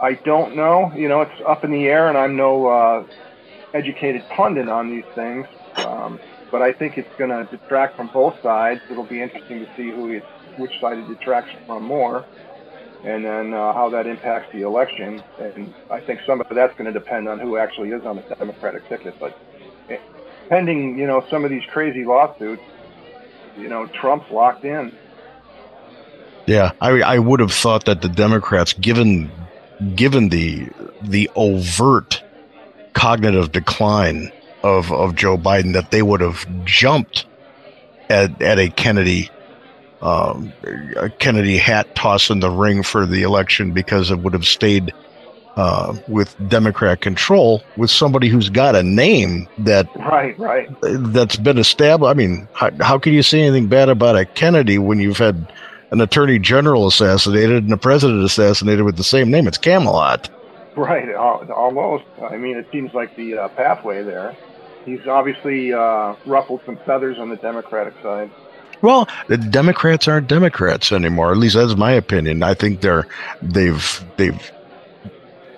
I 0.03 0.15
don't 0.15 0.57
know. 0.57 0.93
You 0.97 1.09
know, 1.09 1.21
it's 1.21 1.43
up 1.47 1.63
in 1.63 1.71
the 1.71 1.87
air, 1.87 2.09
and 2.09 2.19
I'm 2.19 2.37
no 2.37 2.67
uh, 2.67 3.07
educated 3.73 4.25
pundit 4.31 4.69
on 4.69 4.91
these 4.91 5.05
things. 5.15 5.47
Um, 5.77 6.19
but 6.51 6.61
I 6.61 6.73
think 6.73 6.99
it's 6.99 7.17
going 7.17 7.31
to 7.31 7.49
detract 7.57 7.97
from 7.97 8.09
both 8.09 8.35
sides. 8.43 8.81
It'll 8.91 9.05
be 9.05 9.23
interesting 9.23 9.61
to 9.61 9.77
see 9.77 9.91
who 9.91 10.11
it, 10.11 10.25
which 10.59 10.73
side 10.81 10.99
it 10.99 11.07
detracts 11.07 11.53
from 11.67 11.85
more, 11.85 12.27
and 13.05 13.25
then 13.25 13.55
uh, 13.55 13.73
how 13.73 13.91
that 13.91 14.09
impacts 14.09 14.53
the 14.53 14.63
election. 14.63 15.23
And 15.39 15.73
I 15.89 16.01
think 16.01 16.21
some 16.27 16.41
of 16.41 16.49
that's 16.49 16.77
going 16.77 16.93
to 16.93 16.99
depend 16.99 17.29
on 17.29 17.39
who 17.39 17.57
actually 17.57 17.91
is 17.91 18.05
on 18.05 18.17
the 18.17 18.23
Democratic 18.23 18.89
ticket. 18.89 19.15
But 19.21 19.39
eh, 19.89 19.99
pending, 20.49 20.99
you 20.99 21.07
know, 21.07 21.25
some 21.31 21.45
of 21.45 21.51
these 21.51 21.65
crazy 21.71 22.05
lawsuits, 22.05 22.63
you 23.57 23.69
know, 23.69 23.87
Trump's 23.87 24.31
locked 24.33 24.65
in. 24.65 24.93
Yeah, 26.47 26.73
I 26.81 26.91
I 27.03 27.19
would 27.21 27.39
have 27.39 27.53
thought 27.53 27.85
that 27.85 28.03
the 28.03 28.09
Democrats, 28.09 28.73
given 28.73 29.31
given 29.95 30.29
the 30.29 30.69
the 31.03 31.31
overt 31.37 32.23
cognitive 32.95 33.53
decline 33.53 34.33
of 34.63 34.93
of 34.93 35.15
Joe 35.15 35.37
Biden, 35.37 35.73
that 35.75 35.91
they 35.91 36.03
would 36.03 36.21
have 36.21 36.47
jumped 36.65 37.27
at 38.09 38.41
at 38.43 38.59
a 38.59 38.71
Kennedy 38.71 39.31
um, 40.03 40.53
a 40.97 41.09
Kennedy 41.11 41.57
hat 41.57 41.95
toss 41.95 42.31
in 42.31 42.41
the 42.41 42.51
ring 42.51 42.83
for 42.83 43.07
the 43.07 43.23
election 43.23 43.73
because 43.73 44.11
it 44.11 44.19
would 44.19 44.33
have 44.33 44.47
stayed 44.47 44.93
uh, 45.57 45.97
with 46.09 46.35
Democrat 46.49 47.01
control 47.01 47.63
with 47.77 47.91
somebody 47.91 48.29
who's 48.29 48.49
got 48.49 48.75
a 48.75 48.83
name 48.83 49.47
that 49.59 49.87
right 49.97 50.39
right 50.39 50.69
that's 50.81 51.37
been 51.37 51.59
established. 51.59 52.11
I 52.11 52.15
mean, 52.15 52.49
how, 52.53 52.71
how 52.81 52.99
can 52.99 53.13
you 53.13 53.23
say 53.23 53.43
anything 53.43 53.69
bad 53.69 53.89
about 53.89 54.17
a 54.17 54.25
Kennedy 54.25 54.79
when 54.79 54.99
you've 54.99 55.19
had 55.19 55.53
an 55.93 56.01
attorney 56.01 56.39
general 56.39 56.87
assassinated 56.87 57.65
and 57.65 57.73
a 57.73 57.77
president 57.77 58.25
assassinated 58.25 58.85
with 58.85 58.97
the 58.97 59.05
same 59.05 59.31
name. 59.31 59.47
It's 59.47 59.59
Camelot. 59.59 60.31
Right, 60.75 61.15
almost. 61.15 62.05
I 62.23 62.39
mean, 62.39 62.57
it 62.57 62.67
seems 62.73 62.95
like 62.95 63.15
the 63.15 63.37
uh, 63.37 63.49
pathway 63.49 64.03
there. 64.03 64.35
He's 64.87 65.07
obviously 65.07 65.73
uh, 65.73 66.17
ruffled 66.25 66.63
some 66.65 66.79
feathers 66.87 67.19
on 67.19 67.29
the 67.29 67.37
Democratic 67.37 67.93
side. 68.03 68.31
Well, 68.81 69.07
the 69.29 69.37
Democrats 69.37 70.09
aren't 70.09 70.29
Democrats 70.29 70.91
anymore. 70.91 71.31
At 71.31 71.37
least 71.37 71.55
that's 71.55 71.77
my 71.77 71.93
opinion. 71.93 72.43
I 72.43 72.55
think 72.55 72.81
they're 72.81 73.07
they've 73.43 74.05
they've 74.17 74.51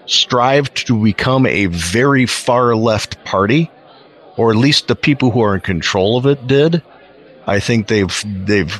strived 0.06 0.88
to 0.88 1.02
become 1.02 1.46
a 1.46 1.66
very 1.66 2.26
far 2.26 2.74
left 2.74 3.24
party, 3.24 3.70
or 4.36 4.50
at 4.50 4.56
least 4.56 4.88
the 4.88 4.96
people 4.96 5.30
who 5.30 5.40
are 5.40 5.54
in 5.54 5.62
control 5.62 6.18
of 6.18 6.26
it 6.26 6.46
did. 6.46 6.82
I 7.46 7.60
think 7.60 7.86
they've 7.86 8.24
they've 8.44 8.78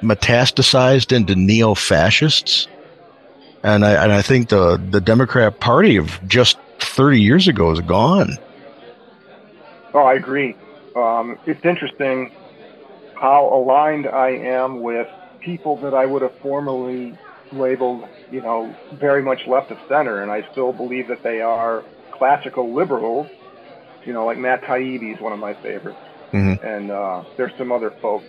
metastasized 0.00 1.14
into 1.14 1.34
neo 1.34 1.74
fascists. 1.74 2.68
And 3.62 3.84
I, 3.84 4.02
and 4.02 4.12
I 4.12 4.22
think 4.22 4.48
the, 4.48 4.76
the 4.90 5.00
Democrat 5.00 5.60
Party 5.60 5.96
of 5.96 6.18
just 6.26 6.58
30 6.78 7.20
years 7.20 7.48
ago 7.48 7.70
is 7.72 7.80
gone. 7.80 8.38
Oh, 9.92 10.00
I 10.00 10.14
agree. 10.14 10.56
Um, 10.96 11.38
it's 11.46 11.64
interesting 11.64 12.32
how 13.16 13.52
aligned 13.52 14.06
I 14.06 14.30
am 14.30 14.80
with 14.80 15.08
people 15.40 15.76
that 15.78 15.94
I 15.94 16.06
would 16.06 16.22
have 16.22 16.36
formerly 16.38 17.18
labeled, 17.52 18.08
you 18.30 18.40
know, 18.40 18.74
very 18.94 19.22
much 19.22 19.46
left 19.46 19.70
of 19.70 19.78
center, 19.88 20.22
and 20.22 20.30
I 20.30 20.48
still 20.52 20.72
believe 20.72 21.08
that 21.08 21.22
they 21.22 21.40
are 21.40 21.84
classical 22.12 22.72
liberals. 22.72 23.28
You 24.04 24.12
know, 24.12 24.24
like 24.24 24.38
Matt 24.38 24.62
Taibbi 24.62 25.14
is 25.14 25.20
one 25.20 25.32
of 25.32 25.38
my 25.38 25.54
favorites, 25.54 25.98
mm-hmm. 26.32 26.64
and 26.64 26.90
uh, 26.90 27.24
there's 27.36 27.52
some 27.58 27.72
other 27.72 27.90
folks 27.90 28.24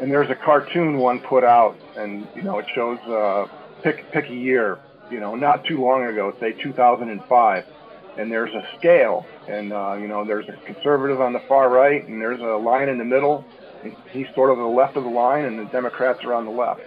and 0.00 0.10
there's 0.10 0.30
a 0.30 0.34
cartoon 0.34 0.98
one 0.98 1.20
put 1.20 1.44
out, 1.44 1.76
and 1.96 2.26
you 2.34 2.42
know 2.42 2.58
it 2.58 2.66
shows 2.74 2.98
uh, 3.08 3.46
pick 3.82 4.10
pick 4.12 4.28
a 4.28 4.34
year, 4.34 4.78
you 5.10 5.20
know, 5.20 5.34
not 5.34 5.64
too 5.64 5.80
long 5.80 6.04
ago, 6.04 6.34
say 6.40 6.52
2005, 6.52 7.64
and 8.18 8.30
there's 8.32 8.54
a 8.54 8.66
scale, 8.78 9.26
and 9.48 9.72
uh, 9.72 9.94
you 9.94 10.08
know 10.08 10.24
there's 10.24 10.46
a 10.48 10.56
conservative 10.66 11.20
on 11.20 11.32
the 11.32 11.40
far 11.48 11.70
right, 11.70 12.06
and 12.06 12.20
there's 12.20 12.40
a 12.40 12.56
line 12.56 12.88
in 12.88 12.98
the 12.98 13.04
middle, 13.04 13.44
and 13.82 13.94
he's 14.12 14.26
sort 14.34 14.50
of 14.50 14.58
the 14.58 14.64
left 14.64 14.96
of 14.96 15.04
the 15.04 15.10
line, 15.10 15.44
and 15.44 15.58
the 15.58 15.64
Democrats 15.66 16.20
are 16.24 16.34
on 16.34 16.44
the 16.44 16.50
left. 16.50 16.80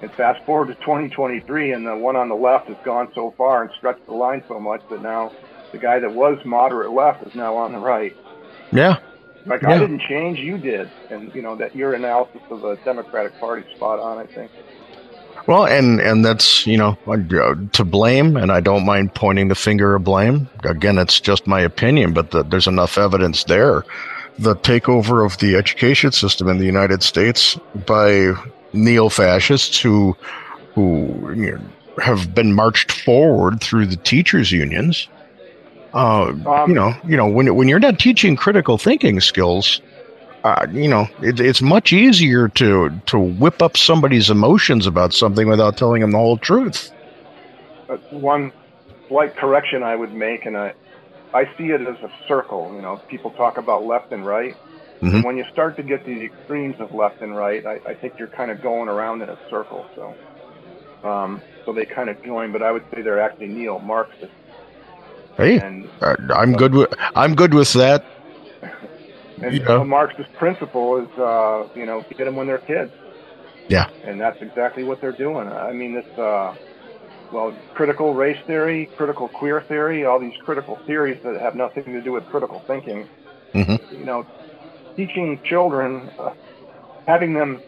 And 0.00 0.12
fast 0.12 0.44
forward 0.46 0.68
to 0.68 0.74
2023, 0.76 1.72
and 1.72 1.84
the 1.84 1.96
one 1.96 2.14
on 2.14 2.28
the 2.28 2.34
left 2.34 2.68
has 2.68 2.76
gone 2.84 3.08
so 3.16 3.34
far 3.36 3.62
and 3.62 3.70
stretched 3.78 4.06
the 4.06 4.14
line 4.14 4.44
so 4.46 4.60
much 4.60 4.80
that 4.90 5.02
now 5.02 5.32
the 5.72 5.78
guy 5.78 5.98
that 5.98 6.14
was 6.14 6.38
moderate 6.44 6.92
left 6.92 7.26
is 7.26 7.34
now 7.34 7.56
on 7.56 7.72
the 7.72 7.78
right. 7.78 8.16
Yeah, 8.70 9.00
like 9.48 9.62
yeah. 9.62 9.70
I 9.70 9.78
didn't 9.78 10.00
change, 10.00 10.38
you 10.38 10.58
did, 10.58 10.90
and 11.10 11.34
you 11.34 11.42
know 11.42 11.56
that 11.56 11.74
your 11.74 11.94
analysis 11.94 12.40
of 12.50 12.60
the 12.60 12.76
Democratic 12.84 13.38
Party 13.40 13.64
spot 13.74 13.98
on. 13.98 14.18
I 14.18 14.26
think. 14.26 14.50
Well, 15.46 15.66
and 15.66 16.00
and 16.00 16.24
that's 16.24 16.66
you 16.66 16.76
know 16.76 16.98
uh, 17.06 17.54
to 17.72 17.84
blame, 17.84 18.36
and 18.36 18.52
I 18.52 18.60
don't 18.60 18.84
mind 18.84 19.14
pointing 19.14 19.48
the 19.48 19.54
finger 19.54 19.94
of 19.94 20.04
blame. 20.04 20.48
Again, 20.64 20.98
it's 20.98 21.20
just 21.20 21.46
my 21.46 21.60
opinion, 21.60 22.12
but 22.12 22.30
the, 22.30 22.42
there's 22.42 22.66
enough 22.66 22.98
evidence 22.98 23.44
there. 23.44 23.84
The 24.38 24.54
takeover 24.54 25.24
of 25.24 25.38
the 25.38 25.56
education 25.56 26.12
system 26.12 26.48
in 26.48 26.58
the 26.58 26.66
United 26.66 27.02
States 27.02 27.58
by 27.86 28.34
neo-fascists 28.72 29.80
who 29.80 30.16
who 30.74 31.32
you 31.34 31.52
know, 31.52 31.60
have 32.02 32.34
been 32.34 32.52
marched 32.52 32.92
forward 32.92 33.60
through 33.60 33.86
the 33.86 33.96
teachers' 33.96 34.52
unions 34.52 35.08
uh, 35.98 36.32
um, 36.46 36.68
you 36.68 36.74
know, 36.74 36.94
you 37.06 37.16
know, 37.16 37.26
when 37.26 37.54
when 37.54 37.68
you're 37.68 37.80
not 37.80 37.98
teaching 37.98 38.36
critical 38.36 38.78
thinking 38.78 39.20
skills, 39.20 39.80
uh, 40.44 40.66
you 40.72 40.88
know, 40.88 41.08
it, 41.22 41.40
it's 41.40 41.60
much 41.60 41.92
easier 41.92 42.48
to 42.48 42.90
to 43.06 43.18
whip 43.18 43.60
up 43.60 43.76
somebody's 43.76 44.30
emotions 44.30 44.86
about 44.86 45.12
something 45.12 45.48
without 45.48 45.76
telling 45.76 46.00
them 46.00 46.12
the 46.12 46.18
whole 46.18 46.38
truth. 46.38 46.92
Uh, 47.88 47.96
one 48.10 48.52
slight 49.08 49.36
correction 49.36 49.82
I 49.82 49.96
would 49.96 50.14
make, 50.14 50.46
and 50.46 50.56
I 50.56 50.74
I 51.34 51.44
see 51.56 51.70
it 51.70 51.80
as 51.80 51.96
a 52.02 52.10
circle. 52.28 52.72
You 52.74 52.82
know, 52.82 52.96
people 53.08 53.32
talk 53.32 53.58
about 53.58 53.84
left 53.84 54.12
and 54.12 54.24
right. 54.24 54.56
Mm-hmm. 55.00 55.22
when 55.22 55.36
you 55.36 55.44
start 55.52 55.76
to 55.76 55.84
get 55.84 56.04
the 56.04 56.24
extremes 56.24 56.74
of 56.80 56.92
left 56.92 57.22
and 57.22 57.36
right, 57.36 57.64
I, 57.64 57.74
I 57.86 57.94
think 57.94 58.18
you're 58.18 58.26
kind 58.26 58.50
of 58.50 58.60
going 58.60 58.88
around 58.88 59.22
in 59.22 59.28
a 59.28 59.38
circle. 59.48 59.86
So, 59.94 61.08
um, 61.08 61.40
so 61.64 61.72
they 61.72 61.84
kind 61.84 62.10
of 62.10 62.20
join, 62.24 62.50
but 62.50 62.62
I 62.64 62.72
would 62.72 62.82
say 62.92 63.02
they're 63.02 63.20
actually 63.20 63.46
neo-Marxist 63.46 64.32
Hey, 65.38 65.60
and, 65.60 65.88
uh, 66.02 66.16
I'm 66.34 66.52
good 66.54 66.74
with 66.74 66.92
I'm 67.14 67.34
good 67.34 67.54
with 67.54 67.72
that. 67.74 68.04
And 69.40 69.54
you 69.54 69.62
know. 69.62 69.84
Marxist 69.84 70.32
principle 70.32 70.96
is, 70.96 71.08
uh, 71.16 71.68
you 71.76 71.86
know, 71.86 72.04
get 72.10 72.24
them 72.24 72.34
when 72.34 72.48
they're 72.48 72.58
kids. 72.58 72.90
Yeah. 73.68 73.88
And 74.02 74.20
that's 74.20 74.42
exactly 74.42 74.82
what 74.82 75.00
they're 75.00 75.12
doing. 75.12 75.46
I 75.46 75.72
mean, 75.72 75.94
this, 75.94 76.18
uh, 76.18 76.56
well, 77.30 77.56
critical 77.72 78.14
race 78.14 78.44
theory, 78.48 78.86
critical 78.96 79.28
queer 79.28 79.60
theory, 79.60 80.04
all 80.04 80.18
these 80.18 80.36
critical 80.44 80.74
theories 80.88 81.22
that 81.22 81.40
have 81.40 81.54
nothing 81.54 81.84
to 81.84 82.00
do 82.02 82.10
with 82.10 82.26
critical 82.26 82.64
thinking. 82.66 83.08
Mm-hmm. 83.54 83.94
You 83.94 84.04
know, 84.04 84.26
teaching 84.96 85.40
children, 85.44 86.10
uh, 86.18 86.34
having 87.06 87.34
them, 87.34 87.62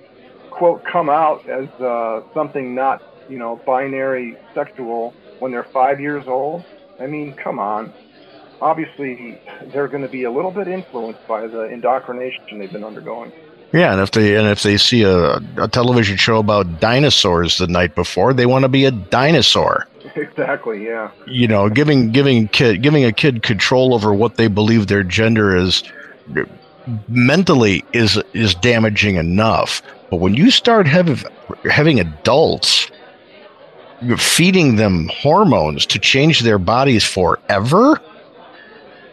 quote, 0.50 0.84
come 0.84 1.08
out 1.08 1.48
as 1.48 1.68
uh, 1.80 2.22
something 2.34 2.74
not, 2.74 3.00
you 3.28 3.38
know, 3.38 3.60
binary 3.64 4.36
sexual 4.54 5.14
when 5.38 5.52
they're 5.52 5.62
five 5.72 6.00
years 6.00 6.26
old 6.26 6.64
I 7.00 7.06
mean, 7.06 7.32
come 7.34 7.58
on. 7.58 7.92
Obviously, 8.60 9.40
they're 9.72 9.88
going 9.88 10.02
to 10.02 10.08
be 10.08 10.24
a 10.24 10.30
little 10.30 10.50
bit 10.50 10.68
influenced 10.68 11.26
by 11.26 11.46
the 11.46 11.62
indoctrination 11.64 12.58
they've 12.58 12.70
been 12.70 12.84
undergoing. 12.84 13.32
Yeah, 13.72 13.92
and 13.92 14.00
if 14.00 14.10
they 14.10 14.36
and 14.36 14.48
if 14.48 14.62
they 14.62 14.76
see 14.76 15.02
a, 15.04 15.36
a 15.56 15.68
television 15.68 16.16
show 16.16 16.38
about 16.38 16.80
dinosaurs 16.80 17.58
the 17.58 17.68
night 17.68 17.94
before, 17.94 18.34
they 18.34 18.46
want 18.46 18.64
to 18.64 18.68
be 18.68 18.84
a 18.84 18.90
dinosaur. 18.90 19.86
Exactly. 20.16 20.84
Yeah. 20.84 21.10
You 21.26 21.46
know, 21.46 21.68
giving 21.68 22.10
giving 22.10 22.48
kid 22.48 22.82
giving 22.82 23.04
a 23.04 23.12
kid 23.12 23.42
control 23.42 23.94
over 23.94 24.12
what 24.12 24.36
they 24.36 24.48
believe 24.48 24.88
their 24.88 25.04
gender 25.04 25.56
is 25.56 25.84
mentally 27.08 27.84
is 27.92 28.20
is 28.34 28.54
damaging 28.56 29.16
enough. 29.16 29.82
But 30.10 30.16
when 30.16 30.34
you 30.34 30.50
start 30.50 30.88
having 30.88 31.18
having 31.70 32.00
adults 32.00 32.90
feeding 34.16 34.76
them 34.76 35.08
hormones 35.12 35.86
to 35.86 35.98
change 35.98 36.40
their 36.40 36.58
bodies 36.58 37.04
forever, 37.04 38.00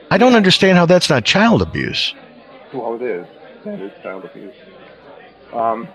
I 0.10 0.18
don't 0.18 0.36
understand 0.36 0.78
how 0.78 0.86
that's 0.86 1.10
not 1.10 1.26
child 1.26 1.62
abuse. 1.62 2.14
Well, 2.74 2.96
it 2.96 3.02
is. 3.02 3.28
That 3.66 3.80
is 3.82 3.92
child 4.02 4.26
abuse. 4.26 4.54
Um, 5.54 5.88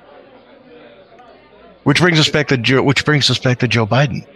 which 1.84 2.01
brings 2.01 2.18
us 2.18 2.28
back 2.28 2.49
to 2.49 2.57
Joe. 2.57 2.82
Which 2.82 3.05
brings 3.05 3.30
us 3.30 3.38
back 3.38 3.59
to 3.61 3.68
Joe 3.68 3.86
Biden. 3.86 4.26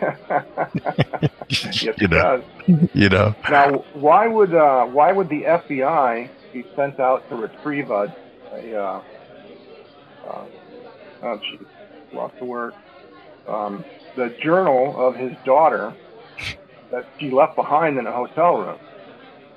yes, 1.48 1.82
you 1.82 1.92
it 1.96 2.10
know. 2.10 2.42
does. 2.66 2.88
You 2.92 3.08
know. 3.08 3.34
Now, 3.48 3.84
why 3.94 4.26
would 4.26 4.54
uh, 4.54 4.86
why 4.86 5.12
would 5.12 5.28
the 5.28 5.42
FBI 5.42 6.28
be 6.52 6.64
sent 6.74 6.98
out 7.00 7.28
to 7.28 7.36
retrieve 7.36 7.90
a, 7.90 8.14
a 8.52 8.74
uh, 8.74 9.02
uh, 10.26 10.44
oh 11.22 11.38
geez, 11.38 11.60
lost 12.12 12.38
the 12.38 12.44
word, 12.44 12.74
um, 13.48 13.84
the 14.16 14.28
journal 14.42 14.94
of 14.96 15.16
his 15.16 15.32
daughter 15.44 15.94
that 16.90 17.06
she 17.18 17.30
left 17.30 17.56
behind 17.56 17.98
in 17.98 18.06
a 18.06 18.12
hotel 18.12 18.58
room? 18.58 18.78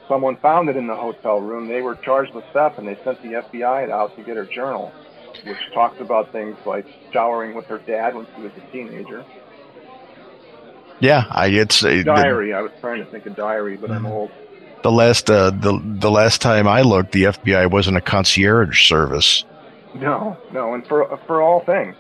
Someone 0.08 0.38
found 0.38 0.70
it 0.70 0.76
in 0.76 0.88
the 0.88 0.96
hotel 0.96 1.40
room. 1.40 1.68
They 1.68 1.82
were 1.82 1.96
charged 1.96 2.34
with 2.34 2.44
theft, 2.52 2.80
and 2.80 2.88
they 2.88 2.98
sent 3.04 3.22
the 3.22 3.34
FBI 3.34 3.92
out 3.92 4.16
to 4.16 4.24
get 4.24 4.38
her 4.38 4.46
journal, 4.46 4.92
which 5.46 5.58
talks 5.74 6.02
about 6.02 6.32
things 6.32 6.58
like 6.66 6.88
showering 7.14 7.54
with 7.56 7.66
her 7.68 7.78
dad 7.78 8.16
when 8.16 8.26
she 8.36 8.42
was 8.42 8.52
a 8.58 8.72
teenager. 8.72 9.24
Yeah, 11.00 11.26
I 11.30 11.48
it's 11.48 11.84
uh, 11.84 12.02
diary. 12.04 12.54
I 12.54 12.62
was 12.62 12.72
trying 12.82 13.04
to 13.04 13.10
think 13.10 13.26
of 13.26 13.36
diary, 13.36 13.78
but 13.78 13.92
I'm 13.92 14.06
old. 14.06 14.32
The 14.84 14.92
last 14.92 15.30
uh, 15.30 15.52
the 15.52 15.80
the 15.84 16.12
last 16.12 16.42
time 16.42 16.68
I 16.68 16.82
looked, 16.82 17.12
the 17.12 17.24
FBI 17.24 17.70
wasn't 17.70 17.98
a 17.98 18.02
concierge 18.02 18.88
service. 18.88 19.46
No, 19.96 20.38
no, 20.52 20.74
and 20.74 20.86
for 20.88 21.18
for 21.26 21.42
all 21.42 21.62
things, 21.62 21.96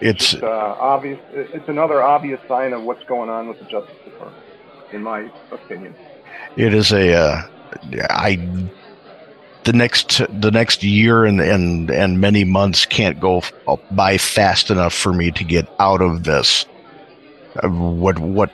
it's 0.00 0.34
uh, 0.34 0.46
obvious. 0.78 1.20
It's 1.32 1.68
another 1.68 2.02
obvious 2.02 2.40
sign 2.48 2.72
of 2.72 2.82
what's 2.82 3.04
going 3.04 3.30
on 3.30 3.48
with 3.48 3.58
the 3.58 3.64
Justice 3.66 3.96
Department, 4.04 4.44
in 4.92 5.02
my 5.02 5.30
opinion. 5.50 5.94
It 6.56 6.74
is 6.74 6.92
a 6.92 7.14
uh, 7.14 7.42
I 8.10 8.36
the 9.64 9.72
next 9.72 10.20
the 10.40 10.50
next 10.50 10.82
year 10.82 11.24
and 11.24 11.40
and 11.40 11.90
and 11.90 12.20
many 12.20 12.44
months 12.44 12.86
can't 12.86 13.18
go 13.20 13.42
by 13.90 14.18
fast 14.18 14.70
enough 14.70 14.94
for 14.94 15.12
me 15.12 15.30
to 15.32 15.44
get 15.44 15.68
out 15.78 16.02
of 16.02 16.24
this 16.24 16.66
what 17.62 18.18
what 18.18 18.50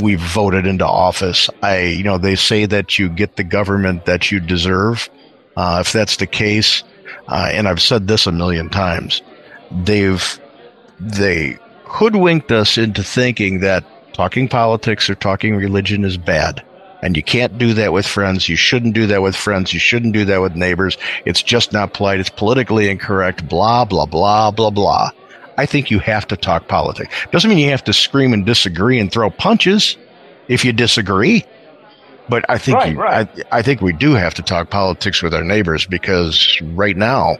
we 0.00 0.14
voted 0.14 0.66
into 0.66 0.86
office. 0.86 1.50
I 1.62 1.82
you 1.82 2.04
know 2.04 2.18
they 2.18 2.36
say 2.36 2.66
that 2.66 2.98
you 2.98 3.08
get 3.08 3.36
the 3.36 3.44
government 3.44 4.06
that 4.06 4.30
you 4.30 4.40
deserve. 4.40 5.10
Uh, 5.56 5.82
if 5.84 5.92
that's 5.92 6.16
the 6.16 6.26
case, 6.26 6.82
uh, 7.28 7.50
and 7.52 7.68
I've 7.68 7.82
said 7.82 8.08
this 8.08 8.26
a 8.26 8.32
million 8.32 8.70
times, 8.70 9.20
they've 9.70 10.40
they 11.02 11.58
hoodwinked 11.84 12.52
us 12.52 12.78
into 12.78 13.02
thinking 13.02 13.60
that 13.60 13.84
talking 14.12 14.48
politics 14.48 15.10
or 15.10 15.14
talking 15.14 15.56
religion 15.56 16.04
is 16.04 16.16
bad. 16.16 16.62
And 17.02 17.16
you 17.16 17.22
can't 17.22 17.58
do 17.58 17.74
that 17.74 17.92
with 17.92 18.06
friends. 18.06 18.48
You 18.48 18.54
shouldn't 18.54 18.94
do 18.94 19.06
that 19.08 19.22
with 19.22 19.34
friends. 19.34 19.74
You 19.74 19.80
shouldn't 19.80 20.12
do 20.12 20.24
that 20.26 20.40
with 20.40 20.54
neighbors. 20.54 20.96
It's 21.24 21.42
just 21.42 21.72
not 21.72 21.94
polite. 21.94 22.20
It's 22.20 22.30
politically 22.30 22.88
incorrect. 22.88 23.48
Blah, 23.48 23.84
blah, 23.84 24.06
blah, 24.06 24.52
blah, 24.52 24.70
blah. 24.70 25.10
I 25.58 25.66
think 25.66 25.90
you 25.90 25.98
have 25.98 26.26
to 26.28 26.36
talk 26.36 26.68
politics. 26.68 27.12
Doesn't 27.32 27.50
mean 27.50 27.58
you 27.58 27.70
have 27.70 27.84
to 27.84 27.92
scream 27.92 28.32
and 28.32 28.46
disagree 28.46 29.00
and 29.00 29.10
throw 29.10 29.30
punches 29.30 29.96
if 30.48 30.64
you 30.64 30.72
disagree. 30.72 31.44
But 32.28 32.44
I 32.48 32.56
think 32.56 32.78
right, 32.78 32.92
you, 32.92 33.00
right. 33.00 33.28
I, 33.50 33.58
I 33.58 33.62
think 33.62 33.80
we 33.80 33.92
do 33.92 34.12
have 34.12 34.34
to 34.34 34.42
talk 34.42 34.70
politics 34.70 35.22
with 35.22 35.34
our 35.34 35.42
neighbors 35.42 35.86
because 35.86 36.60
right 36.62 36.96
now 36.96 37.36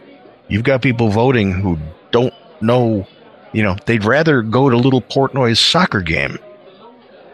you've 0.48 0.64
got 0.64 0.82
people 0.82 1.08
voting 1.08 1.52
who 1.52 1.78
don't 2.10 2.34
know, 2.60 3.06
you 3.52 3.62
know, 3.62 3.76
they'd 3.86 4.04
rather 4.04 4.42
go 4.42 4.68
to 4.70 4.76
a 4.76 4.78
little 4.78 5.02
Portnoy's 5.02 5.60
soccer 5.60 6.02
game 6.02 6.38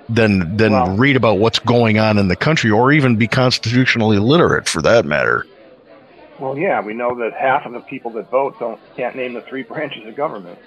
than 0.09 0.57
than 0.57 0.85
Wow. 0.85 0.97
read 0.97 1.17
about 1.17 1.39
what's 1.39 1.59
going 1.61 1.99
on 1.99 2.19
in 2.19 2.29
the 2.29 2.37
country 2.37 2.71
or 2.71 2.93
even 2.93 3.17
be 3.17 3.29
constitutionally 3.29 4.19
literate 4.19 4.69
for 4.69 4.83
that 4.83 5.05
matter. 5.05 5.47
Well, 6.39 6.57
yeah, 6.59 6.81
we 6.81 6.95
know 6.95 7.17
that 7.19 7.33
half 7.35 7.67
of 7.67 7.73
the 7.73 7.81
people 7.81 8.13
that 8.13 8.31
vote 8.31 8.59
don't 8.59 8.81
can't 8.97 9.17
name 9.17 9.35
the 9.35 9.43
three 9.43 9.63
branches 9.69 10.07
of 10.07 10.15
government. 10.17 10.59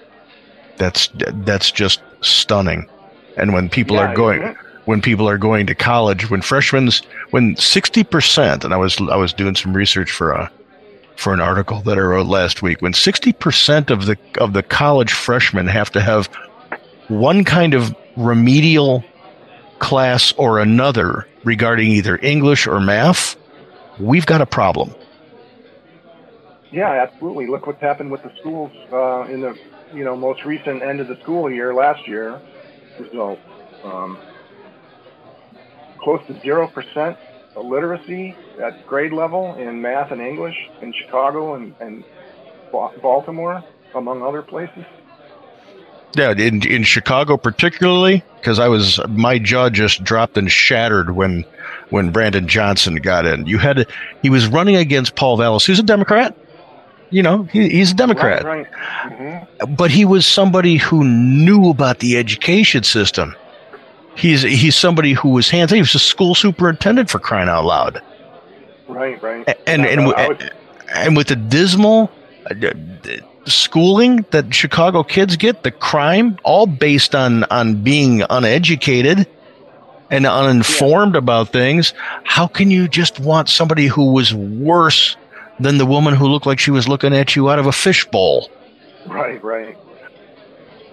That's 0.78 1.08
that's 1.14 1.70
just 1.72 2.02
stunning. 2.22 2.88
And 3.36 3.52
when 3.52 3.68
people 3.70 3.98
Yeah, 3.98 4.00
are 4.00 4.08
going 4.08 4.44
when 4.84 5.00
people 5.02 5.28
are 5.28 5.38
going 5.38 5.66
to 5.66 5.74
college, 5.74 6.28
when 6.30 6.42
freshmen 6.42 6.88
when 7.30 7.56
60% 7.56 8.64
and 8.64 8.74
I 8.74 8.76
was 8.76 8.96
I 9.10 9.16
was 9.16 9.32
doing 9.34 9.54
some 9.54 9.74
research 9.74 10.10
for 10.10 10.32
a 10.32 10.50
for 11.16 11.32
an 11.32 11.40
article 11.40 11.80
that 11.82 11.98
I 11.98 12.00
wrote 12.00 12.26
last 12.26 12.62
week, 12.62 12.82
when 12.82 12.92
60% 12.92 13.90
of 13.90 14.06
the 14.06 14.16
of 14.38 14.52
the 14.52 14.62
college 14.62 15.12
freshmen 15.12 15.66
have 15.66 15.90
to 15.92 16.00
have 16.00 16.26
one 17.08 17.44
kind 17.44 17.74
of 17.74 17.94
remedial 18.16 19.04
class 19.78 20.32
or 20.32 20.58
another 20.58 21.26
regarding 21.44 21.90
either 21.90 22.16
English 22.18 22.66
or 22.66 22.80
math, 22.80 23.36
we've 23.98 24.26
got 24.26 24.40
a 24.40 24.46
problem. 24.46 24.94
Yeah, 26.70 26.90
absolutely. 26.90 27.46
Look 27.48 27.66
what's 27.66 27.80
happened 27.80 28.10
with 28.10 28.22
the 28.22 28.32
schools 28.40 28.70
uh, 28.92 29.22
in 29.24 29.42
the 29.42 29.58
you 29.92 30.04
know 30.04 30.16
most 30.16 30.44
recent 30.44 30.82
end 30.82 31.00
of 31.00 31.08
the 31.08 31.20
school 31.20 31.50
year 31.50 31.74
last 31.74 32.08
year. 32.08 32.40
Result 32.98 33.38
um, 33.84 34.18
close 35.98 36.24
to 36.26 36.40
zero 36.40 36.66
percent 36.68 37.16
literacy 37.60 38.34
at 38.60 38.86
grade 38.86 39.12
level 39.12 39.54
in 39.54 39.80
math 39.82 40.10
and 40.10 40.20
English 40.20 40.56
in 40.80 40.92
Chicago 40.92 41.54
and, 41.54 41.74
and 41.80 42.04
Baltimore, 42.70 43.62
among 43.94 44.22
other 44.22 44.42
places. 44.42 44.84
Yeah, 46.14 46.32
in 46.32 46.66
in 46.66 46.82
Chicago 46.84 47.36
particularly, 47.38 48.22
because 48.36 48.58
I 48.58 48.68
was 48.68 49.00
my 49.08 49.38
jaw 49.38 49.70
just 49.70 50.04
dropped 50.04 50.36
and 50.36 50.50
shattered 50.50 51.14
when 51.16 51.44
when 51.88 52.10
Brandon 52.12 52.46
Johnson 52.46 52.96
got 52.96 53.24
in. 53.26 53.46
You 53.46 53.58
had 53.58 53.86
he 54.20 54.28
was 54.28 54.46
running 54.46 54.76
against 54.76 55.14
Paul 55.14 55.36
Vallas, 55.38 55.64
who's 55.64 55.78
a 55.78 55.82
Democrat. 55.82 56.36
You 57.08 57.22
know, 57.22 57.42
he, 57.44 57.68
he's 57.68 57.92
a 57.92 57.94
Democrat, 57.94 58.42
Right, 58.44 58.66
right. 59.04 59.46
hmm 59.58 59.74
but 59.74 59.90
he 59.90 60.04
was 60.04 60.26
somebody 60.26 60.76
who 60.76 61.04
knew 61.04 61.68
about 61.70 61.98
the 62.00 62.16
education 62.16 62.82
system. 62.82 63.34
He's 64.14 64.42
he's 64.42 64.76
somebody 64.76 65.12
who 65.14 65.30
was 65.30 65.48
hands. 65.48 65.70
He 65.70 65.78
was 65.80 65.94
a 65.94 65.98
school 65.98 66.34
superintendent 66.34 67.10
for 67.10 67.18
crying 67.18 67.48
out 67.48 67.64
loud. 67.64 68.02
Right, 68.88 69.20
right. 69.22 69.48
and 69.66 69.82
Yeah, 69.82 69.88
and, 69.88 70.06
was- 70.06 70.50
and 70.94 71.16
with 71.16 71.28
the 71.28 71.36
dismal 71.36 72.10
uh, 72.50 72.54
schooling 73.46 74.24
that 74.30 74.54
Chicago 74.54 75.02
kids 75.02 75.36
get, 75.36 75.62
the 75.62 75.70
crime, 75.70 76.38
all 76.44 76.66
based 76.66 77.14
on 77.14 77.44
on 77.44 77.82
being 77.82 78.22
uneducated 78.28 79.26
and 80.10 80.26
uninformed 80.26 81.16
about 81.16 81.48
things. 81.48 81.94
How 82.24 82.46
can 82.46 82.70
you 82.70 82.86
just 82.88 83.18
want 83.18 83.48
somebody 83.48 83.86
who 83.86 84.12
was 84.12 84.34
worse 84.34 85.16
than 85.58 85.78
the 85.78 85.86
woman 85.86 86.14
who 86.14 86.26
looked 86.28 86.46
like 86.46 86.58
she 86.58 86.70
was 86.70 86.86
looking 86.86 87.14
at 87.14 87.34
you 87.34 87.48
out 87.48 87.58
of 87.58 87.66
a 87.66 87.72
fishbowl? 87.72 88.50
Right, 89.06 89.42
right. 89.42 89.76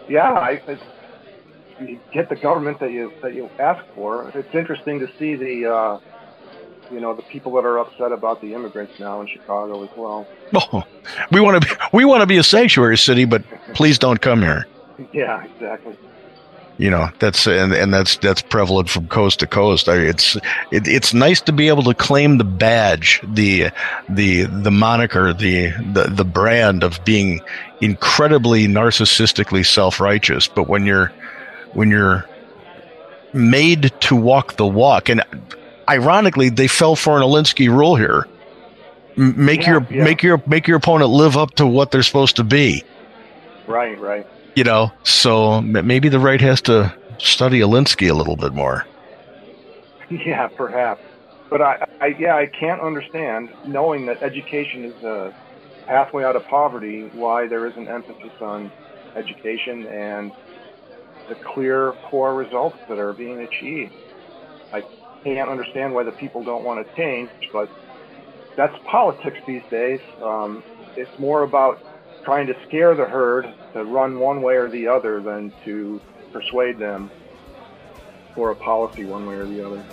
Yeah, 0.08 0.32
I, 0.32 0.62
it's, 0.66 0.82
you 1.82 2.00
get 2.12 2.30
the 2.30 2.36
government 2.36 2.80
that 2.80 2.92
you 2.92 3.12
that 3.22 3.34
you 3.34 3.50
ask 3.60 3.84
for. 3.96 4.30
It's 4.36 4.54
interesting 4.56 5.00
to 5.00 5.10
see 5.18 5.36
the, 5.36 5.72
uh, 5.74 6.00
you 6.92 7.00
know, 7.00 7.14
the 7.16 7.22
people 7.24 7.54
that 7.54 7.66
are 7.66 7.80
upset 7.80 8.12
about 8.12 8.42
the 8.42 8.54
immigrants 8.54 9.00
now 9.00 9.22
in 9.22 9.28
Chicago 9.28 9.84
as 9.84 9.90
well. 9.96 10.28
Oh, 10.56 10.84
we 11.32 11.40
want 11.42 11.62
to 11.62 11.68
be, 11.68 11.76
we 11.94 12.06
want 12.06 12.22
to 12.22 12.28
be 12.28 12.38
a 12.38 12.44
sanctuary 12.44 12.98
city, 12.98 13.26
but 13.26 13.44
please 13.74 14.00
don't 14.00 14.20
come 14.22 14.42
here. 14.42 14.66
Yeah, 15.14 15.44
exactly. 15.46 15.96
you 16.80 16.90
know 16.90 17.10
that's 17.20 17.46
and, 17.46 17.74
and 17.74 17.94
that's 17.94 18.18
that's 18.18 18.42
prevalent 18.42 18.90
from 18.90 19.08
coast 19.10 19.40
to 19.42 19.48
coast 19.48 19.88
I, 19.90 19.98
it's 19.98 20.36
it, 20.72 20.88
it's 20.88 21.14
nice 21.14 21.42
to 21.42 21.52
be 21.52 21.68
able 21.68 21.84
to 21.84 21.94
claim 21.94 22.38
the 22.38 22.46
badge 22.46 23.22
the 23.24 23.70
the 24.08 24.46
the 24.46 24.72
moniker 24.72 25.34
the 25.34 25.72
the, 25.94 26.06
the 26.10 26.26
brand 26.26 26.84
of 26.84 27.04
being 27.04 27.42
incredibly 27.82 28.66
narcissistically 28.66 29.66
self-righteous 29.66 30.48
but 30.48 30.68
when 30.68 30.86
you're 30.86 31.12
when 31.74 31.90
you're 31.90 32.26
made 33.34 33.92
to 34.02 34.16
walk 34.16 34.56
the 34.58 34.66
walk 34.66 35.10
and 35.10 35.24
ironically 35.88 36.50
they 36.50 36.68
fell 36.68 36.96
for 36.96 37.18
an 37.18 37.24
Alinsky 37.24 37.68
rule 37.70 37.96
here 37.96 38.26
make 39.16 39.62
Yeah, 39.62 39.72
your 39.72 39.88
yeah. 39.92 40.04
make 40.04 40.24
your 40.24 40.42
make 40.48 40.68
your 40.68 40.78
opponent 40.78 41.10
live 41.12 41.38
up 41.38 41.52
to 41.56 41.68
what 41.68 41.92
they're 41.92 42.04
supposed 42.04 42.36
to 42.38 42.44
be 42.44 42.84
Right, 43.68 44.00
right. 44.00 44.26
you 44.56 44.64
know 44.64 44.92
so 45.04 45.62
maybe 45.62 46.10
the 46.10 46.20
right 46.20 46.42
has 46.42 46.62
to 46.64 46.94
study 47.20 47.60
Alinsky 47.60 48.10
a 48.10 48.14
little 48.14 48.36
bit 48.36 48.54
more 48.54 48.86
Yeah, 50.10 50.48
perhaps. 50.48 51.02
But 51.52 51.62
I, 51.62 51.86
I, 52.02 52.08
yeah, 52.08 52.36
I 52.36 52.48
can't 52.48 52.82
understand 52.82 53.50
knowing 53.68 54.08
that 54.08 54.24
education 54.24 54.86
is 54.86 55.04
a 55.04 55.34
pathway 55.86 56.24
out 56.24 56.36
of 56.36 56.46
poverty. 56.48 57.10
Why 57.14 57.46
there 57.48 57.68
is 57.68 57.76
an 57.78 57.88
emphasis 57.88 58.32
on 58.42 58.72
education 59.16 59.86
and 59.88 60.32
the 61.30 61.36
clear, 61.36 61.94
poor 62.06 62.34
results 62.34 62.78
that 62.90 62.98
are 63.00 63.14
being 63.14 63.40
achieved. 63.42 63.94
I 64.74 64.84
can't 65.24 65.50
understand 65.50 65.94
why 65.94 66.04
the 66.04 66.12
people 66.12 66.44
don't 66.44 66.64
want 66.64 66.86
to 66.86 66.96
change, 66.96 67.30
but 67.54 67.70
that's 68.56 68.76
politics 68.86 69.38
these 69.48 69.64
days. 69.70 70.00
Um, 70.22 70.64
it's 70.98 71.18
more 71.20 71.44
about 71.44 71.80
trying 72.26 72.48
to 72.48 72.56
scare 72.68 72.96
the 72.96 73.06
herd 73.06 73.48
to 73.74 73.84
run 73.86 74.20
one 74.20 74.42
way 74.42 74.56
or 74.56 74.68
the 74.70 74.88
other 74.88 75.22
than 75.22 75.54
to 75.66 76.02
persuade 76.34 76.78
them 76.78 77.10
for 78.36 78.52
a 78.52 78.56
policy 78.56 79.06
one 79.06 79.26
way 79.26 79.36
or 79.36 79.46
the 79.46 79.66
other. 79.66 79.84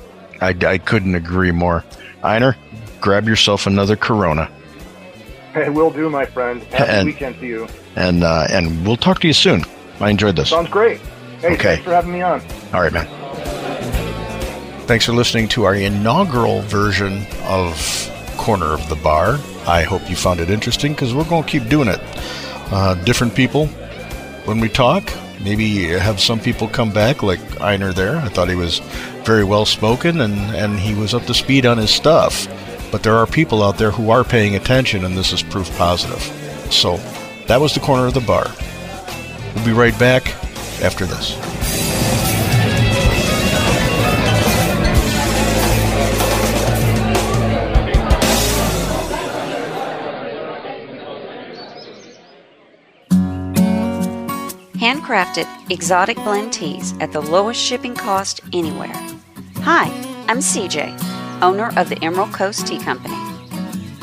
I, 0.41 0.55
I 0.67 0.79
couldn't 0.79 1.15
agree 1.15 1.53
more. 1.53 1.85
Einar, 2.23 2.57
grab 3.01 3.27
yourself 3.29 3.67
another 3.67 3.97
Corona. 3.97 4.51
Hey, 5.57 5.71
will 5.71 5.91
do, 5.91 6.11
my 6.11 6.27
friend. 6.27 6.63
Happy 6.65 6.91
And- 6.93 7.07
weekend 7.07 7.41
to 7.41 7.47
you. 7.47 7.67
And 7.95 8.23
uh, 8.23 8.47
and 8.51 8.87
we'll 8.87 8.99
talk 8.99 9.21
to 9.21 9.27
you 9.27 9.33
soon. 9.33 9.65
I 10.01 10.11
enjoyed 10.11 10.37
this. 10.37 10.51
Sounds 10.51 10.69
great. 10.69 11.01
Hey, 11.41 11.49
Okay. 11.55 11.63
thanks 11.75 11.85
for 11.85 11.93
having 11.93 12.13
me 12.13 12.23
on. 12.23 12.41
All 12.73 12.81
right, 12.81 12.93
man. 12.93 13.07
Thanks 14.87 15.05
for 15.05 15.13
listening 15.13 15.49
to 15.49 15.65
our 15.65 15.75
inaugural 15.75 16.63
version 16.63 17.27
of 17.45 18.11
Corner 18.37 18.67
of 18.73 18.89
the 18.89 18.97
Bar. 18.97 19.39
I 19.67 19.83
hope 19.83 20.09
you 20.09 20.15
found 20.17 20.39
it 20.41 20.49
interesting 20.51 20.93
because 20.93 21.13
we're 21.13 21.25
going 21.25 21.43
to 21.43 21.49
keep 21.49 21.69
doing 21.69 21.89
it. 21.89 22.01
Uh, 22.71 22.95
different 23.05 23.35
people 23.35 23.67
when 24.45 24.61
we 24.61 24.69
talk. 24.69 25.13
Maybe 25.43 25.85
have 25.89 26.19
some 26.21 26.41
people 26.41 26.67
come 26.69 26.91
back, 26.93 27.23
like 27.23 27.41
Einar 27.61 27.93
there. 27.93 28.17
I 28.17 28.29
thought 28.29 28.49
he 28.49 28.55
was 28.55 28.79
very 29.25 29.45
well 29.45 29.67
spoken 29.67 30.21
and, 30.23 30.35
and 30.57 30.79
he 30.79 30.95
was 30.95 31.13
up 31.15 31.25
to 31.27 31.35
speed 31.35 31.67
on 31.67 31.79
his 31.79 31.91
stuff. 31.91 32.49
But 32.91 33.03
there 33.03 33.17
are 33.17 33.27
people 33.27 33.63
out 33.63 33.77
there 33.77 33.91
who 33.91 34.11
are 34.11 34.25
paying 34.25 34.55
attention, 34.57 35.05
and 35.05 35.17
this 35.17 35.33
is 35.33 35.43
proof 35.43 35.71
positive. 35.77 36.21
So 36.73 36.97
that 37.49 37.61
was 37.61 37.75
the 37.75 37.81
Corner 37.81 38.07
of 38.07 38.15
the 38.15 38.21
Bar. 38.21 38.47
We'll 39.55 39.65
be 39.67 39.73
right 39.73 39.97
back 39.99 40.35
after 40.83 41.07
this. 41.07 41.37
Handcrafted 54.77 55.49
exotic 55.71 56.17
blend 56.19 56.53
teas 56.53 56.95
at 57.01 57.11
the 57.11 57.21
lowest 57.21 57.61
shipping 57.61 57.95
cost 57.95 58.41
anywhere. 58.53 58.93
Hi, 59.63 59.89
I'm 60.29 60.39
CJ, 60.39 61.43
owner 61.43 61.73
of 61.79 61.89
the 61.89 61.99
Emerald 62.05 62.33
Coast 62.33 62.67
Tea 62.67 62.79
Company. 62.79 63.17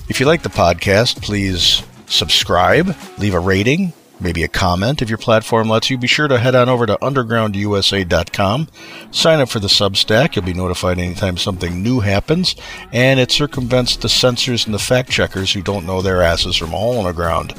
If 0.08 0.20
you 0.20 0.26
like 0.26 0.42
the 0.42 0.48
podcast, 0.48 1.20
please 1.22 1.82
subscribe, 2.06 2.96
leave 3.18 3.34
a 3.34 3.40
rating, 3.40 3.92
maybe 4.20 4.42
a 4.42 4.48
comment 4.48 5.02
if 5.02 5.08
your 5.08 5.18
platform 5.18 5.68
lets 5.68 5.90
you. 5.90 5.98
Be 5.98 6.06
sure 6.06 6.28
to 6.28 6.38
head 6.38 6.54
on 6.54 6.68
over 6.68 6.86
to 6.86 6.98
undergroundusa.com, 7.02 8.68
sign 9.10 9.40
up 9.40 9.48
for 9.48 9.60
the 9.60 9.68
Substack. 9.68 10.34
You'll 10.34 10.44
be 10.44 10.54
notified 10.54 10.98
anytime 10.98 11.36
something 11.36 11.82
new 11.82 12.00
happens, 12.00 12.56
and 12.92 13.20
it 13.20 13.30
circumvents 13.30 13.96
the 13.96 14.08
censors 14.08 14.66
and 14.66 14.74
the 14.74 14.78
fact 14.78 15.10
checkers 15.10 15.52
who 15.52 15.62
don't 15.62 15.86
know 15.86 16.02
their 16.02 16.22
asses 16.22 16.56
from 16.56 16.72
a 16.72 16.76
hole 16.76 16.98
in 17.00 17.06
the 17.06 17.12
ground. 17.12 17.54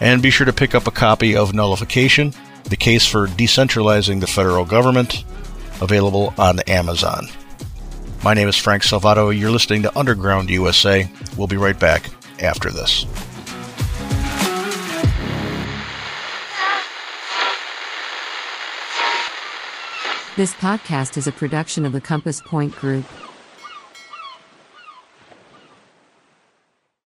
And 0.00 0.22
be 0.22 0.30
sure 0.30 0.44
to 0.44 0.52
pick 0.52 0.74
up 0.74 0.86
a 0.86 0.90
copy 0.90 1.36
of 1.36 1.54
Nullification, 1.54 2.34
the 2.64 2.76
case 2.76 3.06
for 3.06 3.26
decentralizing 3.26 4.20
the 4.20 4.26
federal 4.26 4.64
government, 4.64 5.24
available 5.80 6.34
on 6.38 6.60
Amazon. 6.60 7.28
My 8.22 8.34
name 8.34 8.48
is 8.48 8.56
Frank 8.56 8.82
Salvato. 8.82 9.36
You're 9.36 9.50
listening 9.50 9.82
to 9.82 9.98
Underground 9.98 10.50
USA. 10.50 11.08
We'll 11.36 11.46
be 11.46 11.56
right 11.56 11.78
back 11.78 12.10
after 12.42 12.70
this. 12.70 13.06
This 20.36 20.52
podcast 20.52 21.16
is 21.16 21.26
a 21.26 21.32
production 21.32 21.86
of 21.86 21.92
the 21.92 22.00
Compass 22.02 22.42
Point 22.42 22.76
Group. 22.76 23.06